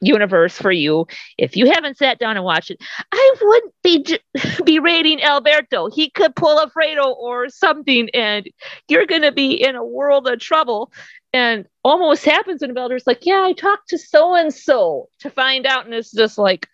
universe 0.00 0.56
for 0.56 0.72
you, 0.72 1.06
if 1.36 1.56
you 1.56 1.70
haven't 1.70 1.98
sat 1.98 2.18
down 2.18 2.36
and 2.36 2.44
watched 2.44 2.70
it, 2.70 2.78
I 3.12 3.34
wouldn't 3.40 3.74
be 3.82 4.18
berating 4.64 5.22
Alberto. 5.22 5.90
He 5.90 6.08
could 6.10 6.34
pull 6.34 6.58
a 6.58 6.70
Fredo 6.70 7.14
or 7.16 7.48
something, 7.48 8.08
and 8.14 8.48
you're 8.88 9.06
going 9.06 9.22
to 9.22 9.32
be 9.32 9.52
in 9.52 9.76
a 9.76 9.84
world 9.84 10.26
of 10.26 10.40
trouble 10.40 10.90
and 11.36 11.66
almost 11.84 12.24
happens 12.24 12.62
when 12.62 12.72
Belder's 12.72 13.06
like, 13.06 13.26
yeah, 13.26 13.42
I 13.42 13.52
talked 13.52 13.90
to 13.90 13.98
so 13.98 14.34
and 14.34 14.52
so 14.52 15.10
to 15.20 15.28
find 15.28 15.66
out, 15.66 15.84
and 15.84 15.92
it's 15.92 16.10
just 16.10 16.38
like, 16.38 16.66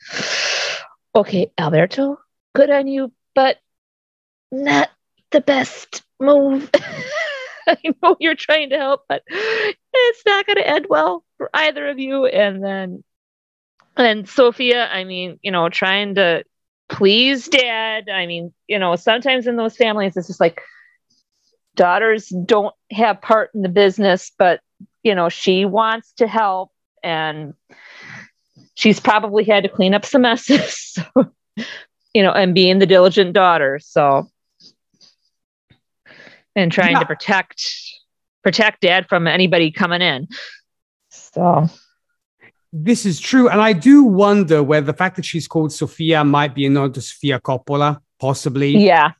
okay, 1.17 1.51
Alberto, 1.59 2.21
good 2.55 2.71
on 2.71 2.87
you, 2.87 3.13
but 3.35 3.59
not 4.53 4.89
the 5.33 5.41
best 5.41 6.05
move. 6.21 6.71
I 7.67 7.77
know 8.03 8.17
you're 8.21 8.37
trying 8.37 8.71
to 8.71 8.79
help, 8.79 9.03
but 9.09 9.25
it's 9.27 10.23
not 10.25 10.47
going 10.47 10.59
to 10.59 10.69
end 10.69 10.87
well 10.89 11.25
for 11.39 11.51
either 11.53 11.89
of 11.89 11.99
you. 11.99 12.27
And 12.27 12.63
then, 12.63 13.03
and 13.97 14.29
Sofia, 14.29 14.87
I 14.87 15.03
mean, 15.03 15.41
you 15.43 15.51
know, 15.51 15.71
trying 15.71 16.15
to 16.15 16.45
please 16.89 17.49
dad. 17.49 18.09
I 18.09 18.27
mean, 18.27 18.53
you 18.69 18.79
know, 18.79 18.95
sometimes 18.95 19.49
in 19.49 19.57
those 19.57 19.77
families, 19.77 20.17
it's 20.17 20.29
just 20.29 20.41
like, 20.41 20.63
daughters 21.77 22.29
don't 22.29 22.75
have 22.91 23.21
part 23.21 23.51
in 23.55 23.63
the 23.63 23.69
business, 23.69 24.31
but 24.39 24.61
you 25.03 25.15
know, 25.15 25.29
she 25.29 25.65
wants 25.65 26.13
to 26.15 26.27
help 26.27 26.71
and 27.03 27.55
she's 28.75 29.01
probably 29.01 29.45
had 29.45 29.65
to 29.65 29.69
clean 29.69 29.95
up 29.95 30.05
some 30.05 30.23
messes. 30.23 30.95
So, 30.95 31.05
you 32.15 32.23
know, 32.23 32.33
and 32.33 32.55
being 32.55 32.79
the 32.79 32.87
diligent 32.87 33.33
daughter. 33.33 33.81
So 33.83 34.29
and 36.55 36.71
trying 36.71 36.93
yeah. 36.93 37.01
to 37.01 37.07
protect 37.07 37.65
protect 38.43 38.81
dad 38.81 39.09
from 39.09 39.27
anybody 39.27 39.71
coming 39.71 40.03
in. 40.03 40.29
So 41.11 41.69
this 42.73 43.07
is 43.07 43.21
true. 43.21 43.49
And 43.49 43.61
I 43.61 43.73
do 43.73 44.03
wonder 44.05 44.63
whether 44.63 44.87
the 44.87 44.95
fact 44.95 45.17
that 45.17 45.25
she's 45.25 45.47
called 45.47 45.73
Sofia 45.73 46.25
might 46.25 46.55
be 46.55 46.67
a 46.67 46.71
nod 46.71 46.95
to 46.95 47.01
Sofia 47.01 47.39
Coppola, 47.41 48.01
possibly. 48.19 48.77
Yeah. 48.77 49.13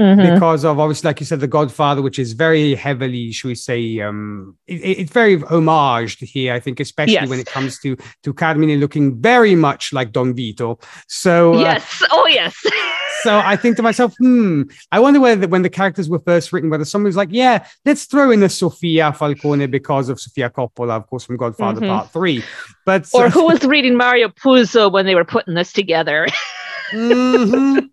Mm-hmm. 0.00 0.34
Because 0.34 0.64
of 0.64 0.78
obviously, 0.78 1.08
like 1.08 1.20
you 1.20 1.26
said, 1.26 1.40
The 1.40 1.46
Godfather, 1.46 2.00
which 2.00 2.18
is 2.18 2.32
very 2.32 2.74
heavily, 2.74 3.32
should 3.32 3.48
we 3.48 3.54
say, 3.54 4.00
um, 4.00 4.56
it, 4.66 4.76
it's 4.76 5.12
very 5.12 5.36
homaged 5.36 6.26
here. 6.26 6.54
I 6.54 6.60
think, 6.60 6.80
especially 6.80 7.12
yes. 7.14 7.28
when 7.28 7.38
it 7.38 7.46
comes 7.46 7.78
to 7.80 7.98
to 8.22 8.32
Carmine 8.32 8.80
looking 8.80 9.20
very 9.20 9.54
much 9.54 9.92
like 9.92 10.12
Don 10.12 10.34
Vito. 10.34 10.78
So 11.06 11.54
uh, 11.54 11.60
yes, 11.60 12.02
oh 12.10 12.26
yes. 12.28 12.56
so 13.22 13.40
I 13.40 13.56
think 13.56 13.76
to 13.76 13.82
myself, 13.82 14.14
hmm, 14.18 14.62
I 14.90 15.00
wonder 15.00 15.20
whether 15.20 15.46
when 15.46 15.60
the 15.60 15.68
characters 15.68 16.08
were 16.08 16.20
first 16.20 16.50
written, 16.50 16.70
whether 16.70 16.86
someone 16.86 17.08
was 17.08 17.16
like, 17.16 17.28
yeah, 17.30 17.66
let's 17.84 18.06
throw 18.06 18.30
in 18.30 18.42
a 18.42 18.48
Sofia 18.48 19.12
Falcone 19.12 19.66
because 19.66 20.08
of 20.08 20.18
Sofia 20.18 20.48
Coppola, 20.48 20.96
of 20.96 21.06
course, 21.08 21.24
from 21.24 21.36
Godfather 21.36 21.82
mm-hmm. 21.82 21.90
Part 21.90 22.10
Three. 22.10 22.42
But 22.86 23.06
or 23.12 23.26
uh, 23.26 23.30
who 23.30 23.44
was 23.44 23.62
reading 23.64 23.98
Mario 23.98 24.28
Puzo 24.28 24.90
when 24.90 25.04
they 25.04 25.14
were 25.14 25.26
putting 25.26 25.52
this 25.52 25.74
together? 25.74 26.26
mm-hmm. 26.90 27.86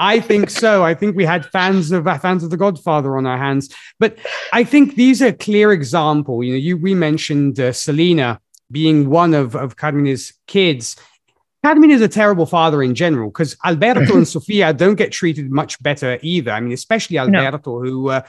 I 0.00 0.20
think 0.20 0.50
so. 0.50 0.84
I 0.84 0.94
think 0.94 1.16
we 1.16 1.24
had 1.24 1.46
fans 1.46 1.92
of 1.92 2.06
uh, 2.06 2.18
fans 2.18 2.42
of 2.44 2.50
The 2.50 2.56
Godfather 2.56 3.16
on 3.16 3.26
our 3.26 3.38
hands, 3.38 3.74
but 3.98 4.18
I 4.52 4.64
think 4.64 4.96
these 4.96 5.22
are 5.22 5.28
a 5.28 5.32
clear 5.32 5.72
example. 5.72 6.42
You 6.42 6.52
know, 6.52 6.58
you 6.58 6.76
we 6.76 6.94
mentioned 6.94 7.60
uh, 7.60 7.72
Selina 7.72 8.40
being 8.70 9.10
one 9.10 9.34
of 9.34 9.54
of 9.54 9.76
Carmine's 9.76 10.32
kids. 10.46 10.96
Carmine 11.64 11.92
is 11.92 12.02
a 12.02 12.08
terrible 12.08 12.44
father 12.44 12.82
in 12.82 12.94
general 12.94 13.30
because 13.30 13.56
Alberto 13.64 14.16
and 14.16 14.28
Sofia 14.34 14.74
don't 14.74 14.96
get 14.96 15.12
treated 15.12 15.50
much 15.50 15.82
better 15.82 16.18
either. 16.20 16.50
I 16.50 16.60
mean, 16.60 16.72
especially 16.72 17.16
Alberto, 17.16 17.82
no. 17.82 17.90
who 17.90 18.10
uh, 18.10 18.20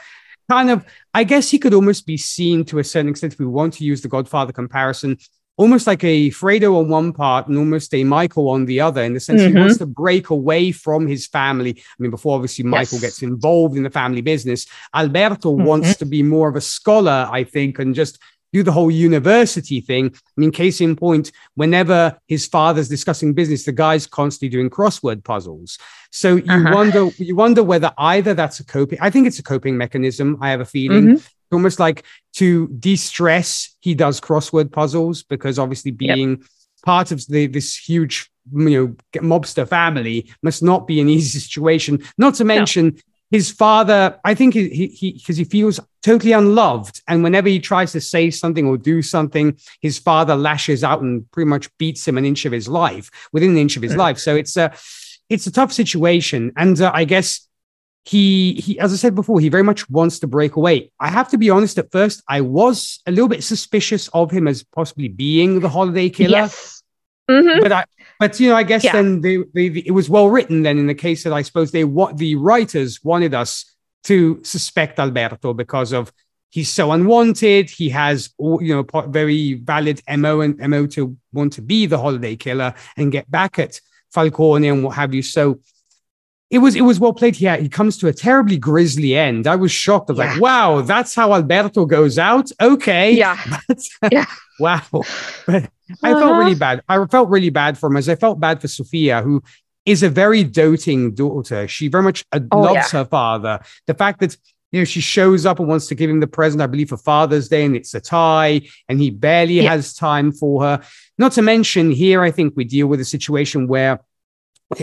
kind 0.49 0.69
of, 0.69 0.86
I 1.13 1.25
guess 1.25 1.49
he 1.49 1.60
could 1.60 1.73
almost 1.73 2.06
be 2.06 2.17
seen 2.17 2.63
to 2.65 2.80
a 2.80 2.84
certain 2.84 3.10
extent 3.10 3.34
if 3.34 3.39
we 3.39 3.45
want 3.45 3.73
to 3.73 3.84
use 3.84 4.01
the 4.01 4.08
Godfather 4.08 4.54
comparison 4.54 5.17
almost 5.57 5.87
like 5.87 6.03
a 6.03 6.29
Fredo 6.31 6.79
on 6.79 6.89
one 6.89 7.13
part 7.13 7.47
and 7.47 7.57
almost 7.57 7.93
a 7.93 8.03
Michael 8.03 8.49
on 8.49 8.65
the 8.65 8.81
other, 8.81 9.03
in 9.03 9.13
the 9.13 9.19
sense 9.19 9.41
mm-hmm. 9.41 9.55
he 9.55 9.59
wants 9.59 9.77
to 9.77 9.85
break 9.85 10.29
away 10.29 10.71
from 10.71 11.07
his 11.07 11.27
family. 11.27 11.71
I 11.77 11.95
mean, 11.99 12.11
before 12.11 12.35
obviously 12.35 12.65
Michael 12.65 12.97
yes. 12.97 13.01
gets 13.01 13.21
involved 13.21 13.77
in 13.77 13.83
the 13.83 13.89
family 13.89 14.21
business, 14.21 14.67
Alberto 14.93 15.53
mm-hmm. 15.53 15.65
wants 15.65 15.95
to 15.97 16.05
be 16.05 16.23
more 16.23 16.49
of 16.49 16.55
a 16.55 16.61
scholar, 16.61 17.27
I 17.31 17.43
think, 17.43 17.79
and 17.79 17.95
just 17.95 18.19
do 18.53 18.63
the 18.63 18.71
whole 18.71 18.91
university 18.91 19.81
thing. 19.81 20.13
I 20.15 20.19
mean, 20.37 20.51
case 20.51 20.79
in 20.79 20.95
point, 20.95 21.31
whenever 21.55 22.17
his 22.27 22.47
father's 22.47 22.87
discussing 22.87 23.33
business, 23.33 23.65
the 23.65 23.73
guy's 23.73 24.07
constantly 24.07 24.49
doing 24.49 24.69
crossword 24.69 25.23
puzzles. 25.23 25.77
So 26.11 26.37
you 26.37 26.51
uh-huh. 26.51 26.71
wonder, 26.73 27.09
you 27.17 27.35
wonder 27.35 27.63
whether 27.63 27.91
either 27.97 28.33
that's 28.33 28.59
a 28.61 28.65
coping. 28.65 28.99
I 29.01 29.09
think 29.09 29.27
it's 29.27 29.39
a 29.39 29.43
coping 29.43 29.77
mechanism. 29.77 30.37
I 30.41 30.51
have 30.51 30.61
a 30.61 30.65
feeling. 30.65 31.05
Mm-hmm 31.05 31.27
almost 31.51 31.79
like 31.79 32.03
to 32.34 32.67
de-stress 32.79 33.75
he 33.81 33.95
does 33.95 34.19
crossword 34.19 34.71
puzzles 34.71 35.23
because 35.23 35.60
obviously 35.60 35.91
being 35.91 36.31
yep. 36.31 36.39
part 36.84 37.12
of 37.12 37.25
the 37.27 37.47
this 37.47 37.77
huge 37.77 38.29
you 38.53 38.69
know 38.69 39.21
mobster 39.21 39.67
family 39.67 40.31
must 40.41 40.62
not 40.63 40.88
be 40.88 40.99
an 40.99 41.10
easy 41.15 41.39
situation 41.39 42.03
not 42.17 42.36
to 42.36 42.43
mention 42.43 42.88
no. 42.88 42.91
his 43.31 43.51
father 43.51 44.19
i 44.23 44.34
think 44.34 44.53
he 44.53 44.69
he 44.69 45.13
because 45.13 45.38
he, 45.38 45.43
he 45.43 45.49
feels 45.49 45.79
totally 46.03 46.34
unloved 46.34 47.01
and 47.08 47.23
whenever 47.23 47.47
he 47.47 47.60
tries 47.60 47.91
to 47.91 48.01
say 48.01 48.29
something 48.29 48.67
or 48.67 48.77
do 48.77 49.01
something 49.01 49.58
his 49.81 49.97
father 49.97 50.36
lashes 50.36 50.84
out 50.84 51.01
and 51.01 51.29
pretty 51.31 51.49
much 51.49 51.75
beats 51.77 52.08
him 52.08 52.17
an 52.17 52.25
inch 52.25 52.45
of 52.45 52.51
his 52.51 52.67
life 52.67 53.10
within 53.31 53.51
an 53.51 53.58
inch 53.58 53.75
of 53.75 53.81
his 53.81 53.93
mm. 53.93 53.97
life 53.97 54.17
so 54.17 54.36
it's 54.36 54.58
a 54.58 54.71
it's 55.29 55.47
a 55.47 55.51
tough 55.51 55.73
situation 55.73 56.51
and 56.58 56.79
uh, 56.81 56.91
i 56.93 57.03
guess 57.03 57.47
he 58.05 58.53
he 58.53 58.79
as 58.79 58.93
i 58.93 58.95
said 58.95 59.15
before 59.15 59.39
he 59.39 59.49
very 59.49 59.63
much 59.63 59.89
wants 59.89 60.19
to 60.19 60.27
break 60.27 60.55
away 60.55 60.91
i 60.99 61.09
have 61.09 61.27
to 61.27 61.37
be 61.37 61.49
honest 61.49 61.77
at 61.77 61.91
first 61.91 62.23
i 62.29 62.39
was 62.39 63.01
a 63.07 63.11
little 63.11 63.27
bit 63.27 63.43
suspicious 63.43 64.07
of 64.09 64.31
him 64.31 64.47
as 64.47 64.63
possibly 64.63 65.07
being 65.07 65.59
the 65.59 65.69
holiday 65.69 66.09
killer 66.09 66.29
yes. 66.29 66.83
Mm-hmm. 67.29 67.61
but 67.61 67.71
i 67.71 67.85
but 68.19 68.39
you 68.39 68.49
know 68.49 68.55
i 68.55 68.63
guess 68.63 68.83
yeah. 68.83 68.93
then 68.93 69.21
they, 69.21 69.37
they, 69.53 69.65
it 69.79 69.91
was 69.91 70.09
well 70.09 70.29
written 70.29 70.61
then 70.61 70.77
in 70.77 70.85
the 70.85 70.95
case 70.95 71.23
that 71.23 71.33
i 71.33 71.41
suppose 71.41 71.71
they 71.71 71.83
what 71.83 72.17
the 72.17 72.35
writers 72.35 73.03
wanted 73.03 73.33
us 73.33 73.75
to 74.03 74.39
suspect 74.43 74.99
alberto 74.99 75.53
because 75.53 75.91
of 75.91 76.13
he's 76.51 76.69
so 76.69 76.91
unwanted 76.91 77.71
he 77.71 77.89
has 77.89 78.29
all, 78.37 78.61
you 78.61 78.75
know 78.75 79.03
very 79.07 79.55
valid 79.55 79.99
mo 80.15 80.41
and 80.41 80.59
mo 80.59 80.85
to 80.85 81.17
want 81.33 81.53
to 81.53 81.61
be 81.61 81.87
the 81.87 81.97
holiday 81.97 82.35
killer 82.35 82.75
and 82.97 83.11
get 83.11 83.29
back 83.31 83.57
at 83.57 83.81
falcone 84.11 84.67
and 84.67 84.83
what 84.83 84.95
have 84.95 85.13
you 85.13 85.23
so 85.23 85.59
it 86.55 86.59
was 86.59 86.73
it 86.73 86.81
was 86.81 87.01
well 87.01 87.11
played. 87.11 87.37
Yeah, 87.37 87.57
he 87.57 87.67
comes 87.67 87.97
to 87.97 88.07
a 88.07 88.13
terribly 88.13 88.57
grisly 88.57 89.13
end. 89.17 89.45
I 89.45 89.57
was 89.57 89.73
shocked. 89.73 90.09
I 90.09 90.13
was 90.13 90.19
yeah. 90.19 90.31
like, 90.31 90.41
wow, 90.41 90.81
that's 90.81 91.13
how 91.13 91.33
Alberto 91.33 91.85
goes 91.85 92.17
out. 92.17 92.49
Okay. 92.61 93.11
Yeah. 93.11 93.37
yeah. 94.11 94.25
wow. 94.59 94.81
But 94.91 95.69
I 96.01 96.11
uh-huh. 96.11 96.19
felt 96.19 96.37
really 96.37 96.55
bad. 96.55 96.81
I 96.87 97.05
felt 97.07 97.27
really 97.27 97.49
bad 97.49 97.77
for 97.77 97.87
him 97.87 97.97
as 97.97 98.07
I 98.07 98.15
felt 98.15 98.39
bad 98.39 98.61
for 98.61 98.69
Sofia, 98.69 99.21
who 99.21 99.43
is 99.85 100.01
a 100.01 100.09
very 100.09 100.45
doting 100.45 101.13
daughter. 101.13 101.67
She 101.67 101.89
very 101.89 102.03
much 102.03 102.23
oh, 102.31 102.39
loves 102.51 102.93
yeah. 102.93 102.99
her 102.99 103.05
father. 103.05 103.59
The 103.87 103.93
fact 103.93 104.21
that 104.21 104.37
you 104.71 104.79
know 104.79 104.85
she 104.85 105.01
shows 105.01 105.45
up 105.45 105.59
and 105.59 105.67
wants 105.67 105.87
to 105.87 105.95
give 105.95 106.09
him 106.09 106.21
the 106.21 106.27
present, 106.27 106.61
I 106.61 106.67
believe, 106.67 106.87
for 106.87 106.97
Father's 106.97 107.49
Day, 107.49 107.65
and 107.65 107.75
it's 107.75 107.93
a 107.93 107.99
tie, 107.99 108.61
and 108.87 109.01
he 109.01 109.09
barely 109.09 109.55
yeah. 109.55 109.71
has 109.71 109.93
time 109.93 110.31
for 110.31 110.63
her. 110.63 110.81
Not 111.17 111.33
to 111.33 111.41
mention, 111.41 111.91
here 111.91 112.21
I 112.21 112.31
think 112.31 112.53
we 112.55 112.63
deal 112.63 112.87
with 112.87 113.01
a 113.01 113.05
situation 113.05 113.67
where 113.67 113.99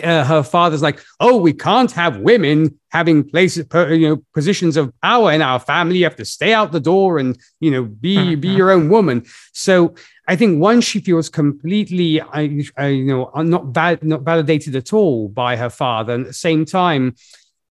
uh, 0.03 0.25
her 0.25 0.43
father's 0.43 0.83
like, 0.83 1.01
oh, 1.19 1.37
we 1.37 1.53
can't 1.53 1.91
have 1.93 2.19
women 2.19 2.79
having 2.91 3.29
places, 3.29 3.67
you 3.75 4.09
know, 4.09 4.23
positions 4.33 4.77
of 4.77 4.93
power 5.01 5.33
in 5.33 5.43
our 5.43 5.59
family. 5.59 5.99
You 5.99 6.05
have 6.05 6.17
to 6.17 6.25
stay 6.25 6.53
out 6.53 6.73
the 6.73 6.81
door 6.81 7.19
and 7.19 7.39
you 7.61 7.71
know 7.71 7.85
be 7.85 8.17
mm-hmm. 8.17 8.41
be 8.41 8.49
your 8.49 8.71
own 8.71 8.89
woman. 8.89 9.25
So 9.53 9.95
I 10.29 10.37
think 10.37 10.61
once 10.61 10.85
she 10.85 11.01
feels 11.01 11.29
completely, 11.29 12.21
I, 12.21 12.63
I 12.77 12.87
you 12.89 13.07
know, 13.07 13.31
not 13.43 13.67
val- 13.67 13.99
not 14.03 14.23
validated 14.23 14.77
at 14.77 14.93
all 14.93 15.29
by 15.29 15.57
her 15.57 15.71
father, 15.71 16.15
and 16.15 16.23
at 16.25 16.29
the 16.29 16.35
same 16.35 16.65
time. 16.65 17.17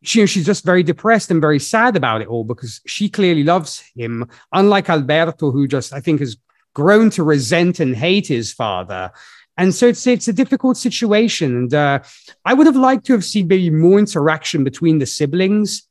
She, 0.04 0.18
you 0.18 0.24
know, 0.24 0.26
she's 0.26 0.48
just 0.48 0.66
very 0.66 0.82
depressed 0.82 1.30
and 1.30 1.40
very 1.40 1.60
sad 1.60 1.96
about 1.96 2.24
it 2.24 2.28
all 2.28 2.44
because 2.44 2.82
she 2.88 3.08
clearly 3.08 3.44
loves 3.44 3.84
him, 3.96 4.28
unlike 4.52 4.90
Alberto, 4.90 5.52
who 5.52 5.68
just 5.68 5.94
I 5.94 6.00
think 6.00 6.22
has 6.22 6.38
grown 6.74 7.12
to 7.12 7.24
resent 7.24 7.80
and 7.80 7.96
hate 7.96 8.28
his 8.28 8.52
father. 8.52 9.12
And 9.58 9.74
so 9.76 9.88
it's 9.88 10.08
it's 10.08 10.28
a 10.28 10.34
difficult 10.34 10.78
situation. 10.78 11.56
And 11.56 11.74
uh, 11.74 12.00
I 12.46 12.54
would 12.54 12.68
have 12.68 12.76
liked 12.76 13.06
to 13.08 13.14
have 13.14 13.26
seen 13.26 13.48
maybe 13.48 13.70
more 13.70 14.00
interaction 14.00 14.64
between 14.64 15.00
the 15.00 15.06
siblings, 15.06 15.84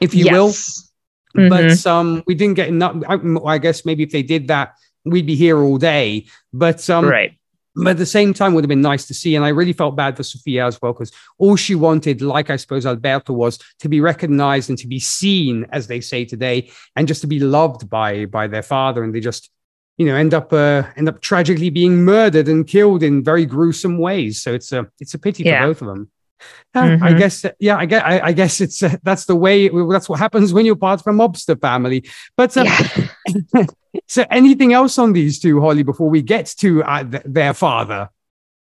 if 0.00 0.14
you 0.14 0.24
yes. 0.24 0.32
will. 0.32 0.48
Mm-hmm. 1.36 1.48
But 1.48 1.86
um, 1.86 2.22
we 2.26 2.34
didn't 2.34 2.54
get 2.54 2.68
enough. 2.68 2.96
I, 3.08 3.18
I, 3.44 3.58
guess 3.58 3.84
maybe 3.84 4.04
if 4.04 4.12
they 4.12 4.22
did 4.22 4.48
that, 4.48 4.74
we'd 5.04 5.26
be 5.26 5.34
here 5.34 5.58
all 5.58 5.78
day. 5.78 6.26
But 6.52 6.88
um, 6.88 7.06
right. 7.06 7.38
But 7.76 7.88
at 7.88 7.96
the 7.96 8.06
same 8.06 8.32
time, 8.32 8.54
would 8.54 8.62
have 8.62 8.68
been 8.68 8.80
nice 8.80 9.04
to 9.06 9.14
see. 9.14 9.34
And 9.34 9.44
I 9.44 9.48
really 9.48 9.72
felt 9.72 9.96
bad 9.96 10.16
for 10.16 10.22
Sofia 10.22 10.64
as 10.64 10.80
well, 10.80 10.92
because 10.92 11.10
all 11.38 11.56
she 11.56 11.74
wanted, 11.74 12.22
like 12.22 12.48
I 12.48 12.54
suppose 12.54 12.86
Alberto 12.86 13.32
was, 13.32 13.58
to 13.80 13.88
be 13.88 14.00
recognized 14.00 14.68
and 14.70 14.78
to 14.78 14.86
be 14.86 15.00
seen, 15.00 15.66
as 15.72 15.88
they 15.88 16.00
say 16.00 16.24
today, 16.24 16.70
and 16.94 17.08
just 17.08 17.20
to 17.22 17.26
be 17.26 17.40
loved 17.40 17.90
by 17.90 18.26
by 18.26 18.46
their 18.46 18.62
father. 18.62 19.02
And 19.02 19.12
they 19.12 19.20
just 19.20 19.50
you 19.96 20.06
know 20.06 20.16
end 20.16 20.34
up 20.34 20.52
uh, 20.52 20.82
end 20.96 21.08
up 21.08 21.20
tragically 21.20 21.70
being 21.70 22.04
murdered 22.04 22.48
and 22.48 22.66
killed 22.66 23.02
in 23.02 23.22
very 23.22 23.46
gruesome 23.46 23.98
ways. 23.98 24.42
So 24.42 24.52
it's 24.52 24.72
a 24.72 24.86
it's 25.00 25.14
a 25.14 25.18
pity 25.18 25.44
yeah. 25.44 25.62
for 25.62 25.68
both 25.68 25.82
of 25.82 25.88
them. 25.88 26.10
Uh, 26.74 26.82
mm-hmm. 26.82 27.04
I 27.04 27.12
guess 27.12 27.46
yeah, 27.60 27.76
I 27.76 27.86
guess 27.86 28.02
I, 28.04 28.20
I 28.20 28.32
guess 28.32 28.60
it's 28.60 28.82
uh, 28.82 28.96
that's 29.02 29.26
the 29.26 29.36
way 29.36 29.68
that's 29.68 30.08
what 30.08 30.18
happens 30.18 30.52
when 30.52 30.66
you're 30.66 30.76
part 30.76 31.00
of 31.00 31.06
a 31.06 31.10
mobster 31.10 31.60
family. 31.60 32.04
But 32.36 32.56
um, 32.56 32.66
yeah. 32.66 33.66
so 34.08 34.24
anything 34.30 34.72
else 34.72 34.98
on 34.98 35.12
these 35.12 35.38
two, 35.38 35.60
Holly, 35.60 35.84
before 35.84 36.10
we 36.10 36.22
get 36.22 36.46
to 36.58 36.82
uh, 36.82 37.04
th- 37.04 37.22
their 37.24 37.54
father? 37.54 38.10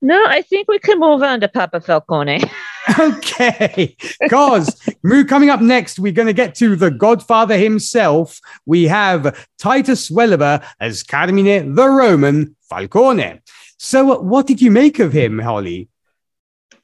No, 0.03 0.25
I 0.27 0.43
think 0.43 0.69
we 0.69 0.79
can 0.79 1.01
move 1.01 1.23
on 1.23 1.41
to 1.41 1.49
Papa 1.49 1.81
Falcone. 1.81 2.43
okay, 2.99 3.97
because 4.21 4.79
coming 5.27 5.51
up 5.51 5.61
next, 5.61 5.99
we're 5.99 6.13
going 6.13 6.27
to 6.27 6.33
get 6.33 6.55
to 6.57 6.77
the 6.77 6.91
Godfather 6.91 7.57
himself. 7.57 8.39
We 8.67 8.85
have 8.85 9.47
Titus 9.59 10.11
Welliver 10.11 10.63
as 10.79 11.03
Carmine 11.03 11.75
the 11.75 11.89
Roman 11.89 12.55
Falcone. 12.69 13.41
So, 13.79 14.21
what 14.21 14.47
did 14.47 14.61
you 14.63 14.71
make 14.71 14.99
of 14.99 15.13
him, 15.13 15.39
Holly? 15.39 15.89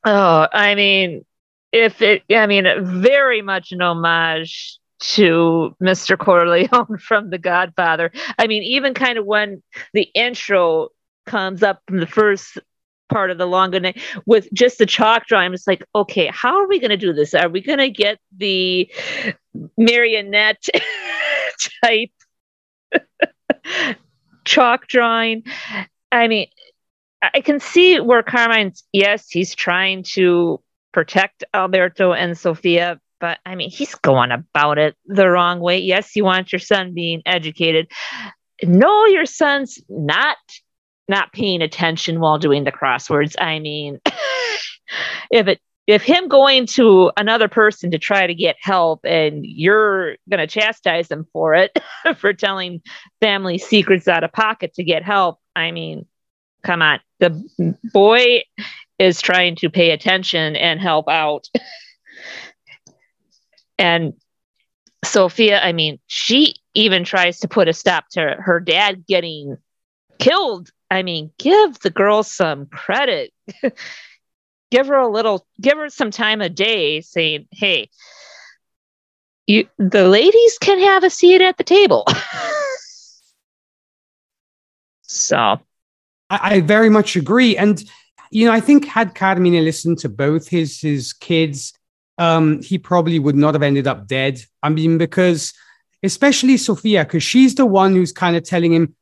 Oh, 0.04 0.48
I 0.52 0.74
mean, 0.74 1.24
if 1.70 2.02
it, 2.02 2.22
I 2.30 2.46
mean, 2.46 2.66
very 2.82 3.42
much 3.42 3.72
an 3.72 3.82
homage 3.82 4.78
to 5.00 5.76
Mr. 5.82 6.18
Corleone 6.18 6.98
from 7.00 7.30
The 7.30 7.38
Godfather. 7.38 8.10
I 8.38 8.46
mean, 8.46 8.62
even 8.62 8.94
kind 8.94 9.18
of 9.18 9.26
when 9.26 9.62
the 9.92 10.08
intro 10.14 10.88
comes 11.26 11.62
up 11.62 11.82
from 11.86 11.98
the 11.98 12.06
first 12.06 12.58
part 13.12 13.30
of 13.30 13.38
the 13.38 13.46
longer 13.46 13.80
night 13.80 14.00
with 14.26 14.48
just 14.52 14.78
the 14.78 14.86
chalk 14.86 15.26
drawing. 15.26 15.52
Just 15.52 15.66
like, 15.66 15.84
okay, 15.94 16.30
how 16.32 16.60
are 16.60 16.68
we 16.68 16.78
going 16.78 16.90
to 16.90 16.96
do 16.96 17.12
this? 17.12 17.34
Are 17.34 17.48
we 17.48 17.60
going 17.60 17.78
to 17.78 17.90
get 17.90 18.18
the 18.36 18.90
marionette 19.76 20.64
type 21.84 22.10
chalk 24.44 24.86
drawing? 24.88 25.44
I 26.10 26.28
mean, 26.28 26.48
I 27.22 27.40
can 27.40 27.60
see 27.60 28.00
where 28.00 28.22
Carmine's, 28.22 28.82
yes, 28.92 29.28
he's 29.30 29.54
trying 29.54 30.02
to 30.14 30.60
protect 30.92 31.44
Alberto 31.54 32.12
and 32.12 32.36
Sofia, 32.36 33.00
but 33.20 33.38
I 33.46 33.54
mean, 33.54 33.70
he's 33.70 33.94
going 33.94 34.32
about 34.32 34.78
it 34.78 34.96
the 35.06 35.28
wrong 35.28 35.60
way. 35.60 35.78
Yes, 35.78 36.16
you 36.16 36.24
want 36.24 36.52
your 36.52 36.58
son 36.58 36.92
being 36.92 37.22
educated. 37.24 37.90
No, 38.64 39.06
your 39.06 39.26
son's 39.26 39.78
not 39.88 40.36
not 41.12 41.32
paying 41.32 41.62
attention 41.62 42.18
while 42.18 42.38
doing 42.38 42.64
the 42.64 42.72
crosswords. 42.72 43.36
I 43.38 43.60
mean, 43.60 44.00
if 45.30 45.46
it 45.46 45.60
if 45.86 46.02
him 46.02 46.28
going 46.28 46.66
to 46.66 47.10
another 47.16 47.48
person 47.48 47.90
to 47.90 47.98
try 47.98 48.26
to 48.26 48.34
get 48.34 48.56
help 48.60 49.00
and 49.04 49.44
you're 49.44 50.16
going 50.30 50.38
to 50.38 50.46
chastise 50.46 51.10
him 51.10 51.26
for 51.32 51.54
it 51.54 51.76
for 52.16 52.32
telling 52.32 52.80
family 53.20 53.58
secrets 53.58 54.08
out 54.08 54.24
of 54.24 54.32
pocket 54.32 54.74
to 54.74 54.84
get 54.84 55.02
help 55.02 55.40
i 55.56 55.70
mean 55.70 56.06
come 56.62 56.82
on 56.82 57.00
the 57.18 57.76
boy 57.92 58.42
is 58.98 59.20
trying 59.20 59.56
to 59.56 59.68
pay 59.68 59.90
attention 59.90 60.54
and 60.54 60.80
help 60.80 61.08
out 61.08 61.48
and 63.78 64.12
sofia 65.04 65.60
i 65.60 65.72
mean 65.72 65.98
she 66.06 66.54
even 66.74 67.02
tries 67.02 67.40
to 67.40 67.48
put 67.48 67.68
a 67.68 67.72
stop 67.72 68.08
to 68.08 68.36
her 68.38 68.60
dad 68.60 69.04
getting 69.06 69.56
killed 70.20 70.70
i 70.92 71.02
mean 71.02 71.30
give 71.38 71.78
the 71.80 71.90
girl 71.90 72.22
some 72.22 72.66
credit. 72.66 73.32
Give 74.70 74.86
her 74.86 74.96
a 74.96 75.08
little 75.08 75.46
give 75.60 75.76
her 75.76 75.90
some 75.90 76.10
time 76.10 76.40
a 76.40 76.48
day 76.48 77.02
saying 77.02 77.46
hey 77.52 77.90
you 79.46 79.68
the 79.76 80.08
ladies 80.08 80.56
can 80.58 80.78
have 80.80 81.04
a 81.04 81.10
seat 81.10 81.42
at 81.42 81.58
the 81.58 81.64
table. 81.64 82.06
So. 85.12 85.36
I, 86.30 86.54
I, 86.54 86.60
very 86.62 86.88
much 86.88 87.16
agree. 87.16 87.54
And 87.54 87.84
you 88.30 88.46
know 88.46 88.52
i 88.52 88.60
think 88.60 88.86
had 88.86 89.14
Carmine 89.14 89.62
listened 89.62 89.98
to 89.98 90.08
both 90.08 90.48
his 90.48 90.80
his 90.80 91.12
kids 91.12 91.74
um 92.16 92.62
he 92.62 92.78
probably 92.78 93.18
would 93.18 93.36
not 93.36 93.54
have 93.54 93.62
ended 93.62 93.86
up 93.86 94.06
dead. 94.06 94.42
I 94.62 94.70
mean 94.70 94.96
because 94.96 95.52
especially 96.02 96.56
sofia 96.56 97.04
because 97.04 97.22
she's 97.22 97.54
the 97.54 97.66
one 97.66 97.94
who's 97.94 98.12
kind 98.12 98.36
of 98.36 98.42
telling 98.42 98.72
him 98.72 98.94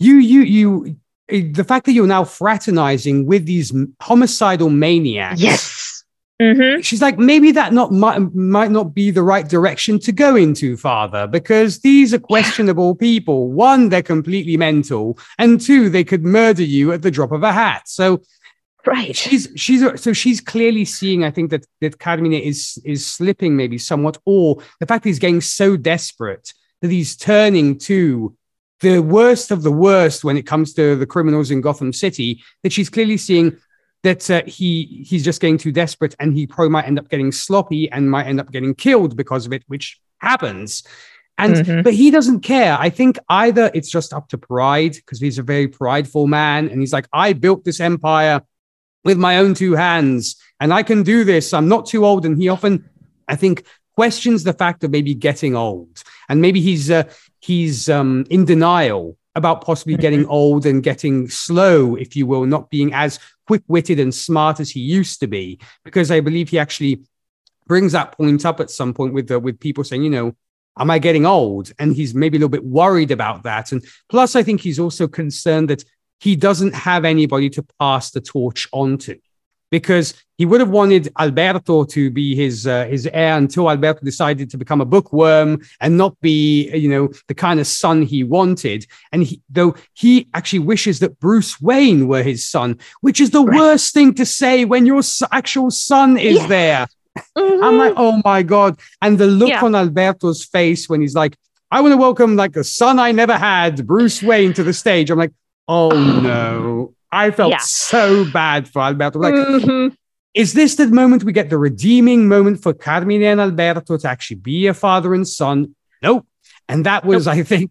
you 0.00 0.16
you 0.16 0.40
you 0.40 0.96
the 1.28 1.64
fact 1.64 1.86
that 1.86 1.92
you're 1.92 2.06
now 2.06 2.24
fraternizing 2.24 3.26
with 3.26 3.46
these 3.46 3.72
homicidal 4.00 4.70
maniacs. 4.70 5.40
Yes. 5.40 6.04
Mm-hmm. 6.40 6.80
She's 6.80 7.00
like, 7.00 7.18
maybe 7.18 7.52
that 7.52 7.72
not 7.72 7.92
might, 7.92 8.18
might 8.34 8.72
not 8.72 8.94
be 8.94 9.12
the 9.12 9.22
right 9.22 9.48
direction 9.48 10.00
to 10.00 10.12
go 10.12 10.34
into, 10.34 10.76
father, 10.76 11.28
because 11.28 11.80
these 11.80 12.12
are 12.12 12.18
questionable 12.18 12.96
people. 12.96 13.52
One, 13.52 13.88
they're 13.88 14.02
completely 14.02 14.56
mental, 14.56 15.18
and 15.38 15.60
two, 15.60 15.88
they 15.88 16.02
could 16.02 16.24
murder 16.24 16.64
you 16.64 16.92
at 16.92 17.02
the 17.02 17.12
drop 17.12 17.30
of 17.30 17.44
a 17.44 17.52
hat. 17.52 17.82
So, 17.86 18.22
right, 18.84 19.14
she's 19.14 19.52
she's 19.54 19.84
so 20.00 20.12
she's 20.12 20.40
clearly 20.40 20.84
seeing. 20.84 21.22
I 21.22 21.30
think 21.30 21.50
that 21.50 21.64
that 21.80 22.00
Carmine 22.00 22.32
is 22.32 22.76
is 22.84 23.06
slipping 23.06 23.54
maybe 23.56 23.78
somewhat, 23.78 24.18
or 24.24 24.56
the 24.80 24.86
fact 24.86 25.04
that 25.04 25.10
he's 25.10 25.20
getting 25.20 25.42
so 25.42 25.76
desperate 25.76 26.52
that 26.80 26.90
he's 26.90 27.16
turning 27.16 27.78
to 27.78 28.36
the 28.82 28.98
worst 29.00 29.50
of 29.50 29.62
the 29.62 29.72
worst 29.72 30.24
when 30.24 30.36
it 30.36 30.46
comes 30.46 30.74
to 30.74 30.96
the 30.96 31.06
criminals 31.06 31.50
in 31.50 31.60
Gotham 31.60 31.92
City, 31.92 32.42
that 32.62 32.72
she's 32.72 32.90
clearly 32.90 33.16
seeing 33.16 33.56
that 34.02 34.28
uh, 34.30 34.42
he 34.46 35.04
he's 35.06 35.24
just 35.24 35.40
getting 35.40 35.58
too 35.58 35.72
desperate 35.72 36.14
and 36.18 36.36
he 36.36 36.46
probably 36.46 36.70
might 36.70 36.86
end 36.86 36.98
up 36.98 37.08
getting 37.08 37.32
sloppy 37.32 37.90
and 37.90 38.10
might 38.10 38.26
end 38.26 38.40
up 38.40 38.50
getting 38.50 38.74
killed 38.74 39.16
because 39.16 39.46
of 39.46 39.52
it, 39.52 39.62
which 39.68 40.00
happens. 40.18 40.82
And 41.38 41.54
mm-hmm. 41.54 41.82
but 41.82 41.94
he 41.94 42.10
doesn't 42.10 42.40
care. 42.40 42.76
I 42.78 42.90
think 42.90 43.18
either 43.28 43.70
it's 43.72 43.90
just 43.90 44.12
up 44.12 44.28
to 44.28 44.38
pride 44.38 44.94
because 44.94 45.20
he's 45.20 45.38
a 45.38 45.42
very 45.42 45.68
prideful 45.68 46.26
man 46.26 46.68
and 46.68 46.80
he's 46.80 46.92
like, 46.92 47.08
I 47.12 47.32
built 47.32 47.64
this 47.64 47.80
empire 47.80 48.42
with 49.04 49.18
my 49.18 49.38
own 49.38 49.54
two 49.54 49.74
hands 49.74 50.36
and 50.60 50.72
I 50.74 50.82
can 50.82 51.02
do 51.02 51.24
this. 51.24 51.54
I'm 51.54 51.68
not 51.68 51.86
too 51.86 52.04
old. 52.04 52.26
And 52.26 52.36
he 52.40 52.48
often, 52.48 52.88
I 53.26 53.36
think, 53.36 53.64
questions 53.94 54.44
the 54.44 54.52
fact 54.52 54.84
of 54.84 54.90
maybe 54.90 55.14
getting 55.14 55.56
old 55.56 56.02
and 56.28 56.40
maybe 56.40 56.60
he's 56.60 56.90
uh, 56.90 57.04
he's 57.42 57.88
um, 57.90 58.24
in 58.30 58.44
denial 58.44 59.18
about 59.34 59.64
possibly 59.64 59.96
getting 59.96 60.22
mm-hmm. 60.22 60.30
old 60.30 60.66
and 60.66 60.82
getting 60.82 61.28
slow, 61.28 61.96
if 61.96 62.14
you 62.14 62.26
will, 62.26 62.46
not 62.46 62.70
being 62.70 62.92
as 62.94 63.18
quick 63.46 63.62
witted 63.66 63.98
and 63.98 64.14
smart 64.14 64.60
as 64.60 64.70
he 64.70 64.80
used 64.80 65.20
to 65.20 65.26
be. 65.26 65.58
Because 65.84 66.10
I 66.10 66.20
believe 66.20 66.50
he 66.50 66.58
actually 66.58 67.02
brings 67.66 67.92
that 67.92 68.12
point 68.12 68.44
up 68.44 68.60
at 68.60 68.70
some 68.70 68.94
point 68.94 69.14
with 69.14 69.28
the, 69.28 69.40
with 69.40 69.58
people 69.58 69.84
saying, 69.84 70.02
you 70.02 70.10
know, 70.10 70.36
am 70.78 70.90
I 70.90 70.98
getting 70.98 71.26
old? 71.26 71.72
And 71.78 71.94
he's 71.96 72.14
maybe 72.14 72.36
a 72.36 72.40
little 72.40 72.48
bit 72.48 72.64
worried 72.64 73.10
about 73.10 73.42
that. 73.42 73.72
And 73.72 73.84
plus, 74.08 74.36
I 74.36 74.42
think 74.42 74.60
he's 74.60 74.78
also 74.78 75.08
concerned 75.08 75.70
that 75.70 75.84
he 76.20 76.36
doesn't 76.36 76.74
have 76.74 77.04
anybody 77.04 77.50
to 77.50 77.66
pass 77.80 78.10
the 78.10 78.20
torch 78.20 78.68
on 78.72 78.98
to 78.98 79.18
because 79.72 80.12
he 80.36 80.44
would 80.44 80.60
have 80.60 80.68
wanted 80.68 81.10
Alberto 81.18 81.84
to 81.84 82.10
be 82.10 82.36
his 82.36 82.66
uh, 82.66 82.84
his 82.84 83.08
heir 83.12 83.36
until 83.38 83.70
Alberto 83.70 84.00
decided 84.04 84.50
to 84.50 84.58
become 84.58 84.82
a 84.82 84.84
bookworm 84.84 85.62
and 85.80 85.96
not 85.96 86.20
be 86.20 86.70
you 86.76 86.88
know 86.88 87.08
the 87.26 87.34
kind 87.34 87.58
of 87.58 87.66
son 87.66 88.02
he 88.02 88.22
wanted. 88.22 88.86
And 89.10 89.24
he, 89.24 89.40
though 89.48 89.74
he 89.94 90.28
actually 90.34 90.60
wishes 90.60 91.00
that 91.00 91.18
Bruce 91.18 91.60
Wayne 91.60 92.06
were 92.06 92.22
his 92.22 92.46
son, 92.46 92.78
which 93.00 93.18
is 93.18 93.30
the 93.30 93.42
right. 93.42 93.58
worst 93.58 93.94
thing 93.94 94.14
to 94.14 94.26
say 94.26 94.64
when 94.64 94.84
your 94.84 95.00
actual 95.32 95.70
son 95.70 96.18
is 96.18 96.36
yeah. 96.36 96.46
there. 96.46 96.86
Mm-hmm. 97.36 97.64
I'm 97.64 97.78
like, 97.78 97.94
oh 97.96 98.20
my 98.24 98.42
god! 98.42 98.78
And 99.00 99.18
the 99.18 99.26
look 99.26 99.48
yeah. 99.48 99.64
on 99.64 99.74
Alberto's 99.74 100.44
face 100.44 100.88
when 100.88 101.00
he's 101.00 101.14
like, 101.14 101.34
"I 101.70 101.80
want 101.80 101.92
to 101.92 101.96
welcome 101.96 102.36
like 102.36 102.56
a 102.56 102.64
son 102.64 102.98
I 102.98 103.12
never 103.12 103.38
had, 103.38 103.86
Bruce 103.86 104.22
Wayne, 104.22 104.52
to 104.52 104.62
the 104.62 104.74
stage." 104.74 105.10
I'm 105.10 105.18
like, 105.18 105.32
oh 105.66 105.88
no. 106.22 106.94
I 107.12 107.30
felt 107.30 107.50
yeah. 107.50 107.58
so 107.58 108.24
bad 108.32 108.66
for 108.66 108.80
Alberto. 108.80 109.18
Like, 109.18 109.34
mm-hmm. 109.34 109.94
is 110.32 110.54
this 110.54 110.76
the 110.76 110.88
moment 110.88 111.24
we 111.24 111.32
get 111.32 111.50
the 111.50 111.58
redeeming 111.58 112.26
moment 112.26 112.62
for 112.62 112.72
Carmine 112.72 113.22
and 113.22 113.40
Alberto 113.40 113.98
to 113.98 114.08
actually 114.08 114.36
be 114.36 114.66
a 114.66 114.74
father 114.74 115.14
and 115.14 115.28
son? 115.28 115.76
Nope. 116.02 116.26
And 116.70 116.86
that 116.86 117.04
was, 117.04 117.26
nope. 117.26 117.36
I 117.36 117.42
think, 117.42 117.70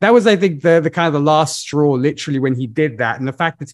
that 0.00 0.14
was, 0.14 0.26
I 0.26 0.36
think, 0.36 0.62
the 0.62 0.80
the 0.80 0.90
kind 0.90 1.06
of 1.06 1.12
the 1.12 1.20
last 1.20 1.60
straw, 1.60 1.92
literally, 1.92 2.38
when 2.38 2.54
he 2.54 2.66
did 2.66 2.98
that. 2.98 3.18
And 3.18 3.28
the 3.28 3.32
fact 3.32 3.58
that 3.60 3.72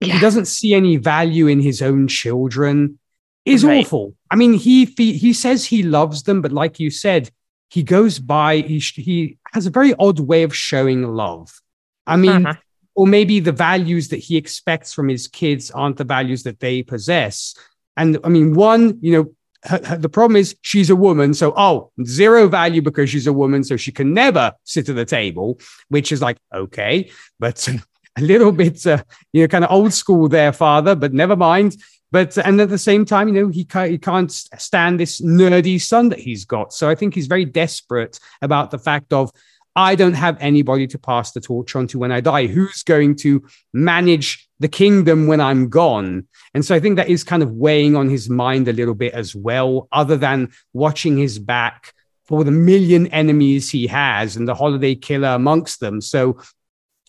yeah. 0.00 0.14
he 0.14 0.20
doesn't 0.20 0.46
see 0.46 0.74
any 0.74 0.96
value 0.96 1.46
in 1.46 1.60
his 1.60 1.80
own 1.80 2.08
children 2.08 2.98
is 3.44 3.64
right. 3.64 3.84
awful. 3.84 4.14
I 4.30 4.36
mean, 4.36 4.54
he 4.54 4.84
he 4.84 5.32
says 5.32 5.64
he 5.64 5.84
loves 5.84 6.24
them, 6.24 6.42
but 6.42 6.52
like 6.52 6.80
you 6.80 6.90
said, 6.90 7.30
he 7.70 7.82
goes 7.82 8.18
by. 8.18 8.58
He 8.58 8.78
he 8.78 9.38
has 9.52 9.66
a 9.66 9.70
very 9.70 9.94
odd 9.98 10.20
way 10.20 10.42
of 10.42 10.54
showing 10.54 11.02
love. 11.02 11.60
I 12.06 12.16
mean, 12.16 12.46
uh-huh 12.46 12.60
or 12.96 13.06
maybe 13.06 13.38
the 13.40 13.52
values 13.52 14.08
that 14.08 14.16
he 14.16 14.36
expects 14.36 14.92
from 14.92 15.08
his 15.08 15.28
kids 15.28 15.70
aren't 15.70 15.98
the 15.98 16.04
values 16.04 16.42
that 16.44 16.60
they 16.60 16.82
possess. 16.82 17.54
And 17.96 18.18
I 18.24 18.30
mean, 18.30 18.54
one, 18.54 18.98
you 19.02 19.12
know, 19.12 19.34
her, 19.64 19.80
her, 19.84 19.96
the 19.98 20.08
problem 20.08 20.36
is 20.36 20.56
she's 20.62 20.88
a 20.88 20.96
woman. 20.96 21.34
So, 21.34 21.52
oh, 21.56 21.90
zero 22.04 22.48
value 22.48 22.80
because 22.80 23.10
she's 23.10 23.26
a 23.26 23.32
woman. 23.32 23.64
So 23.64 23.76
she 23.76 23.92
can 23.92 24.14
never 24.14 24.52
sit 24.64 24.88
at 24.88 24.96
the 24.96 25.04
table, 25.04 25.60
which 25.88 26.10
is 26.10 26.22
like, 26.22 26.38
okay, 26.54 27.10
but 27.38 27.68
a 28.16 28.22
little 28.22 28.52
bit, 28.52 28.86
uh, 28.86 29.02
you 29.32 29.42
know, 29.42 29.48
kind 29.48 29.64
of 29.64 29.70
old 29.70 29.92
school 29.92 30.28
there, 30.28 30.52
father, 30.52 30.94
but 30.94 31.12
never 31.12 31.36
mind. 31.36 31.76
But, 32.12 32.38
and 32.38 32.60
at 32.60 32.70
the 32.70 32.78
same 32.78 33.04
time, 33.04 33.28
you 33.28 33.34
know, 33.34 33.48
he 33.48 33.66
he 33.88 33.98
can't 33.98 34.30
stand 34.32 34.98
this 34.98 35.20
nerdy 35.20 35.80
son 35.80 36.08
that 36.10 36.20
he's 36.20 36.44
got. 36.46 36.72
So 36.72 36.88
I 36.88 36.94
think 36.94 37.14
he's 37.14 37.26
very 37.26 37.44
desperate 37.44 38.18
about 38.40 38.70
the 38.70 38.78
fact 38.78 39.12
of, 39.12 39.32
I 39.76 39.94
don't 39.94 40.14
have 40.14 40.38
anybody 40.40 40.86
to 40.88 40.98
pass 40.98 41.32
the 41.32 41.40
torch 41.40 41.76
on 41.76 41.86
to 41.88 41.98
when 41.98 42.10
I 42.10 42.20
die. 42.20 42.46
Who's 42.46 42.82
going 42.82 43.16
to 43.16 43.46
manage 43.74 44.48
the 44.58 44.68
kingdom 44.68 45.26
when 45.26 45.40
I'm 45.40 45.68
gone? 45.68 46.26
And 46.54 46.64
so 46.64 46.74
I 46.74 46.80
think 46.80 46.96
that 46.96 47.10
is 47.10 47.22
kind 47.22 47.42
of 47.42 47.52
weighing 47.52 47.94
on 47.94 48.08
his 48.08 48.30
mind 48.30 48.68
a 48.68 48.72
little 48.72 48.94
bit 48.94 49.12
as 49.12 49.36
well, 49.36 49.86
other 49.92 50.16
than 50.16 50.50
watching 50.72 51.18
his 51.18 51.38
back 51.38 51.92
for 52.24 52.42
the 52.42 52.50
million 52.50 53.06
enemies 53.08 53.70
he 53.70 53.86
has 53.86 54.36
and 54.36 54.48
the 54.48 54.54
holiday 54.54 54.94
killer 54.94 55.28
amongst 55.28 55.80
them. 55.80 56.00
So 56.00 56.40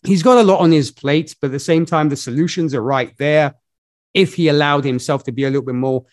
he's 0.04 0.22
got 0.22 0.38
a 0.38 0.44
lot 0.44 0.60
on 0.60 0.74
his 0.74 0.92
plate, 0.92 1.36
but 1.40 1.48
at 1.48 1.54
the 1.54 1.60
same 1.60 1.86
time, 1.86 2.10
the 2.10 2.18
solutions 2.18 2.74
are 2.74 2.84
right 2.84 3.14
there 3.18 3.56
if 4.14 4.34
he 4.36 4.50
allowed 4.50 4.84
himself 4.84 5.24
to 5.24 5.32
be 5.32 5.46
a 5.46 5.48
little 5.48 5.66
bit 5.66 5.76
more 5.76 6.06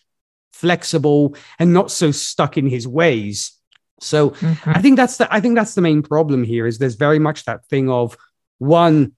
flexible 0.53 1.37
and 1.59 1.73
not 1.73 1.91
so 1.91 2.13
stuck 2.13 2.57
in 2.57 2.69
his 2.69 2.87
ways. 2.87 3.61
So 4.05 4.31
mm-hmm. 4.31 4.71
I 4.71 4.81
think 4.83 4.97
that's 4.97 5.17
the 5.17 5.33
I 5.33 5.41
think 5.41 5.57
that's 5.57 5.75
the 5.75 5.81
main 5.81 6.03
problem 6.03 6.45
here 6.45 6.67
is 6.67 6.79
there's 6.79 6.95
very 6.95 7.19
much 7.19 7.45
that 7.45 7.65
thing 7.67 7.91
of 7.91 8.17
one 8.59 9.13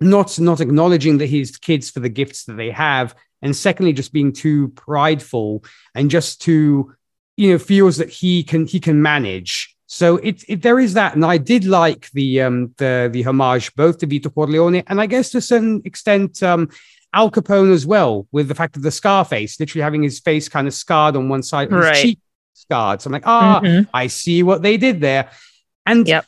not 0.00 0.38
not 0.38 0.60
acknowledging 0.60 1.18
that 1.18 1.26
his 1.26 1.56
kids 1.56 1.90
for 1.90 2.00
the 2.00 2.08
gifts 2.08 2.44
that 2.44 2.56
they 2.56 2.70
have 2.70 3.14
and 3.42 3.54
secondly 3.54 3.92
just 3.92 4.12
being 4.12 4.32
too 4.32 4.68
prideful 4.68 5.64
and 5.94 6.10
just 6.10 6.40
too 6.40 6.94
you 7.36 7.50
know 7.50 7.58
feels 7.58 7.96
that 7.96 8.08
he 8.08 8.42
can 8.42 8.66
he 8.66 8.78
can 8.78 9.02
manage 9.02 9.74
so 9.86 10.16
it, 10.18 10.44
it 10.48 10.62
there 10.62 10.78
is 10.78 10.94
that 10.94 11.14
and 11.14 11.24
i 11.24 11.36
did 11.36 11.64
like 11.64 12.10
the 12.12 12.40
um 12.40 12.72
the 12.78 13.10
the 13.12 13.22
homage 13.22 13.74
both 13.74 13.98
to 13.98 14.06
vito 14.06 14.30
corleone 14.30 14.82
and 14.86 15.00
i 15.00 15.06
guess 15.06 15.30
to 15.30 15.38
a 15.38 15.42
certain 15.42 15.82
extent 15.84 16.42
um 16.42 16.68
al 17.12 17.30
capone 17.30 17.72
as 17.72 17.86
well 17.86 18.28
with 18.30 18.46
the 18.46 18.54
fact 18.54 18.76
of 18.76 18.82
the 18.82 18.90
scar 18.90 19.24
face 19.24 19.58
literally 19.58 19.82
having 19.82 20.02
his 20.02 20.20
face 20.20 20.48
kind 20.48 20.68
of 20.68 20.74
scarred 20.74 21.16
on 21.16 21.28
one 21.28 21.42
side 21.42 21.68
of 21.68 21.74
his 21.74 21.84
right. 21.84 21.96
cheek 21.96 22.20
scarred. 22.58 23.00
So 23.00 23.08
I'm 23.08 23.12
like, 23.12 23.26
ah, 23.26 23.58
oh, 23.58 23.66
mm-hmm. 23.66 23.90
I 23.94 24.06
see 24.08 24.42
what 24.42 24.62
they 24.62 24.76
did 24.76 25.00
there. 25.00 25.30
And 25.86 26.06
yep. 26.06 26.26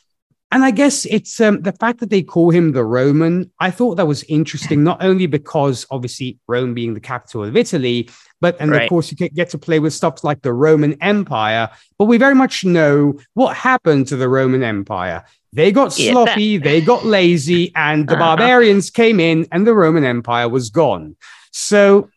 and 0.51 0.63
I 0.63 0.71
guess 0.71 1.05
it's 1.05 1.39
um, 1.39 1.61
the 1.61 1.71
fact 1.71 1.99
that 1.99 2.09
they 2.09 2.23
call 2.23 2.49
him 2.49 2.71
the 2.71 2.83
Roman. 2.83 3.51
I 3.59 3.71
thought 3.71 3.95
that 3.95 4.07
was 4.07 4.23
interesting, 4.23 4.83
not 4.83 5.03
only 5.03 5.27
because 5.27 5.85
obviously 5.91 6.39
Rome 6.47 6.73
being 6.73 6.93
the 6.93 6.99
capital 6.99 7.43
of 7.43 7.55
Italy, 7.55 8.09
but 8.39 8.57
and 8.59 8.71
right. 8.71 8.83
of 8.83 8.89
course 8.89 9.11
you 9.11 9.17
get 9.17 9.49
to 9.51 9.57
play 9.57 9.79
with 9.79 9.93
stuff 9.93 10.23
like 10.23 10.41
the 10.41 10.53
Roman 10.53 11.01
Empire. 11.01 11.69
But 11.97 12.05
we 12.05 12.17
very 12.17 12.35
much 12.35 12.65
know 12.65 13.19
what 13.33 13.55
happened 13.55 14.07
to 14.07 14.15
the 14.15 14.27
Roman 14.27 14.63
Empire. 14.63 15.23
They 15.53 15.71
got 15.71 15.91
sloppy, 15.93 16.43
yeah, 16.43 16.59
they 16.59 16.79
got 16.81 17.05
lazy, 17.05 17.73
and 17.75 18.07
the 18.07 18.13
uh-huh. 18.13 18.37
barbarians 18.37 18.89
came 18.89 19.19
in, 19.19 19.47
and 19.51 19.67
the 19.67 19.73
Roman 19.73 20.05
Empire 20.05 20.47
was 20.47 20.69
gone. 20.69 21.17
So 21.51 22.09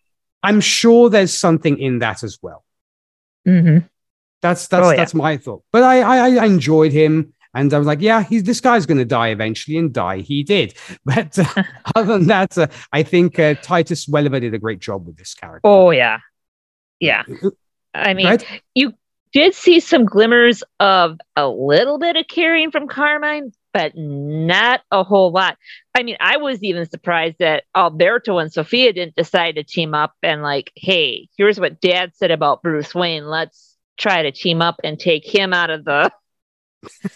I'm 0.44 0.60
sure 0.60 1.10
there's 1.10 1.32
something 1.32 1.78
in 1.78 1.98
that 1.98 2.22
as 2.22 2.38
well. 2.40 2.64
Mm-hmm. 3.46 3.86
That's 4.44 4.68
that's 4.68 4.86
oh, 4.86 4.90
yeah. 4.90 4.96
that's 4.96 5.14
my 5.14 5.38
thought. 5.38 5.62
But 5.72 5.84
I, 5.84 6.00
I 6.00 6.36
I 6.36 6.44
enjoyed 6.44 6.92
him. 6.92 7.32
And 7.56 7.72
I 7.72 7.78
was 7.78 7.86
like, 7.86 8.02
yeah, 8.02 8.22
he's 8.24 8.42
this 8.42 8.60
guy's 8.60 8.84
going 8.84 8.98
to 8.98 9.04
die 9.06 9.28
eventually, 9.28 9.78
and 9.78 9.90
die 9.90 10.18
he 10.18 10.42
did. 10.42 10.74
But 11.06 11.38
uh, 11.38 11.62
other 11.94 12.18
than 12.18 12.26
that, 12.26 12.58
uh, 12.58 12.66
I 12.92 13.04
think 13.04 13.38
uh, 13.38 13.54
Titus 13.54 14.06
Welliver 14.06 14.40
did 14.40 14.52
a 14.52 14.58
great 14.58 14.80
job 14.80 15.06
with 15.06 15.16
this 15.16 15.32
character. 15.32 15.62
Oh 15.64 15.92
yeah, 15.92 16.18
yeah. 17.00 17.22
Uh, 17.42 17.50
I 17.94 18.12
mean, 18.12 18.26
right? 18.26 18.44
you 18.74 18.92
did 19.32 19.54
see 19.54 19.80
some 19.80 20.04
glimmers 20.04 20.62
of 20.78 21.18
a 21.36 21.48
little 21.48 21.98
bit 21.98 22.16
of 22.16 22.26
caring 22.28 22.70
from 22.70 22.86
Carmine, 22.86 23.50
but 23.72 23.92
not 23.96 24.82
a 24.90 25.04
whole 25.04 25.30
lot. 25.30 25.56
I 25.94 26.02
mean, 26.02 26.18
I 26.20 26.36
was 26.36 26.62
even 26.62 26.86
surprised 26.90 27.36
that 27.38 27.64
Alberto 27.74 28.38
and 28.38 28.52
Sofia 28.52 28.92
didn't 28.92 29.16
decide 29.16 29.54
to 29.54 29.64
team 29.64 29.94
up 29.94 30.12
and 30.22 30.42
like, 30.42 30.70
hey, 30.76 31.28
here's 31.38 31.58
what 31.58 31.80
Dad 31.80 32.12
said 32.14 32.30
about 32.30 32.62
Bruce 32.62 32.94
Wayne. 32.94 33.26
Let's 33.26 33.73
try 33.96 34.22
to 34.22 34.32
team 34.32 34.62
up 34.62 34.76
and 34.84 34.98
take 34.98 35.24
him 35.24 35.52
out 35.52 35.70
of 35.70 35.84
the 35.84 36.10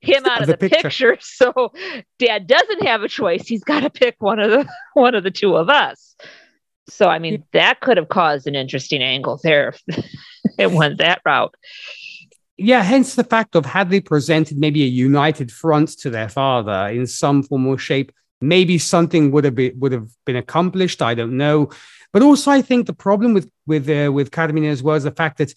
him 0.00 0.24
out 0.26 0.42
of 0.42 0.46
the, 0.46 0.54
the 0.54 0.68
picture. 0.68 1.16
picture. 1.16 1.18
So 1.20 1.72
dad 2.18 2.46
doesn't 2.46 2.82
have 2.82 3.02
a 3.02 3.08
choice. 3.08 3.46
He's 3.46 3.64
got 3.64 3.80
to 3.80 3.90
pick 3.90 4.16
one 4.18 4.38
of 4.38 4.50
the 4.50 4.68
one 4.94 5.14
of 5.14 5.24
the 5.24 5.30
two 5.30 5.56
of 5.56 5.68
us. 5.68 6.14
So 6.88 7.08
I 7.08 7.18
mean, 7.18 7.44
that 7.52 7.80
could 7.80 7.96
have 7.96 8.08
caused 8.08 8.46
an 8.46 8.54
interesting 8.54 9.02
angle 9.02 9.40
there 9.42 9.74
if 9.86 10.04
it 10.58 10.70
went 10.72 10.98
that 10.98 11.22
route. 11.24 11.54
Yeah, 12.58 12.82
hence 12.82 13.14
the 13.14 13.24
fact 13.24 13.56
of 13.56 13.64
had 13.64 13.90
they 13.90 14.00
presented 14.00 14.58
maybe 14.58 14.82
a 14.82 14.86
united 14.86 15.50
front 15.50 15.88
to 16.00 16.10
their 16.10 16.28
father 16.28 16.88
in 16.88 17.06
some 17.06 17.42
form 17.42 17.66
or 17.66 17.78
shape, 17.78 18.12
maybe 18.40 18.78
something 18.78 19.30
would 19.30 19.44
have 19.44 19.54
been 19.54 19.78
would 19.78 19.92
have 19.92 20.08
been 20.26 20.36
accomplished. 20.36 21.00
I 21.00 21.14
don't 21.14 21.36
know, 21.36 21.70
but 22.12 22.22
also 22.22 22.50
I 22.50 22.62
think 22.62 22.86
the 22.86 22.92
problem 22.92 23.32
with 23.32 23.50
with 23.66 23.88
uh, 23.88 24.12
with 24.12 24.30
Carmine 24.30 24.64
as 24.64 24.82
well 24.82 24.96
is 24.96 25.04
the 25.04 25.12
fact 25.12 25.38
that 25.38 25.54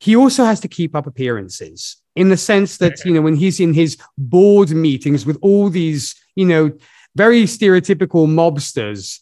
he 0.00 0.16
also 0.16 0.44
has 0.44 0.60
to 0.60 0.68
keep 0.68 0.96
up 0.96 1.06
appearances 1.06 1.96
in 2.16 2.28
the 2.28 2.36
sense 2.36 2.78
that 2.78 3.04
you 3.04 3.12
know 3.12 3.20
when 3.20 3.36
he's 3.36 3.60
in 3.60 3.72
his 3.72 3.96
board 4.18 4.70
meetings 4.70 5.24
with 5.24 5.38
all 5.42 5.70
these 5.70 6.14
you 6.34 6.46
know 6.46 6.72
very 7.14 7.44
stereotypical 7.44 8.26
mobsters 8.26 9.20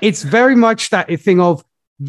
it's 0.00 0.22
very 0.22 0.54
much 0.54 0.90
that 0.90 1.08
thing 1.20 1.40
of 1.40 1.64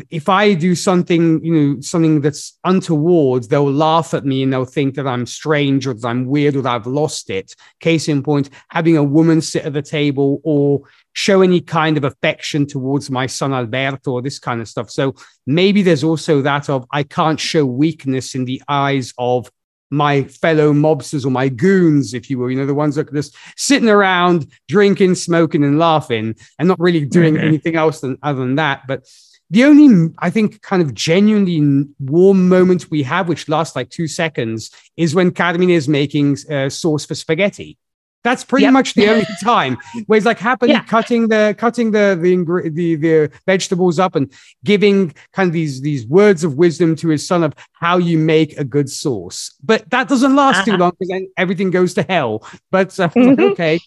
if 0.09 0.29
i 0.29 0.53
do 0.53 0.73
something 0.73 1.43
you 1.43 1.53
know 1.53 1.81
something 1.81 2.21
that's 2.21 2.57
untoward 2.63 3.43
they'll 3.49 3.71
laugh 3.71 4.13
at 4.13 4.25
me 4.25 4.41
and 4.41 4.53
they'll 4.53 4.63
think 4.63 4.95
that 4.95 5.07
i'm 5.07 5.25
strange 5.25 5.85
or 5.85 5.93
that 5.93 6.07
i'm 6.07 6.25
weird 6.25 6.55
or 6.55 6.61
that 6.61 6.75
i've 6.75 6.87
lost 6.87 7.29
it. 7.29 7.55
Case 7.79 8.07
in 8.07 8.23
point 8.23 8.49
having 8.69 8.97
a 8.97 9.03
woman 9.03 9.41
sit 9.41 9.65
at 9.65 9.73
the 9.73 9.81
table 9.81 10.39
or 10.43 10.81
show 11.13 11.41
any 11.41 11.59
kind 11.59 11.97
of 11.97 12.03
affection 12.03 12.65
towards 12.65 13.09
my 13.09 13.25
son 13.25 13.53
alberto 13.53 14.13
or 14.13 14.21
this 14.21 14.39
kind 14.39 14.61
of 14.61 14.67
stuff. 14.67 14.89
So 14.89 15.15
maybe 15.45 15.81
there's 15.81 16.03
also 16.03 16.41
that 16.41 16.69
of 16.69 16.85
i 16.91 17.03
can't 17.03 17.39
show 17.39 17.65
weakness 17.65 18.35
in 18.35 18.45
the 18.45 18.61
eyes 18.67 19.13
of 19.17 19.51
my 19.93 20.23
fellow 20.23 20.71
mobsters 20.71 21.25
or 21.25 21.31
my 21.31 21.49
goons, 21.49 22.13
if 22.13 22.29
you 22.29 22.39
will, 22.39 22.49
you 22.49 22.57
know, 22.57 22.65
the 22.65 22.73
ones 22.73 22.95
that 22.95 23.09
are 23.09 23.13
just 23.13 23.35
sitting 23.57 23.89
around 23.89 24.47
drinking, 24.69 25.15
smoking, 25.15 25.65
and 25.65 25.77
laughing 25.77 26.33
and 26.57 26.69
not 26.69 26.79
really 26.79 27.05
doing 27.05 27.37
anything 27.37 27.75
else 27.75 27.99
than 27.99 28.17
other 28.23 28.39
than 28.39 28.55
that. 28.55 28.83
But 28.87 29.05
the 29.51 29.65
only, 29.65 30.13
I 30.19 30.29
think, 30.29 30.61
kind 30.61 30.81
of 30.81 30.93
genuinely 30.93 31.85
warm 31.99 32.47
moment 32.47 32.89
we 32.89 33.03
have, 33.03 33.27
which 33.27 33.49
lasts 33.49 33.75
like 33.75 33.89
two 33.89 34.07
seconds, 34.07 34.71
is 34.95 35.13
when 35.13 35.31
Carmine 35.31 35.69
is 35.69 35.89
making 35.89 36.37
uh, 36.49 36.69
sauce 36.69 37.05
for 37.05 37.15
spaghetti. 37.15 37.77
That's 38.23 38.45
pretty 38.45 38.63
yep. 38.63 38.73
much 38.73 38.93
the 38.93 39.09
only 39.09 39.25
time 39.43 39.77
where 40.05 40.15
he's 40.15 40.25
like 40.25 40.39
happily 40.39 40.71
yeah. 40.71 40.83
cutting 40.83 41.27
the 41.27 41.55
cutting 41.57 41.91
the, 41.91 42.17
the 42.21 42.69
the 42.69 42.95
the 42.95 43.31
vegetables 43.45 43.99
up 43.99 44.15
and 44.15 44.31
giving 44.63 45.13
kind 45.33 45.47
of 45.47 45.53
these 45.53 45.81
these 45.81 46.05
words 46.05 46.43
of 46.43 46.55
wisdom 46.55 46.95
to 46.97 47.09
his 47.09 47.27
son 47.27 47.43
of 47.43 47.53
how 47.73 47.97
you 47.97 48.17
make 48.17 48.57
a 48.57 48.63
good 48.63 48.89
sauce. 48.89 49.55
But 49.63 49.89
that 49.89 50.07
doesn't 50.07 50.35
last 50.35 50.59
uh-huh. 50.59 50.65
too 50.65 50.77
long 50.77 50.91
because 50.91 51.09
then 51.09 51.27
everything 51.35 51.71
goes 51.71 51.95
to 51.95 52.03
hell. 52.03 52.47
But 52.69 52.97
uh, 52.99 53.09
mm-hmm. 53.09 53.41
okay. 53.51 53.79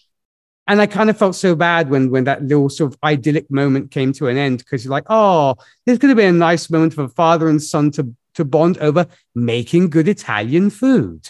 And 0.67 0.81
I 0.81 0.87
kind 0.87 1.09
of 1.09 1.17
felt 1.17 1.35
so 1.35 1.55
bad 1.55 1.89
when 1.89 2.09
when 2.09 2.23
that 2.23 2.43
little 2.43 2.69
sort 2.69 2.93
of 2.93 2.99
idyllic 3.03 3.49
moment 3.51 3.91
came 3.91 4.13
to 4.13 4.27
an 4.27 4.37
end 4.37 4.59
because 4.59 4.83
you're 4.83 4.91
like, 4.91 5.05
oh, 5.09 5.55
this 5.85 5.99
could 5.99 6.09
have 6.09 6.17
been 6.17 6.35
a 6.35 6.37
nice 6.37 6.69
moment 6.69 6.93
for 6.93 7.07
father 7.07 7.47
and 7.47 7.61
son 7.61 7.91
to 7.91 8.13
to 8.35 8.45
bond 8.45 8.77
over 8.79 9.07
making 9.33 9.89
good 9.89 10.07
Italian 10.07 10.69
food. 10.69 11.29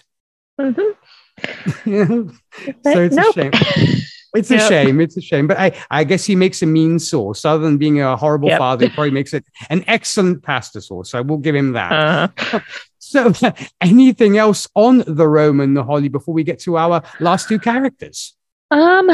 Mm-hmm. 0.60 0.92
so 2.84 3.02
it's 3.02 3.16
nope. 3.16 3.38
a 3.38 3.56
shame. 3.56 4.02
It's 4.36 4.52
a 4.52 4.60
shame. 4.70 5.02
It's 5.02 5.18
a 5.18 5.22
shame. 5.22 5.48
But 5.48 5.60
I, 5.60 5.72
I 5.90 6.04
guess 6.04 6.26
he 6.26 6.36
makes 6.36 6.62
a 6.62 6.66
mean 6.66 7.00
sauce. 7.00 7.46
Other 7.46 7.64
than 7.64 7.78
being 7.78 8.02
a 8.02 8.16
horrible 8.16 8.50
yep. 8.50 8.60
father, 8.60 8.86
he 8.86 8.92
probably 8.94 9.12
makes 9.12 9.34
it 9.34 9.46
an 9.70 9.84
excellent 9.88 10.44
pasta 10.44 10.82
sauce. 10.82 11.12
So 11.12 11.22
we'll 11.22 11.38
give 11.38 11.56
him 11.56 11.74
that. 11.74 11.92
Uh-huh. 11.92 12.60
so, 13.00 13.34
anything 13.82 14.38
else 14.38 14.68
on 14.76 15.04
the 15.08 15.28
Roman, 15.28 15.74
the 15.74 15.84
Holly, 15.84 16.10
before 16.10 16.34
we 16.34 16.44
get 16.44 16.60
to 16.62 16.78
our 16.78 17.04
last 17.20 17.48
two 17.48 17.60
characters? 17.60 18.36
Um, 18.72 19.10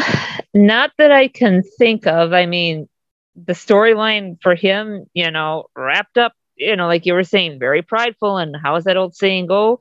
not 0.54 0.92
that 0.98 1.12
I 1.12 1.28
can 1.28 1.64
think 1.78 2.08
of. 2.08 2.34
I 2.34 2.46
mean, 2.46 2.88
the 3.36 3.54
storyline 3.54 4.38
for 4.42 4.56
him, 4.56 5.06
you 5.14 5.32
know, 5.32 5.66
wrapped 5.76 6.18
up, 6.18 6.34
you 6.56 6.76
know, 6.76 6.88
like 6.88 7.06
you 7.06 7.14
were 7.14 7.24
saying, 7.24 7.60
very 7.60 7.82
prideful. 7.82 8.38
And 8.38 8.56
how 8.56 8.76
does 8.76 8.86
that 8.86 8.98
old 8.98 9.16
saying 9.16 9.48
go? 9.48 9.80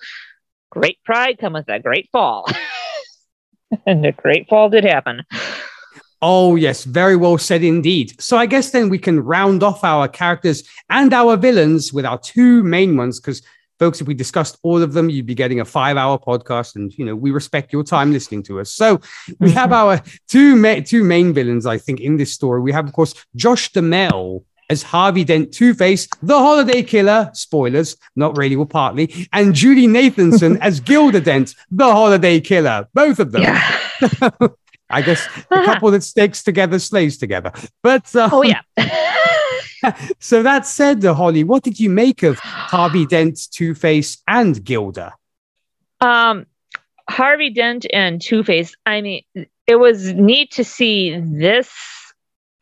great 0.70 1.02
pride 1.04 1.38
cometh 1.38 1.68
a 1.68 1.78
great 1.78 2.08
fall. 2.10 2.46
and 3.86 4.06
a 4.06 4.12
great 4.12 4.48
fall 4.48 4.70
did 4.70 4.84
happen. 4.84 5.22
Oh, 6.22 6.56
yes, 6.56 6.84
very 6.84 7.16
well 7.16 7.38
said 7.38 7.62
indeed. 7.62 8.20
So 8.20 8.36
I 8.36 8.46
guess 8.46 8.70
then 8.70 8.88
we 8.88 8.98
can 8.98 9.20
round 9.20 9.62
off 9.62 9.84
our 9.84 10.06
characters 10.06 10.62
and 10.88 11.12
our 11.12 11.36
villains 11.36 11.92
with 11.92 12.04
our 12.04 12.18
two 12.18 12.62
main 12.62 12.96
ones, 12.96 13.20
because 13.20 13.42
folks, 13.80 14.00
if 14.00 14.06
we 14.06 14.14
discussed 14.14 14.58
all 14.62 14.80
of 14.80 14.92
them, 14.92 15.10
you'd 15.10 15.26
be 15.26 15.34
getting 15.34 15.58
a 15.58 15.64
five-hour 15.64 16.18
podcast, 16.20 16.76
and 16.76 16.96
you 16.96 17.04
know 17.04 17.16
we 17.16 17.32
respect 17.32 17.72
your 17.72 17.82
time 17.82 18.12
listening 18.12 18.44
to 18.44 18.60
us. 18.60 18.70
So 18.70 19.00
we 19.40 19.50
have 19.50 19.72
our 19.72 20.00
two 20.28 20.54
ma- 20.54 20.80
two 20.84 21.02
main 21.02 21.32
villains, 21.32 21.66
I 21.66 21.78
think, 21.78 22.00
in 22.00 22.16
this 22.16 22.32
story. 22.32 22.60
We 22.60 22.70
have, 22.70 22.86
of 22.86 22.92
course, 22.92 23.14
Josh 23.34 23.72
Duhamel, 23.72 24.44
as 24.68 24.84
Harvey 24.84 25.24
Dent 25.24 25.52
Two 25.52 25.74
Face, 25.74 26.06
the 26.22 26.38
Holiday 26.38 26.82
Killer, 26.82 27.30
spoilers, 27.32 27.96
not 28.14 28.36
really, 28.36 28.54
well, 28.54 28.66
partly, 28.66 29.26
and 29.32 29.54
Julie 29.54 29.88
Nathanson 29.88 30.58
as 30.60 30.78
Gilda 30.78 31.20
Dent, 31.20 31.56
the 31.70 31.90
Holiday 31.90 32.38
Killer, 32.40 32.86
both 32.94 33.18
of 33.18 33.32
them. 33.32 33.42
Yeah. 33.42 33.80
I 34.92 35.02
guess 35.02 35.24
the 35.24 35.54
uh-huh. 35.54 35.64
couple 35.66 35.90
that 35.92 36.02
sticks 36.02 36.42
together 36.42 36.78
slays 36.80 37.16
together. 37.16 37.52
But 37.82 38.14
um, 38.16 38.30
oh 38.32 38.42
yeah. 38.42 38.60
so 40.18 40.42
that 40.42 40.66
said, 40.66 41.02
Holly, 41.02 41.44
what 41.44 41.62
did 41.62 41.80
you 41.80 41.90
make 41.90 42.22
of 42.22 42.38
Harvey 42.38 43.06
Dent, 43.06 43.40
Two 43.50 43.74
Face, 43.74 44.18
and 44.26 44.62
Gilda? 44.64 45.14
Um, 46.00 46.46
Harvey 47.08 47.50
Dent 47.50 47.86
and 47.92 48.20
Two 48.20 48.42
Face. 48.44 48.74
I 48.86 49.00
mean, 49.00 49.22
it 49.66 49.76
was 49.76 50.12
neat 50.12 50.52
to 50.52 50.64
see 50.64 51.18
this 51.20 51.70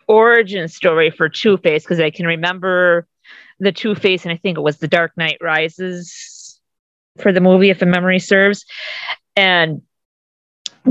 origin 0.06 0.68
story 0.68 1.10
for 1.10 1.28
Two 1.28 1.56
Face 1.58 1.84
because 1.84 2.00
I 2.00 2.10
can 2.10 2.26
remember 2.26 3.06
the 3.60 3.72
Two 3.72 3.94
Face, 3.94 4.24
and 4.24 4.32
I 4.32 4.36
think 4.36 4.58
it 4.58 4.62
was 4.62 4.78
The 4.78 4.88
Dark 4.88 5.12
Knight 5.16 5.38
Rises 5.40 6.60
for 7.18 7.32
the 7.32 7.40
movie, 7.40 7.70
if 7.70 7.80
the 7.80 7.86
memory 7.86 8.18
serves. 8.18 8.64
And 9.36 9.82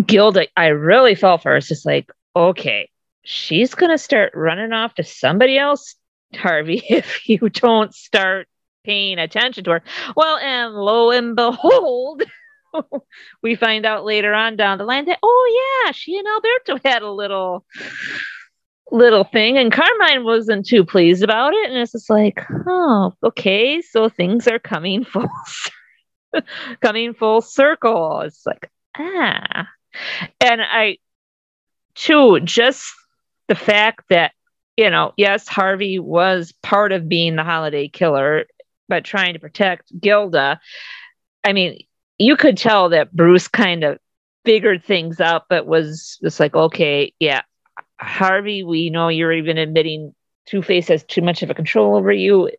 Gilda, 0.06 0.48
I 0.56 0.68
really 0.68 1.16
felt 1.16 1.42
for. 1.42 1.56
It's 1.56 1.68
just 1.68 1.86
like, 1.86 2.12
okay, 2.36 2.90
she's 3.24 3.76
going 3.76 3.92
to 3.92 3.98
start 3.98 4.32
running 4.36 4.72
off 4.72 4.96
to 4.96 5.04
somebody 5.04 5.58
else, 5.58 5.96
Harvey, 6.36 6.84
if 6.90 7.28
you 7.28 7.38
don't 7.50 7.94
start 7.94 8.48
paying 8.84 9.20
attention 9.20 9.64
to 9.66 9.72
her. 9.72 9.84
Well, 10.16 10.38
and 10.38 10.74
lo 10.74 11.12
and 11.12 11.36
behold, 11.36 12.24
we 13.44 13.56
find 13.56 13.86
out 13.86 14.06
later 14.06 14.34
on 14.34 14.56
down 14.56 14.78
the 14.78 14.86
line 14.86 15.06
that, 15.06 15.20
oh, 15.22 15.84
yeah, 15.86 15.92
she 15.92 16.18
and 16.18 16.28
Alberto 16.28 16.80
had 16.88 17.02
a 17.02 17.12
little 17.12 17.66
little 18.90 19.26
thing 19.26 19.58
and 19.58 19.72
carmine 19.72 20.24
wasn't 20.24 20.66
too 20.66 20.86
pleased 20.86 21.24
about 21.24 21.54
it 21.54 21.70
and 21.70 21.78
it's 21.78 21.92
just 21.92 22.10
like 22.10 22.42
oh 22.68 23.14
okay 23.22 23.82
so 23.82 24.08
things 24.08 24.48
are 24.48 24.60
coming 24.60 25.04
full 25.04 25.28
coming 26.82 27.14
full 27.14 27.42
circle 27.42 28.22
it's 28.22 28.46
like 28.46 28.72
ah 28.98 29.68
and 30.40 30.62
i 30.62 30.98
too 31.96 32.40
just 32.40 32.94
the 33.50 33.56
fact 33.56 34.06
that 34.10 34.32
you 34.78 34.90
know 34.90 35.14
yes 35.18 35.48
harvey 35.48 36.00
was 36.00 36.54
part 36.64 36.92
of 36.92 37.10
being 37.10 37.36
the 37.36 37.44
holiday 37.44 37.88
killer 37.88 38.46
but 38.88 39.04
trying 39.04 39.34
to 39.34 39.40
protect 39.40 39.92
gilda 40.00 40.60
i 41.44 41.54
mean 41.54 41.80
you 42.18 42.38
could 42.38 42.58
tell 42.58 42.90
that 42.90 43.14
bruce 43.14 43.48
kind 43.48 43.84
of 43.84 44.00
figured 44.48 44.82
things 44.82 45.20
out, 45.20 45.44
but 45.50 45.68
was 45.68 46.18
just 46.24 46.40
like, 46.40 46.56
okay, 46.56 47.14
yeah, 47.20 47.42
Harvey, 48.00 48.64
we 48.64 48.90
know 48.90 49.10
you're 49.10 49.34
even 49.34 49.58
admitting 49.58 50.16
Two 50.46 50.62
Face 50.62 50.88
has 50.88 51.04
too 51.04 51.22
much 51.22 51.44
of 51.44 51.50
a 51.50 51.54
control 51.54 51.98
over 51.98 52.14
you. 52.14 52.50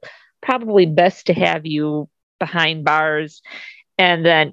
Probably 0.42 0.84
best 0.84 1.28
to 1.28 1.32
have 1.32 1.64
you 1.64 2.10
behind 2.38 2.84
bars. 2.84 3.40
And 3.96 4.22
then 4.22 4.52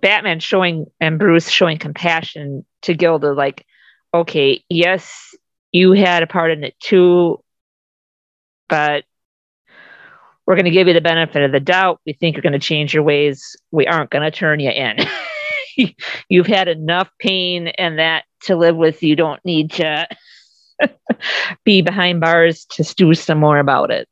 Batman 0.00 0.40
showing 0.40 0.86
and 0.98 1.20
Bruce 1.20 1.48
showing 1.48 1.78
compassion 1.78 2.66
to 2.82 2.94
Gilda, 2.94 3.32
like, 3.32 3.64
okay, 4.12 4.64
yes, 4.68 5.36
you 5.72 5.92
had 5.92 6.22
a 6.22 6.26
part 6.26 6.50
in 6.50 6.64
it 6.64 6.78
too, 6.78 7.42
but 8.68 9.04
we're 10.46 10.54
going 10.54 10.66
to 10.66 10.70
give 10.70 10.88
you 10.88 10.94
the 10.94 11.00
benefit 11.00 11.42
of 11.42 11.52
the 11.52 11.60
doubt. 11.60 12.00
We 12.04 12.12
think 12.12 12.36
you're 12.36 12.42
going 12.42 12.52
to 12.52 12.58
change 12.58 12.92
your 12.92 13.02
ways. 13.02 13.56
We 13.70 13.86
aren't 13.86 14.10
going 14.10 14.24
to 14.24 14.30
turn 14.30 14.60
you 14.60 14.70
in. 14.70 14.98
You've 16.28 16.46
had 16.46 16.68
enough 16.68 17.10
pain 17.18 17.68
and 17.68 17.98
that 17.98 18.24
to 18.42 18.56
live 18.56 18.76
with. 18.76 19.02
You 19.02 19.16
don't 19.16 19.42
need 19.44 19.72
to 19.72 20.06
be 21.64 21.80
behind 21.80 22.20
bars 22.20 22.66
to 22.72 22.82
do 22.94 23.14
some 23.14 23.38
more 23.38 23.58
about 23.58 23.90
it. 23.90 24.08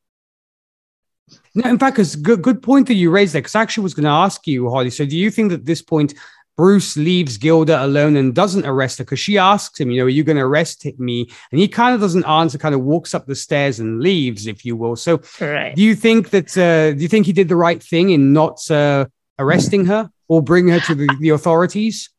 No, 1.55 1.69
in 1.69 1.79
fact, 1.79 1.99
it's 1.99 2.15
good, 2.15 2.43
good 2.43 2.63
point 2.63 2.87
that 2.87 2.95
you 2.95 3.11
raised 3.11 3.35
there, 3.35 3.43
because 3.43 3.57
I 3.57 3.63
actually 3.63 3.83
was 3.83 3.95
going 3.95 4.05
to 4.05 4.11
ask 4.11 4.47
you, 4.47 4.71
Holly. 4.71 4.91
So, 4.91 5.05
do 5.05 5.17
you 5.17 5.31
think 5.31 5.51
that 5.51 5.61
at 5.61 5.67
this 5.67 5.83
point 5.83 6.15
Bruce 6.61 6.95
leaves 6.95 7.39
Gilda 7.39 7.83
alone 7.83 8.17
and 8.17 8.35
doesn't 8.35 8.67
arrest 8.67 8.99
her 8.99 9.05
because 9.05 9.19
she 9.19 9.39
asks 9.39 9.81
him, 9.81 9.91
you 9.91 9.99
know, 9.99 10.05
are 10.05 10.11
you 10.11 10.23
going 10.23 10.37
to 10.37 10.43
arrest 10.43 10.87
me? 10.99 11.27
And 11.51 11.59
he 11.59 11.67
kind 11.67 11.95
of 11.95 12.03
doesn't 12.03 12.27
answer, 12.27 12.59
kind 12.59 12.75
of 12.75 12.83
walks 12.83 13.15
up 13.15 13.25
the 13.25 13.35
stairs 13.35 13.81
and 13.81 14.03
leaves, 14.03 14.47
if 14.47 14.63
you 14.63 14.77
will. 14.77 14.95
So, 14.95 15.23
right. 15.41 15.75
do 15.75 15.81
you 15.81 15.95
think 15.95 16.29
that, 16.29 16.55
uh, 16.59 16.93
do 16.93 17.01
you 17.01 17.09
think 17.09 17.25
he 17.25 17.33
did 17.33 17.49
the 17.49 17.57
right 17.57 17.83
thing 17.83 18.11
in 18.11 18.35
not 18.35 18.71
uh, 18.71 19.07
arresting 19.39 19.87
her 19.87 20.11
or 20.29 20.43
bringing 20.43 20.75
her 20.75 20.81
to 20.81 20.95
the, 20.95 21.09
the 21.19 21.31
authorities? 21.31 22.11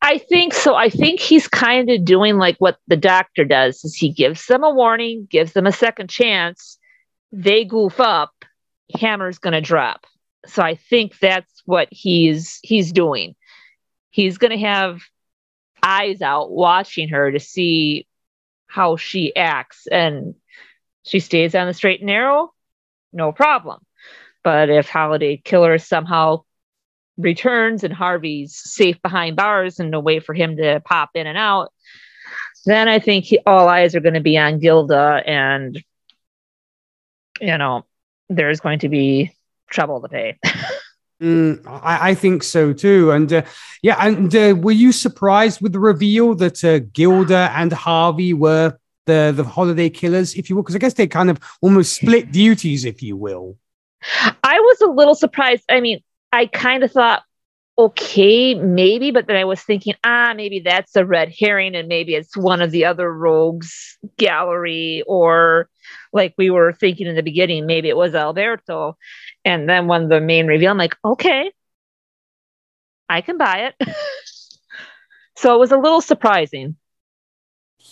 I 0.00 0.16
think 0.16 0.54
so. 0.54 0.74
I 0.74 0.88
think 0.88 1.20
he's 1.20 1.46
kind 1.46 1.90
of 1.90 2.06
doing 2.06 2.38
like 2.38 2.56
what 2.60 2.78
the 2.86 2.96
doctor 2.96 3.44
does 3.44 3.84
is 3.84 3.94
he 3.94 4.10
gives 4.10 4.46
them 4.46 4.64
a 4.64 4.70
warning, 4.70 5.28
gives 5.30 5.52
them 5.52 5.66
a 5.66 5.72
second 5.72 6.08
chance. 6.08 6.78
They 7.32 7.66
goof 7.66 8.00
up, 8.00 8.32
hammer's 8.98 9.36
going 9.36 9.52
to 9.52 9.60
drop. 9.60 10.06
So 10.46 10.62
I 10.62 10.76
think 10.76 11.18
that's 11.18 11.52
what 11.66 11.88
he's 11.90 12.60
he's 12.62 12.92
doing 12.92 13.34
he's 14.18 14.38
going 14.38 14.50
to 14.50 14.58
have 14.58 15.00
eyes 15.80 16.22
out 16.22 16.50
watching 16.50 17.10
her 17.10 17.30
to 17.30 17.38
see 17.38 18.04
how 18.66 18.96
she 18.96 19.34
acts. 19.36 19.86
And 19.86 20.34
she 21.04 21.20
stays 21.20 21.54
on 21.54 21.68
the 21.68 21.72
straight 21.72 22.00
and 22.00 22.08
narrow 22.08 22.52
no 23.12 23.30
problem. 23.30 23.78
But 24.42 24.70
if 24.70 24.88
holiday 24.88 25.36
killer 25.36 25.78
somehow 25.78 26.42
returns 27.16 27.84
and 27.84 27.94
harvey's 27.94 28.56
safe 28.56 29.00
behind 29.02 29.36
bars 29.36 29.78
and 29.78 29.92
no 29.92 30.00
way 30.00 30.18
for 30.18 30.34
him 30.34 30.56
to 30.56 30.80
pop 30.84 31.10
in 31.14 31.26
and 31.26 31.36
out 31.36 31.72
then 32.64 32.86
i 32.86 33.00
think 33.00 33.24
he, 33.24 33.40
all 33.44 33.68
eyes 33.68 33.96
are 33.96 34.00
going 34.00 34.14
to 34.14 34.20
be 34.20 34.38
on 34.38 34.60
gilda 34.60 35.20
and 35.26 35.82
you 37.40 37.58
know 37.58 37.84
there's 38.28 38.60
going 38.60 38.78
to 38.78 38.88
be 38.88 39.32
trouble 39.68 40.00
to 40.00 40.08
pay 40.08 40.38
Mm, 41.22 41.66
I, 41.66 42.10
I, 42.10 42.14
think 42.14 42.44
so 42.44 42.72
too. 42.72 43.10
And 43.10 43.32
uh, 43.32 43.42
yeah, 43.82 43.96
and 43.98 44.34
uh, 44.34 44.54
were 44.56 44.70
you 44.70 44.92
surprised 44.92 45.60
with 45.60 45.72
the 45.72 45.80
reveal 45.80 46.36
that 46.36 46.62
uh, 46.62 46.78
Gilda 46.92 47.50
and 47.56 47.72
Harvey 47.72 48.34
were 48.34 48.78
the 49.06 49.32
the 49.34 49.42
holiday 49.42 49.90
killers, 49.90 50.34
if 50.34 50.48
you 50.48 50.54
will? 50.54 50.62
Because 50.62 50.76
I 50.76 50.78
guess 50.78 50.94
they 50.94 51.08
kind 51.08 51.28
of 51.28 51.40
almost 51.60 51.94
split 51.94 52.30
duties, 52.30 52.84
if 52.84 53.02
you 53.02 53.16
will. 53.16 53.56
I 54.44 54.60
was 54.60 54.80
a 54.80 54.86
little 54.86 55.16
surprised. 55.16 55.64
I 55.68 55.80
mean, 55.80 56.00
I 56.32 56.46
kind 56.46 56.84
of 56.84 56.92
thought, 56.92 57.24
okay, 57.78 58.54
maybe, 58.54 59.12
but 59.12 59.26
then 59.26 59.36
I 59.36 59.44
was 59.44 59.62
thinking, 59.62 59.94
ah, 60.04 60.34
maybe 60.36 60.60
that's 60.60 60.96
a 60.96 61.06
red 61.06 61.32
herring, 61.38 61.76
and 61.76 61.88
maybe 61.88 62.14
it's 62.14 62.36
one 62.36 62.60
of 62.60 62.72
the 62.72 62.84
other 62.86 63.12
rogues 63.12 63.96
gallery, 64.18 65.04
or 65.06 65.68
like 66.12 66.34
we 66.36 66.50
were 66.50 66.72
thinking 66.72 67.06
in 67.06 67.14
the 67.14 67.22
beginning, 67.22 67.66
maybe 67.66 67.88
it 67.88 67.96
was 67.96 68.14
Alberto. 68.14 68.96
And 69.44 69.68
then 69.68 69.86
when 69.86 70.08
the 70.08 70.20
main 70.20 70.46
reveal, 70.46 70.72
I'm 70.72 70.78
like, 70.78 70.96
okay, 71.04 71.52
I 73.08 73.20
can 73.20 73.38
buy 73.38 73.70
it. 73.78 73.88
so 75.36 75.54
it 75.54 75.58
was 75.58 75.72
a 75.72 75.78
little 75.78 76.00
surprising. 76.00 76.76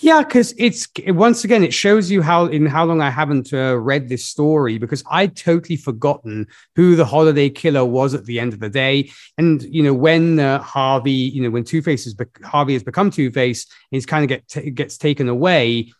Yeah, 0.01 0.23
because 0.23 0.53
it's 0.59 0.89
once 1.07 1.45
again 1.45 1.65
it 1.65 1.73
shows 1.73 2.11
you 2.11 2.21
how 2.21 2.47
in 2.47 2.67
how 2.67 2.85
long 2.85 3.01
I 3.01 3.09
haven't 3.09 3.53
uh, 3.53 3.77
read 3.79 4.09
this 4.09 4.27
story 4.27 4.77
because 4.77 5.03
I'd 5.11 5.37
totally 5.37 5.77
forgotten 5.77 6.49
who 6.75 6.97
the 6.97 7.05
holiday 7.05 7.49
killer 7.49 7.85
was 7.85 8.13
at 8.13 8.27
the 8.27 8.39
end 8.39 8.53
of 8.53 8.61
the 8.61 8.69
day. 8.69 9.11
And 9.39 9.63
you 9.63 9.83
know 9.83 9.95
when 9.95 10.39
uh, 10.39 10.61
Harvey, 10.61 11.13
you 11.13 11.43
know 11.43 11.51
when 11.51 11.65
Two 11.65 11.81
Face 11.81 12.05
has 12.05 12.15
be- 12.15 12.27
Harvey 12.45 12.75
has 12.75 12.83
become 12.83 13.11
Two 13.11 13.31
Face, 13.31 13.65
and 13.65 13.97
he's 13.97 14.07
kind 14.07 14.23
of 14.23 14.29
get 14.29 14.47
t- 14.49 14.71
gets 14.71 14.99
taken 14.99 15.29
away, 15.29 15.93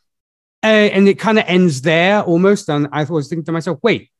uh, 0.63 0.67
and 0.67 1.09
it 1.09 1.19
kind 1.19 1.39
of 1.39 1.45
ends 1.49 1.81
there 1.81 2.23
almost. 2.23 2.69
And 2.69 2.89
I 2.93 3.05
was 3.05 3.29
thinking 3.29 3.47
to 3.47 3.53
myself, 3.53 3.79
wait, 3.83 4.11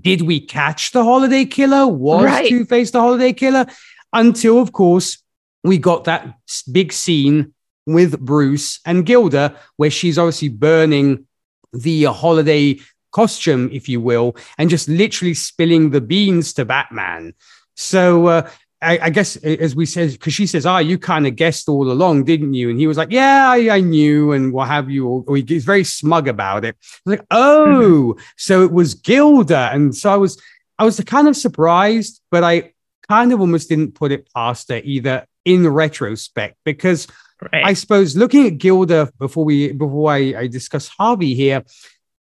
did 0.00 0.22
we 0.22 0.40
catch 0.40 0.90
the 0.90 1.04
holiday 1.04 1.44
killer? 1.44 1.86
Was 1.86 2.24
right. 2.24 2.48
Two 2.48 2.64
Face 2.64 2.90
the 2.90 3.00
holiday 3.00 3.32
killer? 3.32 3.66
Until, 4.12 4.60
of 4.60 4.72
course, 4.72 5.22
we 5.62 5.78
got 5.78 6.04
that 6.04 6.36
big 6.70 6.92
scene 6.92 7.53
with 7.86 8.18
Bruce 8.20 8.80
and 8.84 9.04
Gilda, 9.04 9.56
where 9.76 9.90
she's 9.90 10.18
obviously 10.18 10.48
burning 10.48 11.26
the 11.72 12.04
holiday 12.04 12.78
costume, 13.10 13.70
if 13.72 13.88
you 13.88 14.00
will, 14.00 14.36
and 14.58 14.70
just 14.70 14.88
literally 14.88 15.34
spilling 15.34 15.90
the 15.90 16.00
beans 16.00 16.52
to 16.54 16.64
Batman. 16.64 17.34
So 17.76 18.26
uh, 18.26 18.50
I, 18.82 18.98
I, 19.02 19.10
guess 19.10 19.36
as 19.36 19.74
we 19.74 19.86
said, 19.86 20.12
because 20.12 20.34
she 20.34 20.46
says, 20.46 20.66
"Ah, 20.66 20.76
oh, 20.76 20.78
you 20.78 20.98
kind 20.98 21.26
of 21.26 21.36
guessed 21.36 21.68
all 21.68 21.90
along, 21.90 22.24
didn't 22.24 22.54
you?" 22.54 22.70
And 22.70 22.78
he 22.78 22.86
was 22.86 22.96
like, 22.96 23.10
"Yeah, 23.10 23.48
I, 23.50 23.76
I 23.76 23.80
knew," 23.80 24.32
and 24.32 24.52
what 24.52 24.68
have 24.68 24.90
you. 24.90 25.06
Or, 25.06 25.24
or 25.26 25.36
he's 25.36 25.64
very 25.64 25.84
smug 25.84 26.28
about 26.28 26.64
it. 26.64 26.76
like, 27.06 27.24
oh, 27.30 28.16
so 28.36 28.62
it 28.62 28.72
was 28.72 28.94
Gilda, 28.94 29.70
and 29.72 29.94
so 29.94 30.12
I 30.12 30.16
was, 30.16 30.40
I 30.78 30.84
was 30.84 31.00
kind 31.00 31.28
of 31.28 31.36
surprised, 31.36 32.20
but 32.30 32.44
I 32.44 32.72
kind 33.08 33.32
of 33.32 33.40
almost 33.40 33.68
didn't 33.68 33.94
put 33.94 34.12
it 34.12 34.28
past 34.34 34.68
her 34.70 34.80
either 34.82 35.26
in 35.44 35.66
retrospect 35.68 36.56
because 36.64 37.06
right. 37.40 37.64
I 37.64 37.72
suppose 37.74 38.16
looking 38.16 38.46
at 38.46 38.58
Gilda 38.58 39.12
before 39.18 39.44
we 39.44 39.72
before 39.72 40.12
I, 40.12 40.34
I 40.36 40.46
discuss 40.46 40.88
Harvey 40.88 41.34
here, 41.34 41.64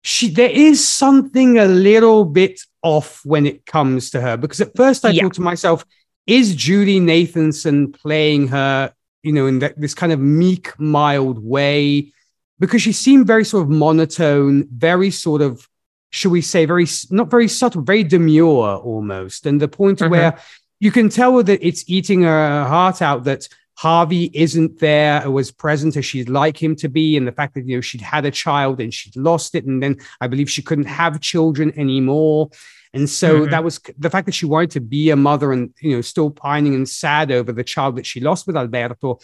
she 0.02 0.28
there 0.28 0.50
is 0.50 0.86
something 0.86 1.58
a 1.58 1.66
little 1.66 2.24
bit 2.24 2.60
off 2.82 3.24
when 3.24 3.46
it 3.46 3.64
comes 3.66 4.10
to 4.10 4.20
her 4.20 4.36
because 4.36 4.60
at 4.60 4.76
first 4.76 5.04
I 5.04 5.10
yeah. 5.10 5.22
thought 5.22 5.34
to 5.34 5.40
myself 5.40 5.84
is 6.26 6.54
Julie 6.54 7.00
Nathanson 7.00 7.92
playing 7.94 8.48
her, 8.48 8.92
you 9.22 9.32
know, 9.32 9.46
in 9.46 9.58
that, 9.60 9.80
this 9.80 9.94
kind 9.94 10.12
of 10.12 10.20
meek, 10.20 10.78
mild 10.78 11.42
way? 11.42 12.12
Because 12.58 12.82
she 12.82 12.92
seemed 12.92 13.26
very 13.26 13.44
sort 13.44 13.64
of 13.64 13.70
monotone, 13.70 14.68
very 14.68 15.10
sort 15.10 15.42
of, 15.42 15.68
should 16.10 16.30
we 16.30 16.40
say, 16.40 16.64
very 16.64 16.86
not 17.10 17.30
very 17.30 17.48
subtle, 17.48 17.82
very 17.82 18.04
demure 18.04 18.76
almost. 18.76 19.46
And 19.46 19.60
the 19.60 19.68
point 19.68 19.98
mm-hmm. 19.98 20.10
where 20.10 20.38
you 20.78 20.92
can 20.92 21.08
tell 21.08 21.42
that 21.42 21.66
it's 21.66 21.84
eating 21.88 22.22
her 22.22 22.64
heart 22.64 23.02
out 23.02 23.24
that 23.24 23.48
Harvey 23.76 24.30
isn't 24.34 24.78
there 24.78 25.26
or 25.26 25.30
was 25.30 25.50
present 25.50 25.96
as 25.96 26.04
she'd 26.04 26.28
like 26.28 26.62
him 26.62 26.76
to 26.76 26.88
be, 26.88 27.16
and 27.16 27.26
the 27.26 27.32
fact 27.32 27.54
that 27.54 27.66
you 27.66 27.76
know 27.76 27.80
she'd 27.80 28.00
had 28.00 28.24
a 28.24 28.30
child 28.30 28.80
and 28.80 28.92
she'd 28.92 29.16
lost 29.16 29.54
it, 29.54 29.64
and 29.64 29.82
then 29.82 29.96
I 30.20 30.26
believe 30.26 30.50
she 30.50 30.62
couldn't 30.62 30.84
have 30.84 31.20
children 31.20 31.72
anymore. 31.78 32.50
And 32.94 33.08
so 33.08 33.40
mm-hmm. 33.40 33.50
that 33.50 33.64
was 33.64 33.80
the 33.98 34.10
fact 34.10 34.26
that 34.26 34.34
she 34.34 34.46
wanted 34.46 34.72
to 34.72 34.80
be 34.80 35.10
a 35.10 35.16
mother 35.16 35.52
and, 35.52 35.72
you 35.80 35.96
know, 35.96 36.02
still 36.02 36.30
pining 36.30 36.74
and 36.74 36.88
sad 36.88 37.32
over 37.32 37.50
the 37.50 37.64
child 37.64 37.96
that 37.96 38.06
she 38.06 38.20
lost 38.20 38.46
with 38.46 38.56
Alberto 38.56 39.18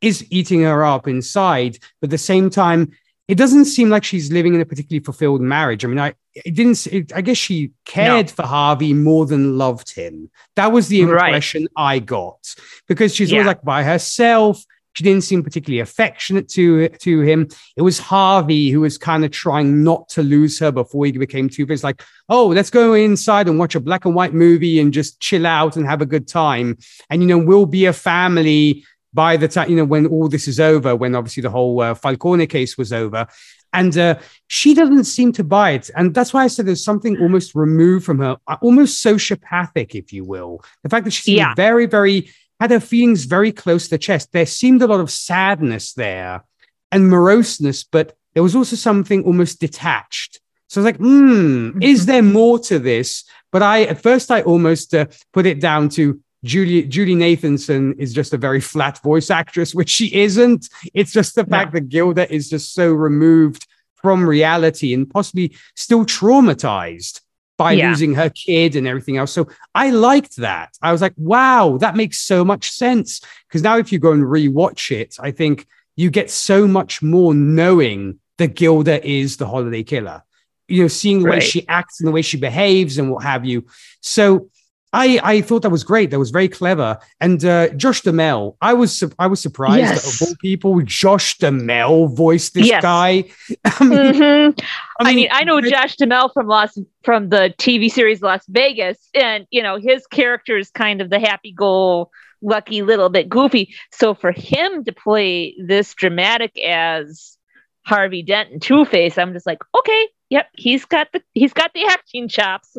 is 0.00 0.24
eating 0.30 0.62
her 0.62 0.84
up 0.84 1.08
inside. 1.08 1.78
But 2.00 2.06
at 2.06 2.10
the 2.10 2.18
same 2.18 2.48
time, 2.48 2.92
it 3.28 3.36
doesn't 3.36 3.66
seem 3.66 3.90
like 3.90 4.04
she's 4.04 4.32
living 4.32 4.54
in 4.54 4.60
a 4.62 4.64
particularly 4.64 5.04
fulfilled 5.04 5.42
marriage. 5.42 5.84
I 5.84 5.88
mean, 5.88 5.98
I 5.98 6.14
it 6.34 6.54
didn't. 6.54 6.86
It, 6.86 7.12
I 7.14 7.20
guess 7.20 7.36
she 7.36 7.72
cared 7.84 8.26
no. 8.26 8.32
for 8.32 8.42
Harvey 8.42 8.94
more 8.94 9.26
than 9.26 9.58
loved 9.58 9.94
him. 9.94 10.30
That 10.56 10.72
was 10.72 10.88
the 10.88 11.02
impression 11.02 11.68
right. 11.76 11.96
I 11.96 11.98
got 11.98 12.54
because 12.88 13.14
she's 13.14 13.30
yeah. 13.30 13.38
always 13.38 13.48
like 13.48 13.62
by 13.62 13.84
herself. 13.84 14.64
She 14.94 15.04
didn't 15.04 15.24
seem 15.24 15.44
particularly 15.44 15.80
affectionate 15.80 16.48
to 16.50 16.88
to 16.88 17.20
him. 17.20 17.48
It 17.76 17.82
was 17.82 17.98
Harvey 17.98 18.70
who 18.70 18.80
was 18.80 18.96
kind 18.96 19.26
of 19.26 19.30
trying 19.30 19.84
not 19.84 20.08
to 20.10 20.22
lose 20.22 20.58
her 20.60 20.72
before 20.72 21.04
he 21.04 21.12
became 21.12 21.50
too. 21.50 21.66
Face. 21.66 21.84
Like, 21.84 22.02
oh, 22.30 22.46
let's 22.46 22.70
go 22.70 22.94
inside 22.94 23.46
and 23.46 23.58
watch 23.58 23.74
a 23.74 23.80
black 23.80 24.06
and 24.06 24.14
white 24.14 24.32
movie 24.32 24.80
and 24.80 24.90
just 24.90 25.20
chill 25.20 25.46
out 25.46 25.76
and 25.76 25.86
have 25.86 26.00
a 26.00 26.06
good 26.06 26.26
time. 26.26 26.78
And 27.10 27.20
you 27.20 27.28
know, 27.28 27.38
we'll 27.38 27.66
be 27.66 27.84
a 27.84 27.92
family 27.92 28.84
by 29.12 29.36
the 29.36 29.48
time 29.48 29.70
you 29.70 29.76
know 29.76 29.84
when 29.84 30.06
all 30.06 30.28
this 30.28 30.48
is 30.48 30.60
over. 30.60 30.94
When 30.96 31.14
obviously 31.14 31.42
the 31.42 31.50
whole 31.50 31.80
uh, 31.80 31.94
Falcone 31.94 32.46
case 32.46 32.76
was 32.76 32.92
over. 32.92 33.26
And 33.72 33.96
uh, 33.98 34.18
she 34.46 34.72
doesn't 34.72 35.04
seem 35.04 35.32
to 35.32 35.44
buy 35.44 35.72
it. 35.72 35.90
And 35.94 36.14
that's 36.14 36.32
why 36.32 36.44
I 36.44 36.46
said 36.46 36.64
there's 36.64 36.82
something 36.82 37.20
almost 37.20 37.54
removed 37.54 38.06
from 38.06 38.18
her, 38.20 38.38
almost 38.62 39.04
sociopathic, 39.04 39.94
if 39.94 40.10
you 40.10 40.24
will. 40.24 40.64
The 40.82 40.88
fact 40.88 41.04
that 41.04 41.10
she's 41.10 41.36
yeah. 41.36 41.54
very, 41.54 41.84
very 41.84 42.30
had 42.60 42.70
her 42.70 42.80
feelings 42.80 43.24
very 43.24 43.52
close 43.52 43.84
to 43.84 43.90
the 43.90 43.98
chest. 43.98 44.32
There 44.32 44.46
seemed 44.46 44.82
a 44.82 44.86
lot 44.86 45.00
of 45.00 45.10
sadness 45.10 45.92
there 45.92 46.44
and 46.90 47.10
moroseness, 47.10 47.84
but 47.84 48.16
there 48.34 48.42
was 48.42 48.56
also 48.56 48.76
something 48.76 49.24
almost 49.24 49.60
detached. 49.60 50.40
So 50.68 50.80
I 50.80 50.84
was 50.84 50.92
like, 50.92 50.96
hmm, 50.96 51.82
is 51.82 52.06
there 52.06 52.22
more 52.22 52.58
to 52.60 52.78
this? 52.78 53.24
But 53.52 53.62
I, 53.62 53.84
at 53.84 54.02
first, 54.02 54.30
I 54.30 54.42
almost 54.42 54.94
uh, 54.94 55.06
put 55.32 55.46
it 55.46 55.60
down 55.60 55.88
to 55.90 56.20
Julie 56.44 56.84
Julie 56.84 57.14
Nathanson 57.14 57.98
is 57.98 58.12
just 58.12 58.32
a 58.32 58.38
very 58.38 58.60
flat 58.60 58.98
voice 59.02 59.30
actress, 59.30 59.74
which 59.74 59.90
she 59.90 60.14
isn't. 60.14 60.68
It's 60.94 61.12
just 61.12 61.34
the 61.34 61.44
fact 61.44 61.72
that 61.72 61.88
Gilda 61.88 62.32
is 62.32 62.48
just 62.48 62.74
so 62.74 62.92
removed 62.92 63.66
from 63.96 64.28
reality 64.28 64.94
and 64.94 65.10
possibly 65.10 65.56
still 65.74 66.04
traumatized 66.04 67.20
by 67.56 67.72
yeah. 67.72 67.88
losing 67.88 68.14
her 68.14 68.30
kid 68.30 68.76
and 68.76 68.86
everything 68.86 69.16
else. 69.16 69.32
So 69.32 69.48
I 69.74 69.90
liked 69.90 70.36
that. 70.36 70.76
I 70.80 70.92
was 70.92 71.02
like, 71.02 71.14
wow, 71.16 71.76
that 71.80 71.96
makes 71.96 72.18
so 72.18 72.44
much 72.44 72.70
sense. 72.70 73.20
Because 73.48 73.62
now 73.62 73.78
if 73.78 73.90
you 73.90 73.98
go 73.98 74.12
and 74.12 74.22
rewatch 74.22 74.92
it, 74.92 75.16
I 75.18 75.32
think 75.32 75.66
you 75.96 76.08
get 76.08 76.30
so 76.30 76.68
much 76.68 77.02
more 77.02 77.34
knowing 77.34 78.20
that 78.36 78.54
Gilda 78.54 79.04
is 79.04 79.36
the 79.36 79.48
holiday 79.48 79.82
killer. 79.82 80.22
You 80.68 80.82
know, 80.82 80.88
seeing 80.88 81.20
the 81.22 81.30
right. 81.30 81.38
way 81.38 81.40
she 81.40 81.66
acts 81.66 81.98
and 81.98 82.06
the 82.06 82.12
way 82.12 82.22
she 82.22 82.36
behaves 82.36 82.98
and 82.98 83.10
what 83.10 83.24
have 83.24 83.44
you. 83.44 83.66
So 84.02 84.50
I, 84.92 85.20
I 85.22 85.40
thought 85.42 85.62
that 85.62 85.70
was 85.70 85.84
great. 85.84 86.10
That 86.10 86.18
was 86.18 86.30
very 86.30 86.48
clever. 86.48 86.98
And 87.20 87.44
uh, 87.44 87.68
Josh 87.70 88.00
Duhamel, 88.00 88.56
I 88.62 88.72
was 88.72 89.04
I 89.18 89.26
was 89.26 89.40
surprised 89.40 89.78
yes. 89.78 90.18
that 90.18 90.24
of 90.24 90.28
all 90.28 90.36
people, 90.40 90.80
Josh 90.82 91.36
Duhamel 91.38 92.08
voiced 92.08 92.54
this 92.54 92.68
yes. 92.68 92.82
guy. 92.82 93.24
I 93.64 93.84
mean, 93.84 93.98
mm-hmm. 93.98 94.60
I, 95.00 95.04
mean, 95.04 95.08
I, 95.08 95.14
mean, 95.14 95.28
I 95.30 95.44
know 95.44 95.60
Josh 95.60 95.96
Duhamel 95.96 96.30
from 96.30 96.46
Las 96.46 96.78
from 97.04 97.28
the 97.28 97.54
TV 97.58 97.90
series 97.90 98.22
Las 98.22 98.44
Vegas, 98.48 98.98
and 99.14 99.46
you 99.50 99.62
know 99.62 99.76
his 99.76 100.06
character 100.06 100.56
is 100.56 100.70
kind 100.70 101.02
of 101.02 101.10
the 101.10 101.20
happy-go 101.20 102.10
lucky 102.40 102.82
little 102.82 103.10
bit 103.10 103.28
goofy. 103.28 103.74
So 103.92 104.14
for 104.14 104.32
him 104.32 104.84
to 104.84 104.92
play 104.92 105.54
this 105.62 105.92
dramatic 105.94 106.58
as 106.64 107.36
Harvey 107.84 108.22
Dent 108.22 108.52
and 108.52 108.62
Two 108.62 108.86
Face, 108.86 109.18
I'm 109.18 109.34
just 109.34 109.46
like, 109.46 109.58
okay, 109.76 110.08
yep, 110.30 110.46
he's 110.54 110.84
got 110.84 111.08
the 111.12 111.22
he's 111.34 111.52
got 111.52 111.72
the 111.74 111.84
acting 111.86 112.28
chops. 112.28 112.76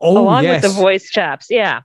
Oh, 0.00 0.18
along 0.18 0.44
yes. 0.44 0.62
with 0.62 0.72
the 0.72 0.80
voice 0.80 1.10
chops. 1.10 1.46
Yeah. 1.50 1.82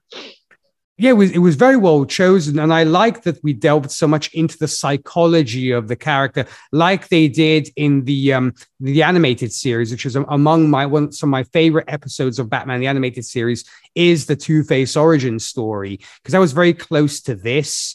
Yeah, 0.97 1.09
it 1.09 1.13
was, 1.13 1.31
it 1.31 1.39
was 1.39 1.55
very 1.55 1.75
well 1.75 2.05
chosen. 2.05 2.57
And 2.57 2.73
I 2.73 2.83
like 2.83 3.23
that 3.23 3.43
we 3.43 3.51
delved 3.51 3.91
so 3.91 4.07
much 4.07 4.33
into 4.33 4.57
the 4.57 4.69
psychology 4.69 5.71
of 5.71 5.89
the 5.89 5.97
character, 5.97 6.45
like 6.71 7.09
they 7.09 7.27
did 7.27 7.67
in 7.75 8.05
the 8.05 8.31
um, 8.31 8.53
the 8.79 9.03
animated 9.03 9.51
series, 9.51 9.91
which 9.91 10.05
is 10.05 10.15
among 10.15 10.69
my 10.69 10.85
one 10.85 11.11
some 11.11 11.27
of 11.27 11.31
my 11.31 11.43
favorite 11.43 11.89
episodes 11.89 12.39
of 12.39 12.49
Batman, 12.49 12.79
the 12.79 12.87
animated 12.87 13.25
series, 13.25 13.65
is 13.93 14.27
the 14.27 14.37
Two 14.37 14.63
Face 14.63 14.95
origin 14.95 15.37
story, 15.37 15.99
because 16.23 16.33
I 16.33 16.39
was 16.39 16.53
very 16.53 16.73
close 16.73 17.19
to 17.23 17.35
this. 17.35 17.93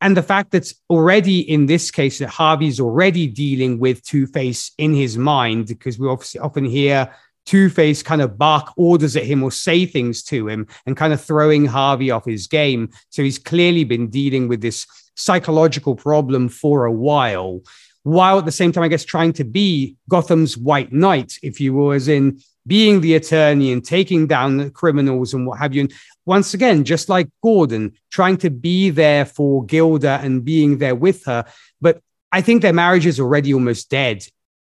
And 0.00 0.16
the 0.16 0.22
fact 0.22 0.52
that 0.52 0.72
already 0.88 1.40
in 1.40 1.66
this 1.66 1.90
case 1.90 2.18
that 2.20 2.30
Harvey's 2.30 2.80
already 2.80 3.26
dealing 3.26 3.78
with 3.78 4.02
Two 4.02 4.26
Face 4.26 4.70
in 4.78 4.94
his 4.94 5.18
mind, 5.18 5.66
because 5.66 5.98
we 5.98 6.08
obviously 6.08 6.40
often 6.40 6.64
hear 6.64 7.14
Two 7.48 7.70
Face 7.70 8.02
kind 8.02 8.20
of 8.20 8.36
bark 8.36 8.74
orders 8.76 9.16
at 9.16 9.24
him 9.24 9.42
or 9.42 9.50
say 9.50 9.86
things 9.86 10.22
to 10.24 10.48
him 10.48 10.66
and 10.84 10.98
kind 10.98 11.14
of 11.14 11.20
throwing 11.24 11.64
Harvey 11.64 12.10
off 12.10 12.26
his 12.26 12.46
game. 12.46 12.90
So 13.08 13.22
he's 13.22 13.38
clearly 13.38 13.84
been 13.84 14.10
dealing 14.10 14.48
with 14.48 14.60
this 14.60 14.86
psychological 15.14 15.96
problem 15.96 16.50
for 16.50 16.84
a 16.84 16.92
while, 16.92 17.62
while 18.02 18.38
at 18.38 18.44
the 18.44 18.52
same 18.52 18.70
time, 18.70 18.84
I 18.84 18.88
guess, 18.88 19.04
trying 19.04 19.32
to 19.32 19.44
be 19.44 19.96
Gotham's 20.10 20.58
white 20.58 20.92
knight, 20.92 21.38
if 21.42 21.58
you 21.58 21.72
will, 21.72 21.92
as 21.92 22.06
in 22.06 22.38
being 22.66 23.00
the 23.00 23.14
attorney 23.14 23.72
and 23.72 23.82
taking 23.82 24.26
down 24.26 24.58
the 24.58 24.70
criminals 24.70 25.32
and 25.32 25.46
what 25.46 25.58
have 25.58 25.74
you. 25.74 25.80
And 25.80 25.92
once 26.26 26.52
again, 26.52 26.84
just 26.84 27.08
like 27.08 27.30
Gordon, 27.42 27.94
trying 28.10 28.36
to 28.38 28.50
be 28.50 28.90
there 28.90 29.24
for 29.24 29.64
Gilda 29.64 30.20
and 30.22 30.44
being 30.44 30.76
there 30.76 30.94
with 30.94 31.24
her. 31.24 31.46
But 31.80 32.02
I 32.30 32.42
think 32.42 32.60
their 32.60 32.74
marriage 32.74 33.06
is 33.06 33.18
already 33.18 33.54
almost 33.54 33.88
dead. 33.88 34.22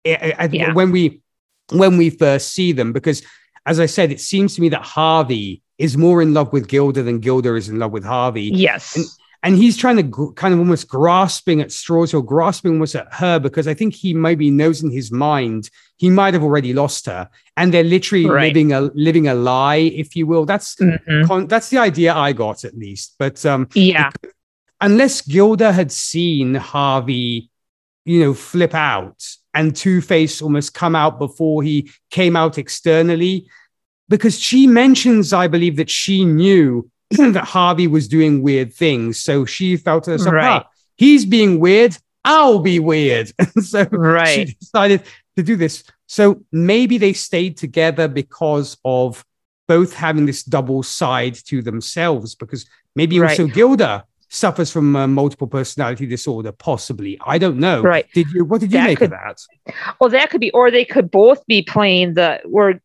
I, 0.06 0.34
I, 0.38 0.48
yeah. 0.52 0.72
When 0.72 0.92
we 0.92 1.20
when 1.72 1.96
we 1.96 2.10
first 2.10 2.52
see 2.52 2.72
them. 2.72 2.92
Because, 2.92 3.22
as 3.66 3.80
I 3.80 3.86
said, 3.86 4.12
it 4.12 4.20
seems 4.20 4.54
to 4.54 4.60
me 4.60 4.68
that 4.70 4.82
Harvey 4.82 5.62
is 5.78 5.96
more 5.96 6.20
in 6.20 6.34
love 6.34 6.52
with 6.52 6.68
Gilda 6.68 7.02
than 7.02 7.20
Gilda 7.20 7.54
is 7.54 7.68
in 7.68 7.78
love 7.78 7.92
with 7.92 8.04
Harvey. 8.04 8.50
Yes. 8.52 8.96
And, 8.96 9.06
and 9.42 9.56
he's 9.56 9.76
trying 9.76 9.96
to 9.96 10.02
gr- 10.02 10.32
kind 10.32 10.52
of 10.52 10.60
almost 10.60 10.88
grasping 10.88 11.60
at 11.60 11.72
straws 11.72 12.12
or 12.12 12.22
grasping 12.22 12.72
almost 12.72 12.94
at 12.94 13.12
her 13.14 13.38
because 13.38 13.66
I 13.66 13.74
think 13.74 13.94
he 13.94 14.12
maybe 14.12 14.50
knows 14.50 14.82
in 14.82 14.90
his 14.90 15.10
mind 15.10 15.70
he 15.96 16.10
might 16.10 16.34
have 16.34 16.42
already 16.42 16.72
lost 16.72 17.06
her, 17.06 17.28
and 17.56 17.72
they're 17.72 17.84
literally 17.84 18.26
right. 18.26 18.48
living 18.48 18.72
a 18.72 18.80
living 18.80 19.28
a 19.28 19.34
lie, 19.34 19.76
if 19.76 20.16
you 20.16 20.26
will. 20.26 20.44
That's 20.44 20.76
mm-hmm. 20.76 21.26
con- 21.26 21.46
that's 21.46 21.70
the 21.70 21.78
idea 21.78 22.14
I 22.14 22.32
got 22.32 22.64
at 22.64 22.76
least. 22.76 23.16
But 23.18 23.44
um, 23.46 23.68
yeah, 23.74 24.10
unless 24.80 25.22
Gilda 25.22 25.72
had 25.72 25.92
seen 25.92 26.54
Harvey, 26.54 27.50
you 28.04 28.20
know, 28.20 28.34
flip 28.34 28.74
out 28.74 29.22
and 29.54 29.74
Two 29.74 30.00
Face 30.00 30.40
almost 30.40 30.74
come 30.74 30.94
out 30.94 31.18
before 31.18 31.62
he 31.62 31.90
came 32.10 32.36
out 32.36 32.58
externally. 32.58 33.48
Because 34.08 34.38
she 34.38 34.66
mentions, 34.66 35.32
I 35.32 35.46
believe, 35.46 35.76
that 35.76 35.90
she 35.90 36.24
knew 36.24 36.90
that 37.10 37.44
Harvey 37.44 37.86
was 37.86 38.08
doing 38.08 38.42
weird 38.42 38.72
things. 38.72 39.20
So 39.20 39.44
she 39.44 39.76
felt 39.76 40.04
to 40.04 40.12
herself, 40.12 40.34
right. 40.34 40.62
ah, 40.62 40.68
he's 40.96 41.24
being 41.24 41.60
weird, 41.60 41.96
I'll 42.24 42.58
be 42.58 42.78
weird. 42.78 43.32
And 43.38 43.64
so 43.64 43.84
right. 43.90 44.48
she 44.48 44.54
decided 44.54 45.02
to 45.36 45.42
do 45.42 45.56
this. 45.56 45.84
So 46.06 46.44
maybe 46.52 46.98
they 46.98 47.12
stayed 47.12 47.56
together 47.56 48.08
because 48.08 48.76
of 48.84 49.24
both 49.68 49.94
having 49.94 50.26
this 50.26 50.42
double 50.42 50.82
side 50.82 51.34
to 51.46 51.62
themselves, 51.62 52.34
because 52.34 52.66
maybe 52.96 53.20
right. 53.20 53.30
also 53.30 53.46
Gilda 53.46 54.04
suffers 54.30 54.70
from 54.70 54.96
uh, 54.96 55.06
multiple 55.06 55.46
personality 55.46 56.06
disorder, 56.06 56.52
possibly. 56.52 57.18
I 57.26 57.36
don't 57.36 57.58
know. 57.58 57.82
Right. 57.82 58.06
Did 58.14 58.30
you? 58.32 58.44
What 58.44 58.60
did 58.60 58.72
you 58.72 58.78
that 58.78 58.86
make 58.86 58.98
could, 58.98 59.12
of 59.12 59.18
that? 59.18 59.40
Well, 60.00 60.10
that 60.10 60.30
could 60.30 60.40
be, 60.40 60.50
or 60.52 60.70
they 60.70 60.84
could 60.84 61.10
both 61.10 61.44
be 61.46 61.62
playing 61.62 62.14
the 62.14 62.40
where 62.44 62.80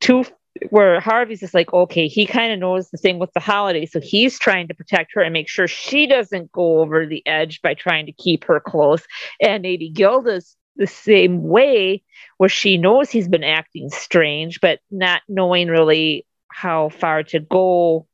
two 0.00 0.24
where 0.70 1.00
Harvey's 1.00 1.40
just 1.40 1.54
like, 1.54 1.72
okay, 1.72 2.08
he 2.08 2.26
kind 2.26 2.52
of 2.52 2.58
knows 2.58 2.90
the 2.90 2.98
thing 2.98 3.18
with 3.18 3.32
the 3.32 3.40
holiday, 3.40 3.86
so 3.86 4.00
he's 4.00 4.38
trying 4.38 4.66
to 4.68 4.74
protect 4.74 5.12
her 5.14 5.22
and 5.22 5.32
make 5.32 5.48
sure 5.48 5.68
she 5.68 6.06
doesn't 6.06 6.50
go 6.52 6.80
over 6.80 7.06
the 7.06 7.24
edge 7.26 7.62
by 7.62 7.72
trying 7.72 8.04
to 8.06 8.12
keep 8.12 8.44
her 8.44 8.58
close. 8.58 9.02
And 9.40 9.62
maybe 9.62 9.88
Gilda's 9.88 10.56
the 10.76 10.86
same 10.86 11.44
way, 11.44 12.02
where 12.38 12.48
she 12.48 12.78
knows 12.78 13.10
he's 13.10 13.28
been 13.28 13.44
acting 13.44 13.90
strange, 13.90 14.60
but 14.60 14.80
not 14.90 15.22
knowing 15.28 15.68
really 15.68 16.26
how 16.48 16.88
far 16.88 17.22
to 17.22 17.38
go 17.38 18.06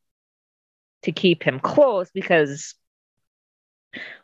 to 1.06 1.12
keep 1.12 1.42
him 1.42 1.58
close 1.58 2.10
because 2.12 2.74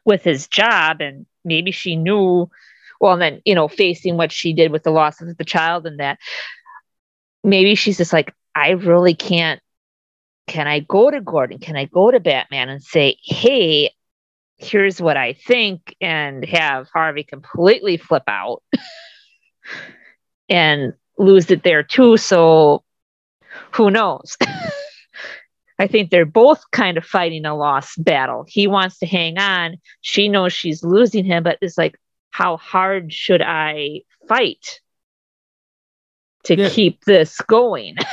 with 0.05 0.22
his 0.22 0.47
job 0.47 1.01
and 1.01 1.26
maybe 1.45 1.70
she 1.70 1.97
knew 1.97 2.49
well 3.01 3.14
and 3.14 3.22
then 3.22 3.43
you 3.45 3.55
know 3.55 3.68
facing 3.68 4.16
what 4.16 4.30
she 4.30 4.53
did 4.53 4.70
with 4.70 4.83
the 4.83 4.91
loss 4.91 5.20
of 5.20 5.37
the 5.37 5.45
child 5.45 5.87
and 5.87 5.99
that 5.99 6.18
maybe 7.43 7.74
she's 7.74 7.97
just 7.97 8.12
like 8.12 8.35
i 8.55 8.70
really 8.70 9.14
can't 9.14 9.61
can 10.47 10.66
i 10.66 10.80
go 10.80 11.11
to 11.11 11.20
gordon? 11.20 11.59
Can 11.59 11.76
i 11.76 11.87
go 11.87 12.11
to 12.11 12.20
batman 12.20 12.68
and 12.68 12.83
say 12.83 13.16
hey 13.22 13.93
here's 14.59 15.01
what 15.01 15.16
i 15.16 15.33
think 15.33 15.97
and 16.01 16.45
have 16.45 16.89
harvey 16.93 17.24
completely 17.24 17.97
flip 17.97 18.24
out 18.28 18.62
and 20.49 20.93
lose 21.18 21.51
it 21.51 21.62
there 21.62 21.83
too? 21.83 22.16
So 22.16 22.83
who 23.72 23.91
knows 23.91 24.37
I 25.83 25.89
think 25.89 26.11
they're 26.11 26.24
both 26.24 26.62
kind 26.70 26.97
of 26.97 27.05
fighting 27.05 27.45
a 27.45 27.57
lost 27.57 28.05
battle. 28.05 28.45
He 28.47 28.68
wants 28.68 29.01
to 29.01 29.07
hang 29.07 29.37
on. 29.37 29.78
She 30.01 30.28
knows 30.28 30.53
she's 30.53 30.85
losing 30.85 31.24
him, 31.24 31.43
but 31.43 31.59
it's 31.61 31.76
like, 31.76 31.99
how 32.30 32.57
hard 32.57 33.12
should 33.12 33.43
I 33.43 34.03
fight 34.28 34.80
to 36.45 36.55
yeah. 36.55 36.68
keep 36.68 37.05
this 37.05 37.41
going? 37.41 37.97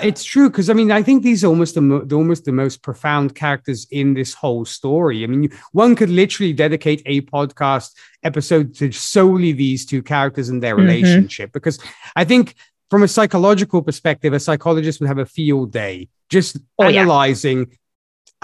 it's 0.00 0.22
true 0.22 0.48
because 0.48 0.70
I 0.70 0.74
mean 0.74 0.92
I 0.92 1.02
think 1.02 1.24
these 1.24 1.42
are 1.42 1.48
almost 1.48 1.74
the, 1.74 1.80
mo- 1.80 2.06
almost 2.12 2.44
the 2.44 2.52
most 2.52 2.84
profound 2.84 3.34
characters 3.34 3.84
in 3.90 4.14
this 4.14 4.32
whole 4.32 4.64
story. 4.64 5.24
I 5.24 5.26
mean, 5.26 5.50
one 5.72 5.96
could 5.96 6.10
literally 6.10 6.52
dedicate 6.52 7.02
a 7.04 7.22
podcast 7.22 7.90
episode 8.22 8.76
to 8.76 8.92
solely 8.92 9.50
these 9.50 9.84
two 9.84 10.04
characters 10.04 10.50
and 10.50 10.62
their 10.62 10.76
mm-hmm. 10.76 10.86
relationship 10.86 11.52
because 11.52 11.80
I 12.14 12.24
think 12.24 12.54
from 12.94 13.02
a 13.02 13.08
psychological 13.08 13.82
perspective, 13.82 14.32
a 14.32 14.38
psychologist 14.38 15.00
would 15.00 15.08
have 15.08 15.18
a 15.18 15.26
field 15.26 15.72
day 15.72 16.08
just 16.30 16.58
oh, 16.78 16.84
analyzing 16.84 17.58
yeah. 17.58 17.76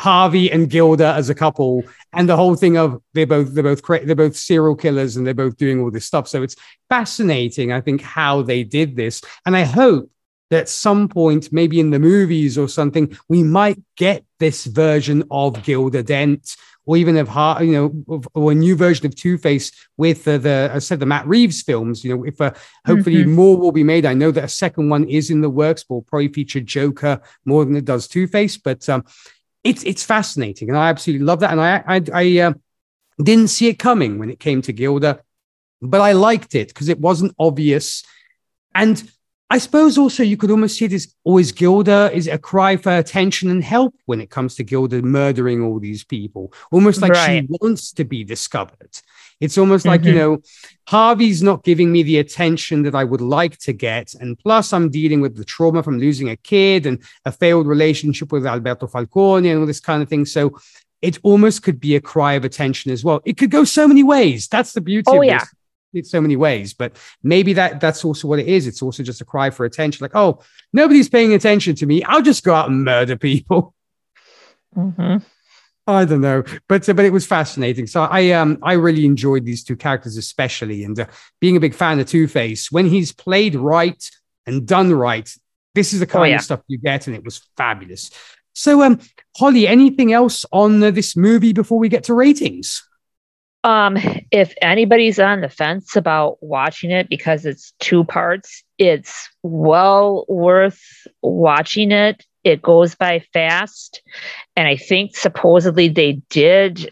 Harvey 0.01 0.51
and 0.51 0.69
Gilda 0.69 1.15
as 1.15 1.31
a 1.31 1.37
couple, 1.37 1.85
and 2.13 2.29
the 2.29 2.35
whole 2.35 2.57
thing 2.57 2.77
of 2.77 3.01
they're 3.13 3.29
both 3.29 3.55
they're 3.55 3.63
both 3.63 3.81
they're 3.87 4.17
both 4.17 4.37
serial 4.37 4.75
killers 4.75 5.17
and 5.17 5.25
they're 5.25 5.35
both 5.35 5.57
doing 5.57 5.79
all 5.79 5.93
this 5.93 6.05
stuff. 6.05 6.27
So 6.27 6.43
it's 6.43 6.57
fascinating, 6.89 7.71
I 7.71 7.81
think, 7.81 8.03
how 8.03 8.43
they 8.43 8.65
did 8.65 8.97
this, 8.97 9.23
and 9.47 9.57
I 9.57 9.63
hope 9.63 10.11
that 10.51 10.63
at 10.63 10.69
some 10.69 11.07
point, 11.07 11.53
maybe 11.53 11.79
in 11.79 11.91
the 11.91 12.01
movies 12.01 12.59
or 12.59 12.69
something, 12.69 13.17
we 13.29 13.45
might 13.45 13.81
get 13.97 14.25
this 14.41 14.65
version 14.65 15.23
of 15.31 15.63
Gilda 15.63 16.03
Dent 16.03 16.57
or 16.91 16.97
even 16.97 17.17
of 17.19 17.29
you 17.63 17.71
know, 17.71 18.25
or 18.35 18.51
a 18.51 18.55
new 18.55 18.75
version 18.75 19.07
of 19.07 19.15
Two 19.15 19.39
Face 19.39 19.71
with 19.97 20.27
uh, 20.27 20.39
the, 20.39 20.73
I 20.75 20.81
said, 20.81 20.99
the 20.99 21.07
Matt 21.07 21.25
Reeves 21.25 21.63
films. 21.63 22.03
You 22.03 22.17
know, 22.17 22.25
if 22.25 22.41
uh, 22.41 22.53
hopefully 22.85 23.23
mm-hmm. 23.23 23.31
more 23.31 23.57
will 23.57 23.71
be 23.71 23.85
made. 23.85 24.05
I 24.05 24.13
know 24.15 24.33
that 24.33 24.43
a 24.43 24.49
second 24.49 24.89
one 24.89 25.09
is 25.09 25.31
in 25.31 25.41
the 25.41 25.49
works, 25.49 25.85
but 25.85 25.95
will 25.95 26.03
probably 26.03 26.27
feature 26.33 26.59
Joker 26.59 27.21
more 27.45 27.65
than 27.65 27.77
it 27.77 27.85
does 27.85 28.09
Two 28.09 28.27
Face. 28.27 28.57
But 28.57 28.89
um, 28.89 29.05
it's 29.63 29.85
it's 29.85 30.03
fascinating, 30.03 30.69
and 30.69 30.77
I 30.77 30.89
absolutely 30.89 31.25
love 31.25 31.39
that. 31.41 31.53
And 31.53 31.61
I 31.61 31.85
I, 31.87 32.03
I 32.13 32.39
uh, 32.41 32.55
didn't 33.23 33.51
see 33.51 33.69
it 33.69 33.79
coming 33.79 34.19
when 34.19 34.29
it 34.29 34.41
came 34.41 34.61
to 34.63 34.73
Gilda, 34.73 35.21
but 35.81 36.01
I 36.01 36.11
liked 36.11 36.57
it 36.57 36.69
because 36.69 36.89
it 36.89 36.99
wasn't 36.99 37.37
obvious. 37.39 38.03
And 38.75 39.01
I 39.53 39.59
suppose 39.59 39.99
also 39.99 40.23
you 40.23 40.37
could 40.37 40.53
almost 40.53 40.79
see 40.79 40.87
this 40.87 41.13
always 41.25 41.51
Gilda 41.51 42.11
is 42.15 42.29
a 42.29 42.39
cry 42.39 42.77
for 42.77 42.97
attention 42.97 43.51
and 43.51 43.65
help 43.65 43.95
when 44.07 44.21
it 44.21 44.31
comes 44.31 44.55
to 44.55 44.65
Gilda 44.65 45.03
murdering 45.03 45.61
all 45.61 45.81
these 45.81 46.05
people, 46.05 46.53
almost 46.71 47.03
like 47.03 47.13
right. 47.13 47.45
she 47.45 47.57
wants 47.61 47.93
to 47.95 48.05
be 48.05 48.23
discovered. 48.23 48.97
It's 49.41 49.59
almost 49.59 49.83
mm-hmm. 49.83 49.91
like, 49.91 50.05
you 50.05 50.13
mm-hmm. 50.13 50.35
know, 50.35 50.43
Harvey's 50.87 51.43
not 51.43 51.65
giving 51.65 51.91
me 51.91 52.05
the 52.05 52.19
attention 52.19 52.83
that 52.83 52.95
I 52.95 53.03
would 53.03 53.21
like 53.21 53.59
to 53.61 53.73
get. 53.73 54.15
And 54.15 54.39
plus, 54.39 54.73
I'm 54.73 54.89
dealing 54.89 55.21
with 55.21 55.37
the 55.37 55.45
trauma 55.45 55.83
from 55.83 55.99
losing 55.99 56.29
a 56.29 56.37
kid 56.37 56.87
and 56.87 57.03
a 57.25 57.33
failed 57.33 57.67
relationship 57.67 58.31
with 58.31 58.47
Alberto 58.47 58.87
Falcone 58.87 59.51
and 59.51 59.61
all 59.61 59.67
this 59.67 59.81
kind 59.81 60.03
of 60.03 60.09
thing. 60.09 60.27
So 60.27 60.61
it 61.03 61.19
almost 61.23 61.63
could 61.63 61.81
be 61.81 61.97
a 61.97 62.01
cry 62.01 62.35
of 62.35 62.45
attention 62.45 62.93
as 62.93 63.03
well. 63.03 63.21
It 63.25 63.37
could 63.37 63.51
go 63.51 63.65
so 63.65 63.89
many 63.89 64.03
ways. 64.03 64.47
That's 64.47 64.75
the 64.75 64.81
beauty 64.81 65.07
oh, 65.09 65.23
of 65.23 65.25
yeah. 65.25 65.39
this 65.39 65.49
in 65.93 66.05
so 66.05 66.21
many 66.21 66.37
ways 66.37 66.73
but 66.73 66.97
maybe 67.23 67.53
that 67.53 67.81
that's 67.81 68.05
also 68.05 68.29
what 68.29 68.39
it 68.39 68.49
is. 68.49 68.67
It's 68.67 68.83
also 68.83 69.03
just 69.03 69.21
a 69.21 69.25
cry 69.25 69.51
for 69.51 69.65
attention 69.65 70.05
like 70.05 70.15
oh 70.15 70.41
nobody's 70.73 71.09
paying 71.09 71.35
attention 71.35 71.75
to 71.77 71.87
me. 71.87 72.03
I'll 72.05 72.23
just 72.23 72.45
go 72.45 72.55
out 72.55 72.71
and 72.71 72.85
murder 72.85 73.17
people. 73.17 73.75
Mm-hmm. 74.77 75.17
i 75.89 76.05
don't 76.05 76.21
know 76.21 76.45
but 76.69 76.89
uh, 76.89 76.93
but 76.93 77.05
it 77.05 77.13
was 77.13 77.27
fascinating. 77.27 77.89
So 77.89 78.03
i 78.03 78.31
um 78.31 78.59
i 78.63 78.75
really 78.75 79.05
enjoyed 79.05 79.45
these 79.45 79.65
two 79.65 79.77
characters 79.77 80.17
especially 80.17 80.85
and 80.85 80.99
uh, 80.99 81.07
being 81.41 81.57
a 81.57 81.61
big 81.61 81.75
fan 81.75 81.99
of 81.99 82.07
two-face 82.07 82.71
when 82.71 82.87
he's 82.87 83.11
played 83.11 83.57
right 83.57 84.03
and 84.47 84.67
done 84.67 84.93
right 84.93 85.29
this 85.75 85.93
is 85.93 85.99
the 85.99 86.07
oh, 86.07 86.09
kind 86.09 86.23
oh, 86.23 86.27
yeah. 86.27 86.37
of 86.37 86.43
stuff 86.43 86.61
you 86.69 86.79
get 86.79 87.07
and 87.07 87.17
it 87.17 87.25
was 87.25 87.49
fabulous. 87.57 88.11
So 88.55 88.83
um 88.83 89.01
holly 89.37 89.67
anything 89.67 90.13
else 90.13 90.47
on 90.53 90.83
uh, 90.83 90.93
this 90.93 91.17
movie 91.17 91.53
before 91.53 91.81
we 91.81 91.89
get 91.89 92.05
to 92.05 92.15
ratings 92.15 92.89
um, 93.63 93.99
if 94.31 94.55
anybody's 94.63 95.19
on 95.19 95.41
the 95.41 95.49
fence 95.49 95.97
about 95.97 96.39
watching 96.41 96.91
it 96.91 97.09
because 97.09 97.45
it's 97.45 97.73
two 97.79 98.05
parts, 98.05 98.65
it's 98.79 99.29
well 99.43 100.25
worth 100.29 100.81
watching 101.23 101.93
it. 101.93 102.25
It 102.43 102.63
goes 102.63 102.95
by 102.95 103.25
fast. 103.35 104.03
And 104.57 104.67
I 104.67 104.77
think 104.77 105.15
supposedly 105.15 105.89
they 105.89 106.23
did 106.31 106.91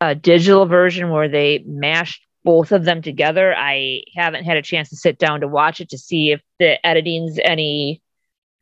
a 0.00 0.14
digital 0.14 0.66
version 0.66 1.10
where 1.10 1.28
they 1.28 1.64
mashed 1.66 2.22
both 2.44 2.72
of 2.72 2.84
them 2.84 3.00
together. 3.00 3.54
I 3.56 4.02
haven't 4.14 4.44
had 4.44 4.58
a 4.58 4.62
chance 4.62 4.90
to 4.90 4.96
sit 4.96 5.18
down 5.18 5.40
to 5.40 5.48
watch 5.48 5.80
it 5.80 5.90
to 5.90 5.98
see 5.98 6.32
if 6.32 6.42
the 6.58 6.84
editing's 6.86 7.38
any 7.42 8.02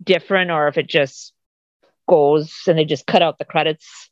different 0.02 0.50
or 0.50 0.68
if 0.68 0.78
it 0.78 0.86
just 0.86 1.32
goes 2.08 2.54
and 2.66 2.78
they 2.78 2.84
just 2.84 3.06
cut 3.06 3.22
out 3.22 3.38
the 3.38 3.44
credits, 3.44 4.10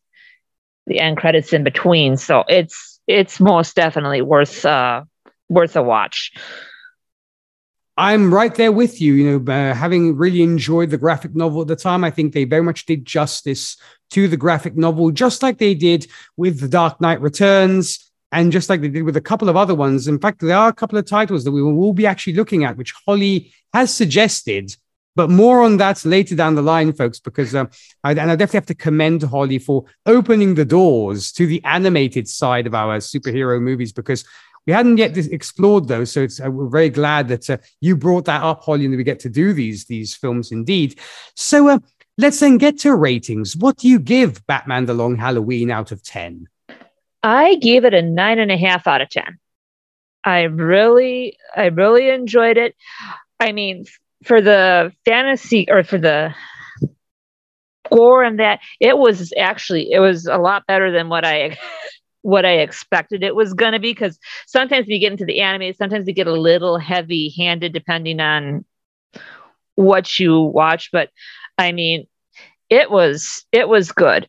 the 0.86 1.00
end 1.00 1.16
credits 1.16 1.52
in 1.52 1.64
between. 1.64 2.16
So 2.16 2.44
it's 2.48 2.95
it's 3.06 3.40
most 3.40 3.76
definitely 3.76 4.22
worth 4.22 4.64
uh, 4.64 5.04
worth 5.48 5.76
a 5.76 5.82
watch. 5.82 6.32
I'm 7.98 8.32
right 8.32 8.54
there 8.54 8.72
with 8.72 9.00
you. 9.00 9.14
You 9.14 9.38
know, 9.38 9.52
uh, 9.52 9.74
having 9.74 10.16
really 10.16 10.42
enjoyed 10.42 10.90
the 10.90 10.98
graphic 10.98 11.34
novel 11.34 11.62
at 11.62 11.68
the 11.68 11.76
time, 11.76 12.04
I 12.04 12.10
think 12.10 12.34
they 12.34 12.44
very 12.44 12.62
much 12.62 12.84
did 12.84 13.06
justice 13.06 13.76
to 14.10 14.28
the 14.28 14.36
graphic 14.36 14.76
novel, 14.76 15.10
just 15.10 15.42
like 15.42 15.58
they 15.58 15.74
did 15.74 16.06
with 16.36 16.60
The 16.60 16.68
Dark 16.68 17.00
Knight 17.00 17.20
Returns, 17.22 18.12
and 18.32 18.52
just 18.52 18.68
like 18.68 18.82
they 18.82 18.88
did 18.88 19.04
with 19.04 19.16
a 19.16 19.22
couple 19.22 19.48
of 19.48 19.56
other 19.56 19.74
ones. 19.74 20.08
In 20.08 20.18
fact, 20.18 20.40
there 20.40 20.56
are 20.56 20.68
a 20.68 20.74
couple 20.74 20.98
of 20.98 21.06
titles 21.06 21.44
that 21.44 21.52
we 21.52 21.62
will 21.62 21.94
be 21.94 22.06
actually 22.06 22.34
looking 22.34 22.64
at, 22.64 22.76
which 22.76 22.92
Holly 23.06 23.52
has 23.72 23.94
suggested 23.94 24.76
but 25.16 25.30
more 25.30 25.62
on 25.62 25.78
that 25.78 26.04
later 26.04 26.36
down 26.36 26.54
the 26.54 26.62
line, 26.62 26.92
folks, 26.92 27.18
because 27.18 27.54
uh, 27.54 27.64
I, 28.04 28.10
and 28.12 28.30
I 28.30 28.36
definitely 28.36 28.58
have 28.58 28.66
to 28.66 28.74
commend 28.74 29.22
Holly 29.22 29.58
for 29.58 29.84
opening 30.04 30.54
the 30.54 30.64
doors 30.64 31.32
to 31.32 31.46
the 31.46 31.64
animated 31.64 32.28
side 32.28 32.66
of 32.66 32.74
our 32.74 32.98
superhero 32.98 33.60
movies 33.60 33.92
because 33.92 34.24
we 34.66 34.72
hadn't 34.72 34.98
yet 34.98 35.16
explored 35.16 35.88
those. 35.88 36.12
So 36.12 36.26
uh, 36.44 36.50
we're 36.50 36.68
very 36.68 36.90
glad 36.90 37.28
that 37.28 37.48
uh, 37.48 37.56
you 37.80 37.96
brought 37.96 38.26
that 38.26 38.42
up, 38.42 38.62
Holly, 38.62 38.84
and 38.84 38.92
that 38.92 38.98
we 38.98 39.04
get 39.04 39.20
to 39.20 39.30
do 39.30 39.52
these 39.52 39.86
these 39.86 40.14
films 40.14 40.52
indeed. 40.52 40.98
So 41.34 41.68
uh, 41.68 41.78
let's 42.18 42.40
then 42.40 42.58
get 42.58 42.78
to 42.80 42.94
ratings. 42.94 43.56
What 43.56 43.78
do 43.78 43.88
you 43.88 43.98
give 43.98 44.46
Batman: 44.46 44.86
The 44.86 44.94
Long 44.94 45.16
Halloween 45.16 45.70
out 45.70 45.92
of 45.92 46.02
ten? 46.02 46.48
I 47.22 47.56
gave 47.56 47.84
it 47.84 47.94
a 47.94 48.02
nine 48.02 48.38
and 48.38 48.52
a 48.52 48.56
half 48.56 48.86
out 48.86 49.00
of 49.00 49.08
ten. 49.08 49.38
I 50.24 50.42
really, 50.42 51.38
I 51.54 51.66
really 51.66 52.10
enjoyed 52.10 52.58
it. 52.58 52.74
I 53.38 53.52
mean, 53.52 53.86
for 54.24 54.40
the 54.40 54.92
fantasy 55.04 55.66
or 55.68 55.84
for 55.84 55.98
the 55.98 56.34
gore 57.90 58.24
and 58.24 58.40
that 58.40 58.60
it 58.80 58.98
was 58.98 59.32
actually 59.36 59.92
it 59.92 60.00
was 60.00 60.26
a 60.26 60.38
lot 60.38 60.66
better 60.66 60.90
than 60.90 61.08
what 61.08 61.24
I 61.24 61.56
what 62.22 62.44
I 62.44 62.54
expected 62.58 63.22
it 63.22 63.36
was 63.36 63.54
going 63.54 63.72
to 63.72 63.78
be 63.78 63.92
because 63.92 64.18
sometimes 64.48 64.88
we 64.88 64.98
get 64.98 65.12
into 65.12 65.24
the 65.24 65.40
anime 65.40 65.72
sometimes 65.74 66.06
we 66.06 66.12
get 66.12 66.26
a 66.26 66.32
little 66.32 66.76
heavy 66.76 67.32
handed 67.36 67.72
depending 67.72 68.18
on 68.18 68.64
what 69.76 70.18
you 70.18 70.40
watch 70.40 70.90
but 70.90 71.10
I 71.56 71.70
mean 71.70 72.08
it 72.68 72.90
was 72.90 73.44
it 73.52 73.68
was 73.68 73.92
good. 73.92 74.28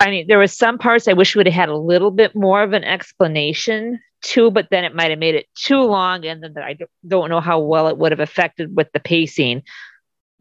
I 0.00 0.10
mean 0.10 0.26
there 0.26 0.38
was 0.38 0.56
some 0.56 0.78
parts 0.78 1.08
I 1.08 1.12
wish 1.12 1.36
would 1.36 1.46
have 1.46 1.54
had 1.54 1.68
a 1.68 1.76
little 1.76 2.10
bit 2.10 2.34
more 2.34 2.62
of 2.62 2.72
an 2.72 2.84
explanation 2.84 4.00
too, 4.22 4.50
but 4.50 4.68
then 4.70 4.84
it 4.84 4.94
might 4.94 5.10
have 5.10 5.18
made 5.18 5.34
it 5.34 5.46
too 5.54 5.82
long. 5.82 6.24
And 6.24 6.42
then 6.42 6.54
I 6.58 6.76
don't 7.06 7.30
know 7.30 7.40
how 7.40 7.60
well 7.60 7.88
it 7.88 7.98
would 7.98 8.12
have 8.12 8.20
affected 8.20 8.74
with 8.74 8.90
the 8.92 9.00
pacing. 9.00 9.62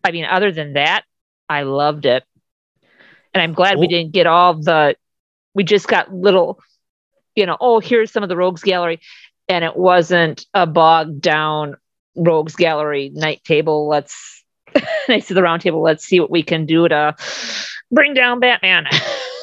I 0.03 0.11
mean, 0.11 0.25
other 0.25 0.51
than 0.51 0.73
that, 0.73 1.03
I 1.49 1.63
loved 1.63 2.05
it. 2.05 2.23
And 3.33 3.41
I'm 3.41 3.53
glad 3.53 3.77
we 3.77 3.87
didn't 3.87 4.13
get 4.13 4.27
all 4.27 4.53
the, 4.53 4.95
we 5.53 5.63
just 5.63 5.87
got 5.87 6.13
little, 6.13 6.59
you 7.35 7.45
know, 7.45 7.57
oh, 7.59 7.79
here's 7.79 8.11
some 8.11 8.23
of 8.23 8.29
the 8.29 8.37
Rogues 8.37 8.63
Gallery. 8.63 9.01
And 9.47 9.63
it 9.63 9.75
wasn't 9.75 10.45
a 10.53 10.65
bogged 10.65 11.21
down 11.21 11.75
Rogues 12.15 12.55
Gallery 12.55 13.11
night 13.13 13.43
table. 13.43 13.87
Let's, 13.87 14.43
nice 15.09 15.27
to 15.27 15.33
the 15.33 15.43
round 15.43 15.61
table. 15.61 15.81
Let's 15.81 16.05
see 16.05 16.19
what 16.19 16.31
we 16.31 16.43
can 16.43 16.65
do 16.65 16.87
to 16.87 17.15
bring 17.91 18.13
down 18.13 18.39
Batman. 18.39 18.85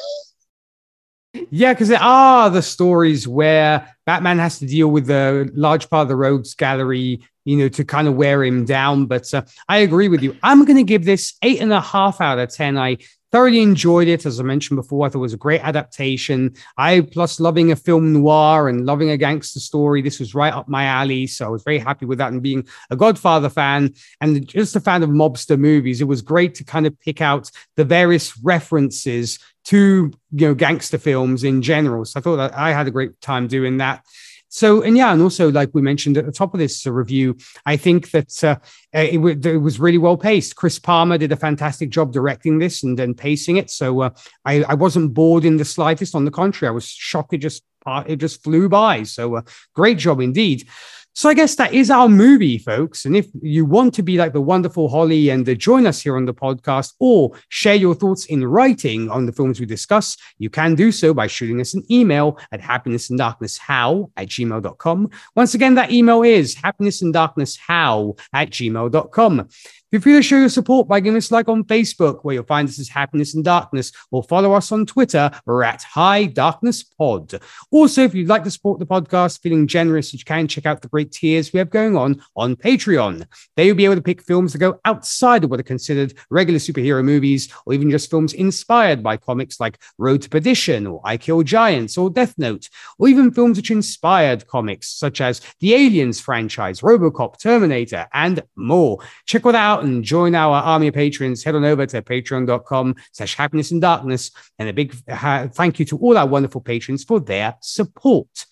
Yeah, 1.33 1.73
because 1.73 1.87
there 1.87 2.01
are 2.01 2.49
the 2.49 2.61
stories 2.61 3.27
where 3.27 3.95
Batman 4.05 4.37
has 4.39 4.59
to 4.59 4.67
deal 4.67 4.89
with 4.89 5.09
a 5.09 5.49
large 5.53 5.89
part 5.89 6.03
of 6.03 6.07
the 6.09 6.15
rogues 6.15 6.53
gallery, 6.53 7.21
you 7.43 7.57
know, 7.57 7.69
to 7.69 7.83
kind 7.83 8.07
of 8.07 8.15
wear 8.15 8.43
him 8.43 8.65
down. 8.65 9.07
But 9.07 9.33
uh, 9.33 9.43
I 9.67 9.77
agree 9.79 10.09
with 10.09 10.21
you. 10.21 10.37
I'm 10.43 10.63
going 10.65 10.77
to 10.77 10.83
give 10.83 11.05
this 11.05 11.33
eight 11.41 11.59
and 11.59 11.73
a 11.73 11.81
half 11.81 12.21
out 12.21 12.37
of 12.37 12.53
10. 12.53 12.77
I 12.77 12.97
thoroughly 13.33 13.61
enjoyed 13.61 14.07
it. 14.07 14.27
As 14.27 14.39
I 14.39 14.43
mentioned 14.43 14.77
before, 14.77 15.05
I 15.05 15.09
thought 15.09 15.17
it 15.17 15.21
was 15.21 15.33
a 15.33 15.37
great 15.37 15.61
adaptation. 15.61 16.53
I, 16.77 17.01
plus 17.01 17.39
loving 17.39 17.71
a 17.71 17.75
film 17.75 18.13
noir 18.13 18.69
and 18.69 18.85
loving 18.85 19.09
a 19.09 19.17
gangster 19.17 19.59
story, 19.59 20.03
this 20.03 20.19
was 20.19 20.35
right 20.35 20.53
up 20.53 20.69
my 20.69 20.85
alley. 20.85 21.25
So 21.25 21.47
I 21.47 21.49
was 21.49 21.63
very 21.63 21.79
happy 21.79 22.05
with 22.05 22.19
that. 22.19 22.31
And 22.31 22.43
being 22.43 22.67
a 22.91 22.95
Godfather 22.95 23.49
fan 23.49 23.95
and 24.21 24.47
just 24.47 24.75
a 24.75 24.79
fan 24.79 25.01
of 25.01 25.09
mobster 25.09 25.57
movies, 25.57 25.99
it 25.99 26.07
was 26.07 26.21
great 26.21 26.53
to 26.55 26.63
kind 26.63 26.85
of 26.85 26.97
pick 26.99 27.21
out 27.21 27.49
the 27.75 27.83
various 27.83 28.37
references 28.43 29.39
to 29.65 30.11
you 30.31 30.47
know 30.47 30.53
gangster 30.53 30.99
films 30.99 31.43
in 31.43 31.63
general. 31.63 32.05
So 32.05 32.19
I 32.19 32.21
thought 32.21 32.35
that 32.35 32.55
I 32.55 32.71
had 32.71 32.87
a 32.87 32.91
great 32.91 33.19
time 33.19 33.47
doing 33.47 33.77
that. 33.77 34.05
So, 34.53 34.83
and 34.83 34.95
yeah, 34.95 35.11
and 35.11 35.19
also 35.19 35.51
like 35.51 35.71
we 35.73 35.81
mentioned 35.81 36.15
at 36.15 36.27
the 36.27 36.31
top 36.31 36.53
of 36.53 36.59
this 36.59 36.85
uh, 36.85 36.91
review, 36.91 37.35
I 37.65 37.75
think 37.75 38.11
that 38.11 38.43
uh, 38.43 38.57
it, 38.93 39.15
w- 39.15 39.39
it, 39.43 39.57
was 39.57 39.79
really 39.79 39.97
well 39.97 40.15
paced. 40.15 40.55
Chris 40.55 40.77
Palmer 40.77 41.17
did 41.17 41.31
a 41.31 41.35
fantastic 41.35 41.89
job 41.89 42.13
directing 42.13 42.59
this 42.59 42.83
and 42.83 42.95
then 42.95 43.15
pacing 43.15 43.57
it. 43.57 43.71
So 43.71 44.01
uh, 44.01 44.09
I, 44.45 44.61
I 44.61 44.75
wasn't 44.75 45.15
bored 45.15 45.43
in 45.43 45.57
the 45.57 45.65
slightest. 45.65 46.13
On 46.13 46.23
the 46.23 46.29
contrary, 46.29 46.69
I 46.69 46.75
was 46.75 46.85
shocked 46.85 47.33
it 47.33 47.39
just 47.39 47.63
uh, 47.87 48.03
it 48.05 48.17
just 48.17 48.43
flew 48.43 48.69
by. 48.69 49.01
So 49.01 49.37
uh, 49.37 49.41
great 49.73 49.97
job 49.97 50.21
indeed. 50.21 50.67
So 51.15 51.29
I 51.29 51.35
guess 51.35 51.55
that 51.55 51.73
is 51.73 51.91
our 51.91 52.09
movie, 52.09 52.57
folks. 52.57 53.05
And 53.05 53.15
if 53.15 53.27
you 53.39 53.65
want 53.65 53.93
to 53.93 54.03
be 54.03 54.17
like 54.17 54.33
the 54.33 54.41
wonderful 54.41 54.89
Holly 54.89 55.29
and 55.29 55.47
uh, 55.47 55.53
join 55.53 55.85
us 55.85 56.01
here 56.01 56.17
on 56.17 56.25
the 56.25 56.33
podcast 56.33 56.93
or 56.99 57.31
share 57.49 57.75
your 57.75 57.93
thoughts 57.93 58.25
in 58.25 58.43
writing 58.43 59.11
on 59.11 59.27
the 59.27 59.31
films 59.31 59.59
we 59.59 59.67
discuss, 59.67 60.17
you 60.39 60.49
can 60.49 60.73
do 60.73 60.91
so 60.91 61.13
by 61.13 61.27
shooting 61.27 61.61
us 61.61 61.75
an 61.75 61.83
email 61.91 62.39
at 62.51 62.61
happinessanddarknesshow 62.61 64.11
at 64.17 64.27
gmail.com. 64.27 65.09
Once 65.35 65.53
again, 65.53 65.75
that 65.75 65.91
email 65.91 66.23
is 66.23 66.55
happinessanddarknesshow 66.55 68.19
at 68.33 68.49
gmail.com. 68.49 69.49
Feel 69.93 70.01
free 70.01 70.13
to 70.13 70.23
show 70.23 70.37
your 70.37 70.49
support 70.49 70.87
by 70.87 70.99
giving 70.99 71.17
us 71.17 71.29
a 71.29 71.35
like 71.35 71.47
on 71.47 71.63
Facebook, 71.65 72.21
where 72.23 72.33
you'll 72.33 72.43
find 72.45 72.67
us 72.67 72.79
as 72.79 72.89
Happiness 72.89 73.35
and 73.35 73.43
Darkness, 73.43 73.91
or 74.09 74.23
follow 74.23 74.53
us 74.53 74.71
on 74.71 74.87
Twitter, 74.87 75.29
we're 75.45 75.61
at 75.61 75.83
High 75.83 76.25
Darkness 76.25 76.81
Pod. 76.81 77.39
Also, 77.69 78.01
if 78.03 78.15
you'd 78.15 78.27
like 78.27 78.43
to 78.45 78.49
support 78.49 78.79
the 78.79 78.87
podcast, 78.87 79.41
feeling 79.41 79.67
generous, 79.67 80.11
you 80.11 80.17
can 80.25 80.47
check 80.47 80.65
out 80.65 80.81
the 80.81 80.87
great 80.87 81.02
tiers 81.05 81.53
we 81.53 81.59
have 81.59 81.69
going 81.69 81.95
on 81.95 82.21
on 82.35 82.55
Patreon. 82.55 83.25
They 83.55 83.67
will 83.67 83.75
be 83.75 83.85
able 83.85 83.95
to 83.95 84.01
pick 84.01 84.21
films 84.21 84.53
that 84.53 84.59
go 84.59 84.79
outside 84.85 85.43
of 85.43 85.49
what 85.49 85.59
are 85.59 85.63
considered 85.63 86.13
regular 86.29 86.59
superhero 86.59 87.03
movies, 87.03 87.53
or 87.65 87.73
even 87.73 87.89
just 87.89 88.09
films 88.09 88.33
inspired 88.33 89.03
by 89.03 89.17
comics 89.17 89.59
like 89.59 89.79
Road 89.97 90.21
to 90.23 90.29
Perdition, 90.29 90.87
or 90.87 91.01
I 91.03 91.17
Kill 91.17 91.43
Giants, 91.43 91.97
or 91.97 92.09
Death 92.09 92.35
Note, 92.37 92.69
or 92.97 93.07
even 93.07 93.31
films 93.31 93.57
which 93.57 93.71
inspired 93.71 94.47
comics 94.47 94.89
such 94.89 95.21
as 95.21 95.41
the 95.59 95.73
Aliens 95.73 96.19
franchise, 96.19 96.81
Robocop, 96.81 97.39
Terminator, 97.39 98.07
and 98.13 98.41
more. 98.55 98.99
Check 99.25 99.43
that 99.43 99.55
out 99.55 99.83
and 99.83 100.03
join 100.03 100.35
our 100.35 100.55
army 100.55 100.87
of 100.87 100.93
patrons, 100.93 101.43
head 101.43 101.55
on 101.55 101.65
over 101.65 101.85
to 101.85 102.01
patreon.com 102.01 102.95
slash 103.11 103.35
happiness 103.35 103.71
and 103.71 103.81
darkness. 103.81 104.31
And 104.59 104.69
a 104.69 104.73
big 104.73 104.95
uh, 105.07 105.47
thank 105.47 105.79
you 105.79 105.85
to 105.85 105.97
all 105.97 106.17
our 106.17 106.27
wonderful 106.27 106.61
patrons 106.61 107.03
for 107.03 107.19
their 107.19 107.55
support. 107.61 108.45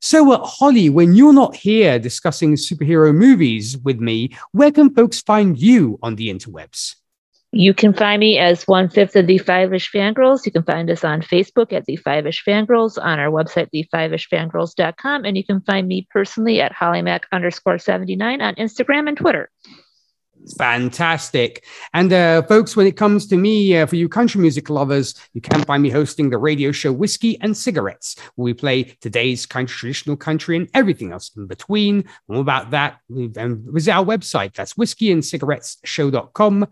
So, 0.00 0.32
uh, 0.32 0.44
Holly, 0.44 0.90
when 0.90 1.14
you're 1.14 1.32
not 1.32 1.56
here 1.56 1.98
discussing 1.98 2.54
superhero 2.54 3.14
movies 3.14 3.78
with 3.78 3.98
me, 3.98 4.36
where 4.52 4.70
can 4.70 4.94
folks 4.94 5.20
find 5.20 5.58
you 5.58 5.98
on 6.02 6.16
the 6.16 6.28
interwebs? 6.28 6.96
You 7.52 7.72
can 7.72 7.94
find 7.94 8.20
me 8.20 8.38
as 8.38 8.64
one 8.64 8.90
fifth 8.90 9.16
of 9.16 9.26
the 9.26 9.38
Five 9.38 9.72
Ish 9.72 9.90
Fangirls. 9.90 10.44
You 10.44 10.52
can 10.52 10.64
find 10.64 10.90
us 10.90 11.04
on 11.04 11.22
Facebook 11.22 11.72
at 11.72 11.86
the 11.86 11.96
Five 11.96 12.26
Ish 12.26 12.44
Fangirls, 12.44 13.02
on 13.02 13.18
our 13.18 13.30
website, 13.30 13.68
the5ishfangirls.com, 13.72 15.24
and 15.24 15.36
you 15.36 15.44
can 15.44 15.62
find 15.62 15.88
me 15.88 16.06
personally 16.10 16.60
at 16.60 16.74
hollymac 16.74 17.22
underscore 17.32 17.78
79 17.78 18.42
on 18.42 18.54
Instagram 18.56 19.08
and 19.08 19.16
Twitter. 19.16 19.48
Fantastic. 20.58 21.64
And 21.92 22.12
uh, 22.12 22.42
folks, 22.42 22.76
when 22.76 22.86
it 22.86 22.96
comes 22.96 23.26
to 23.28 23.36
me, 23.36 23.76
uh, 23.76 23.86
for 23.86 23.96
you 23.96 24.08
country 24.08 24.40
music 24.40 24.70
lovers, 24.70 25.14
you 25.32 25.40
can 25.40 25.62
find 25.64 25.82
me 25.82 25.90
hosting 25.90 26.30
the 26.30 26.38
radio 26.38 26.72
show 26.72 26.92
Whiskey 26.92 27.40
and 27.40 27.56
Cigarettes, 27.56 28.16
where 28.36 28.44
we 28.44 28.54
play 28.54 28.84
today's 29.00 29.46
country, 29.46 29.76
traditional 29.76 30.16
country 30.16 30.56
and 30.56 30.68
everything 30.74 31.12
else 31.12 31.30
in 31.36 31.46
between. 31.46 32.04
More 32.28 32.40
about 32.40 32.70
that, 32.70 32.98
and 33.08 33.58
visit 33.72 33.92
our 33.92 34.04
website. 34.04 34.54
That's 34.54 34.74
whiskeyandcigarettesshow.com. 34.74 36.66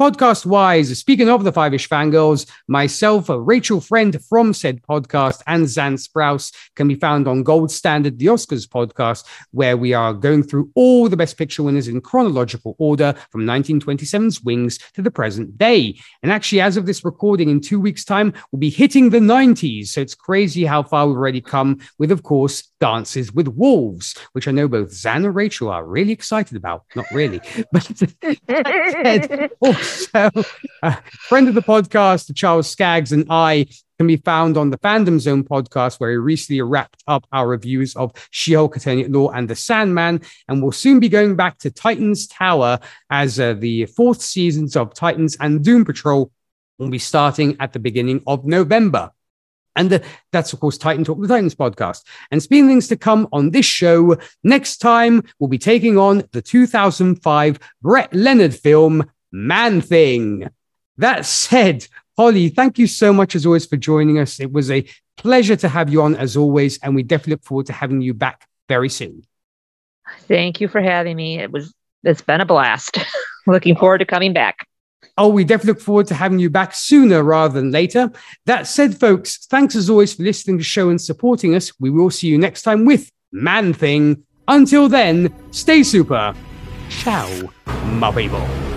Podcast 0.00 0.46
wise, 0.46 0.98
speaking 0.98 1.28
of 1.28 1.44
the 1.44 1.52
Five 1.52 1.74
Ish 1.74 1.86
Fangirls, 1.86 2.50
myself, 2.68 3.26
Rachel 3.28 3.82
Friend 3.82 4.18
from 4.24 4.54
said 4.54 4.80
podcast, 4.80 5.42
and 5.46 5.68
Zan 5.68 5.96
Sprouse 5.96 6.54
can 6.74 6.88
be 6.88 6.94
found 6.94 7.28
on 7.28 7.42
Gold 7.42 7.70
Standard, 7.70 8.18
the 8.18 8.24
Oscars 8.24 8.66
podcast, 8.66 9.26
where 9.50 9.76
we 9.76 9.92
are 9.92 10.14
going 10.14 10.42
through 10.42 10.70
all 10.74 11.10
the 11.10 11.18
Best 11.18 11.36
Picture 11.36 11.62
winners 11.64 11.86
in 11.86 12.00
chronological 12.00 12.76
order 12.78 13.14
from 13.28 13.42
1927's 13.42 14.40
Wings 14.40 14.78
to 14.94 15.02
the 15.02 15.10
present 15.10 15.58
day. 15.58 16.00
And 16.22 16.32
actually, 16.32 16.62
as 16.62 16.78
of 16.78 16.86
this 16.86 17.04
recording, 17.04 17.50
in 17.50 17.60
two 17.60 17.78
weeks' 17.78 18.06
time, 18.06 18.32
we'll 18.50 18.60
be 18.60 18.70
hitting 18.70 19.10
the 19.10 19.18
90s. 19.18 19.88
So 19.88 20.00
it's 20.00 20.14
crazy 20.14 20.64
how 20.64 20.82
far 20.82 21.08
we've 21.08 21.16
already 21.16 21.42
come 21.42 21.78
with, 21.98 22.10
of 22.10 22.22
course, 22.22 22.70
Dances 22.80 23.34
with 23.34 23.48
Wolves, 23.48 24.16
which 24.32 24.48
I 24.48 24.52
know 24.52 24.66
both 24.66 24.90
Zan 24.92 25.26
and 25.26 25.34
Rachel 25.34 25.68
are 25.68 25.84
really 25.84 26.12
excited 26.12 26.56
about. 26.56 26.86
Not 26.96 27.04
really, 27.12 27.42
but 27.72 27.84
also, 30.14 30.30
uh, 30.82 30.96
friend 31.28 31.48
of 31.48 31.54
the 31.54 31.62
podcast, 31.62 32.34
Charles 32.34 32.68
Skaggs, 32.68 33.12
and 33.12 33.26
I 33.30 33.66
can 33.98 34.06
be 34.06 34.16
found 34.16 34.56
on 34.56 34.70
the 34.70 34.78
Fandom 34.78 35.20
Zone 35.20 35.44
podcast, 35.44 36.00
where 36.00 36.10
we 36.10 36.16
recently 36.16 36.62
wrapped 36.62 37.02
up 37.06 37.26
our 37.32 37.46
reviews 37.46 37.94
of 37.96 38.12
She-Hulk, 38.30 38.76
Attorney 38.76 39.04
Law, 39.04 39.30
and 39.30 39.48
The 39.48 39.56
Sandman, 39.56 40.22
and 40.48 40.62
we'll 40.62 40.72
soon 40.72 41.00
be 41.00 41.08
going 41.08 41.36
back 41.36 41.58
to 41.58 41.70
Titans 41.70 42.26
Tower 42.26 42.78
as 43.10 43.38
uh, 43.38 43.54
the 43.54 43.86
fourth 43.86 44.22
seasons 44.22 44.76
of 44.76 44.94
Titans 44.94 45.36
and 45.40 45.64
Doom 45.64 45.84
Patrol 45.84 46.30
will 46.78 46.90
be 46.90 46.98
starting 46.98 47.56
at 47.60 47.72
the 47.72 47.78
beginning 47.78 48.22
of 48.26 48.44
November. 48.46 49.10
And 49.76 49.90
the, 49.90 50.04
that's, 50.32 50.52
of 50.52 50.60
course, 50.60 50.78
Titan 50.78 51.04
Talk, 51.04 51.20
the 51.20 51.28
Titans 51.28 51.54
podcast. 51.54 52.02
And 52.30 52.42
speaking 52.42 52.68
things 52.68 52.88
to 52.88 52.96
come 52.96 53.28
on 53.32 53.50
this 53.50 53.66
show, 53.66 54.16
next 54.42 54.78
time 54.78 55.22
we'll 55.38 55.48
be 55.48 55.58
taking 55.58 55.96
on 55.96 56.24
the 56.32 56.42
2005 56.42 57.58
Brett 57.80 58.12
Leonard 58.12 58.54
film, 58.54 59.10
Man 59.32 59.80
Thing. 59.80 60.48
That 60.98 61.24
said, 61.24 61.86
Holly, 62.16 62.50
thank 62.50 62.78
you 62.78 62.86
so 62.86 63.12
much 63.12 63.34
as 63.34 63.46
always 63.46 63.66
for 63.66 63.76
joining 63.76 64.18
us. 64.18 64.40
It 64.40 64.52
was 64.52 64.70
a 64.70 64.86
pleasure 65.16 65.56
to 65.56 65.68
have 65.68 65.90
you 65.90 66.02
on 66.02 66.16
as 66.16 66.36
always, 66.36 66.78
and 66.78 66.94
we 66.94 67.02
definitely 67.02 67.32
look 67.32 67.44
forward 67.44 67.66
to 67.66 67.72
having 67.72 68.00
you 68.00 68.14
back 68.14 68.46
very 68.68 68.88
soon. 68.88 69.22
Thank 70.28 70.60
you 70.60 70.68
for 70.68 70.80
having 70.80 71.16
me. 71.16 71.38
It 71.38 71.50
was 71.50 71.72
it's 72.02 72.22
been 72.22 72.40
a 72.40 72.46
blast. 72.46 72.98
Looking 73.46 73.76
forward 73.76 73.98
to 73.98 74.04
coming 74.04 74.32
back. 74.32 74.66
Oh, 75.16 75.28
we 75.28 75.44
definitely 75.44 75.74
look 75.74 75.82
forward 75.82 76.06
to 76.08 76.14
having 76.14 76.38
you 76.38 76.50
back 76.50 76.74
sooner 76.74 77.22
rather 77.22 77.60
than 77.60 77.70
later. 77.70 78.10
That 78.46 78.66
said, 78.66 78.98
folks, 78.98 79.46
thanks 79.46 79.74
as 79.74 79.90
always 79.90 80.14
for 80.14 80.22
listening 80.22 80.56
to 80.56 80.60
the 80.60 80.64
show 80.64 80.88
and 80.88 81.00
supporting 81.00 81.54
us. 81.54 81.72
We 81.78 81.90
will 81.90 82.10
see 82.10 82.28
you 82.28 82.38
next 82.38 82.62
time 82.62 82.84
with 82.84 83.10
Man 83.32 83.72
Thing. 83.72 84.24
Until 84.48 84.88
then, 84.88 85.34
stay 85.52 85.82
super. 85.82 86.34
Ciao, 86.88 87.28
my 87.84 88.12
people. 88.12 88.69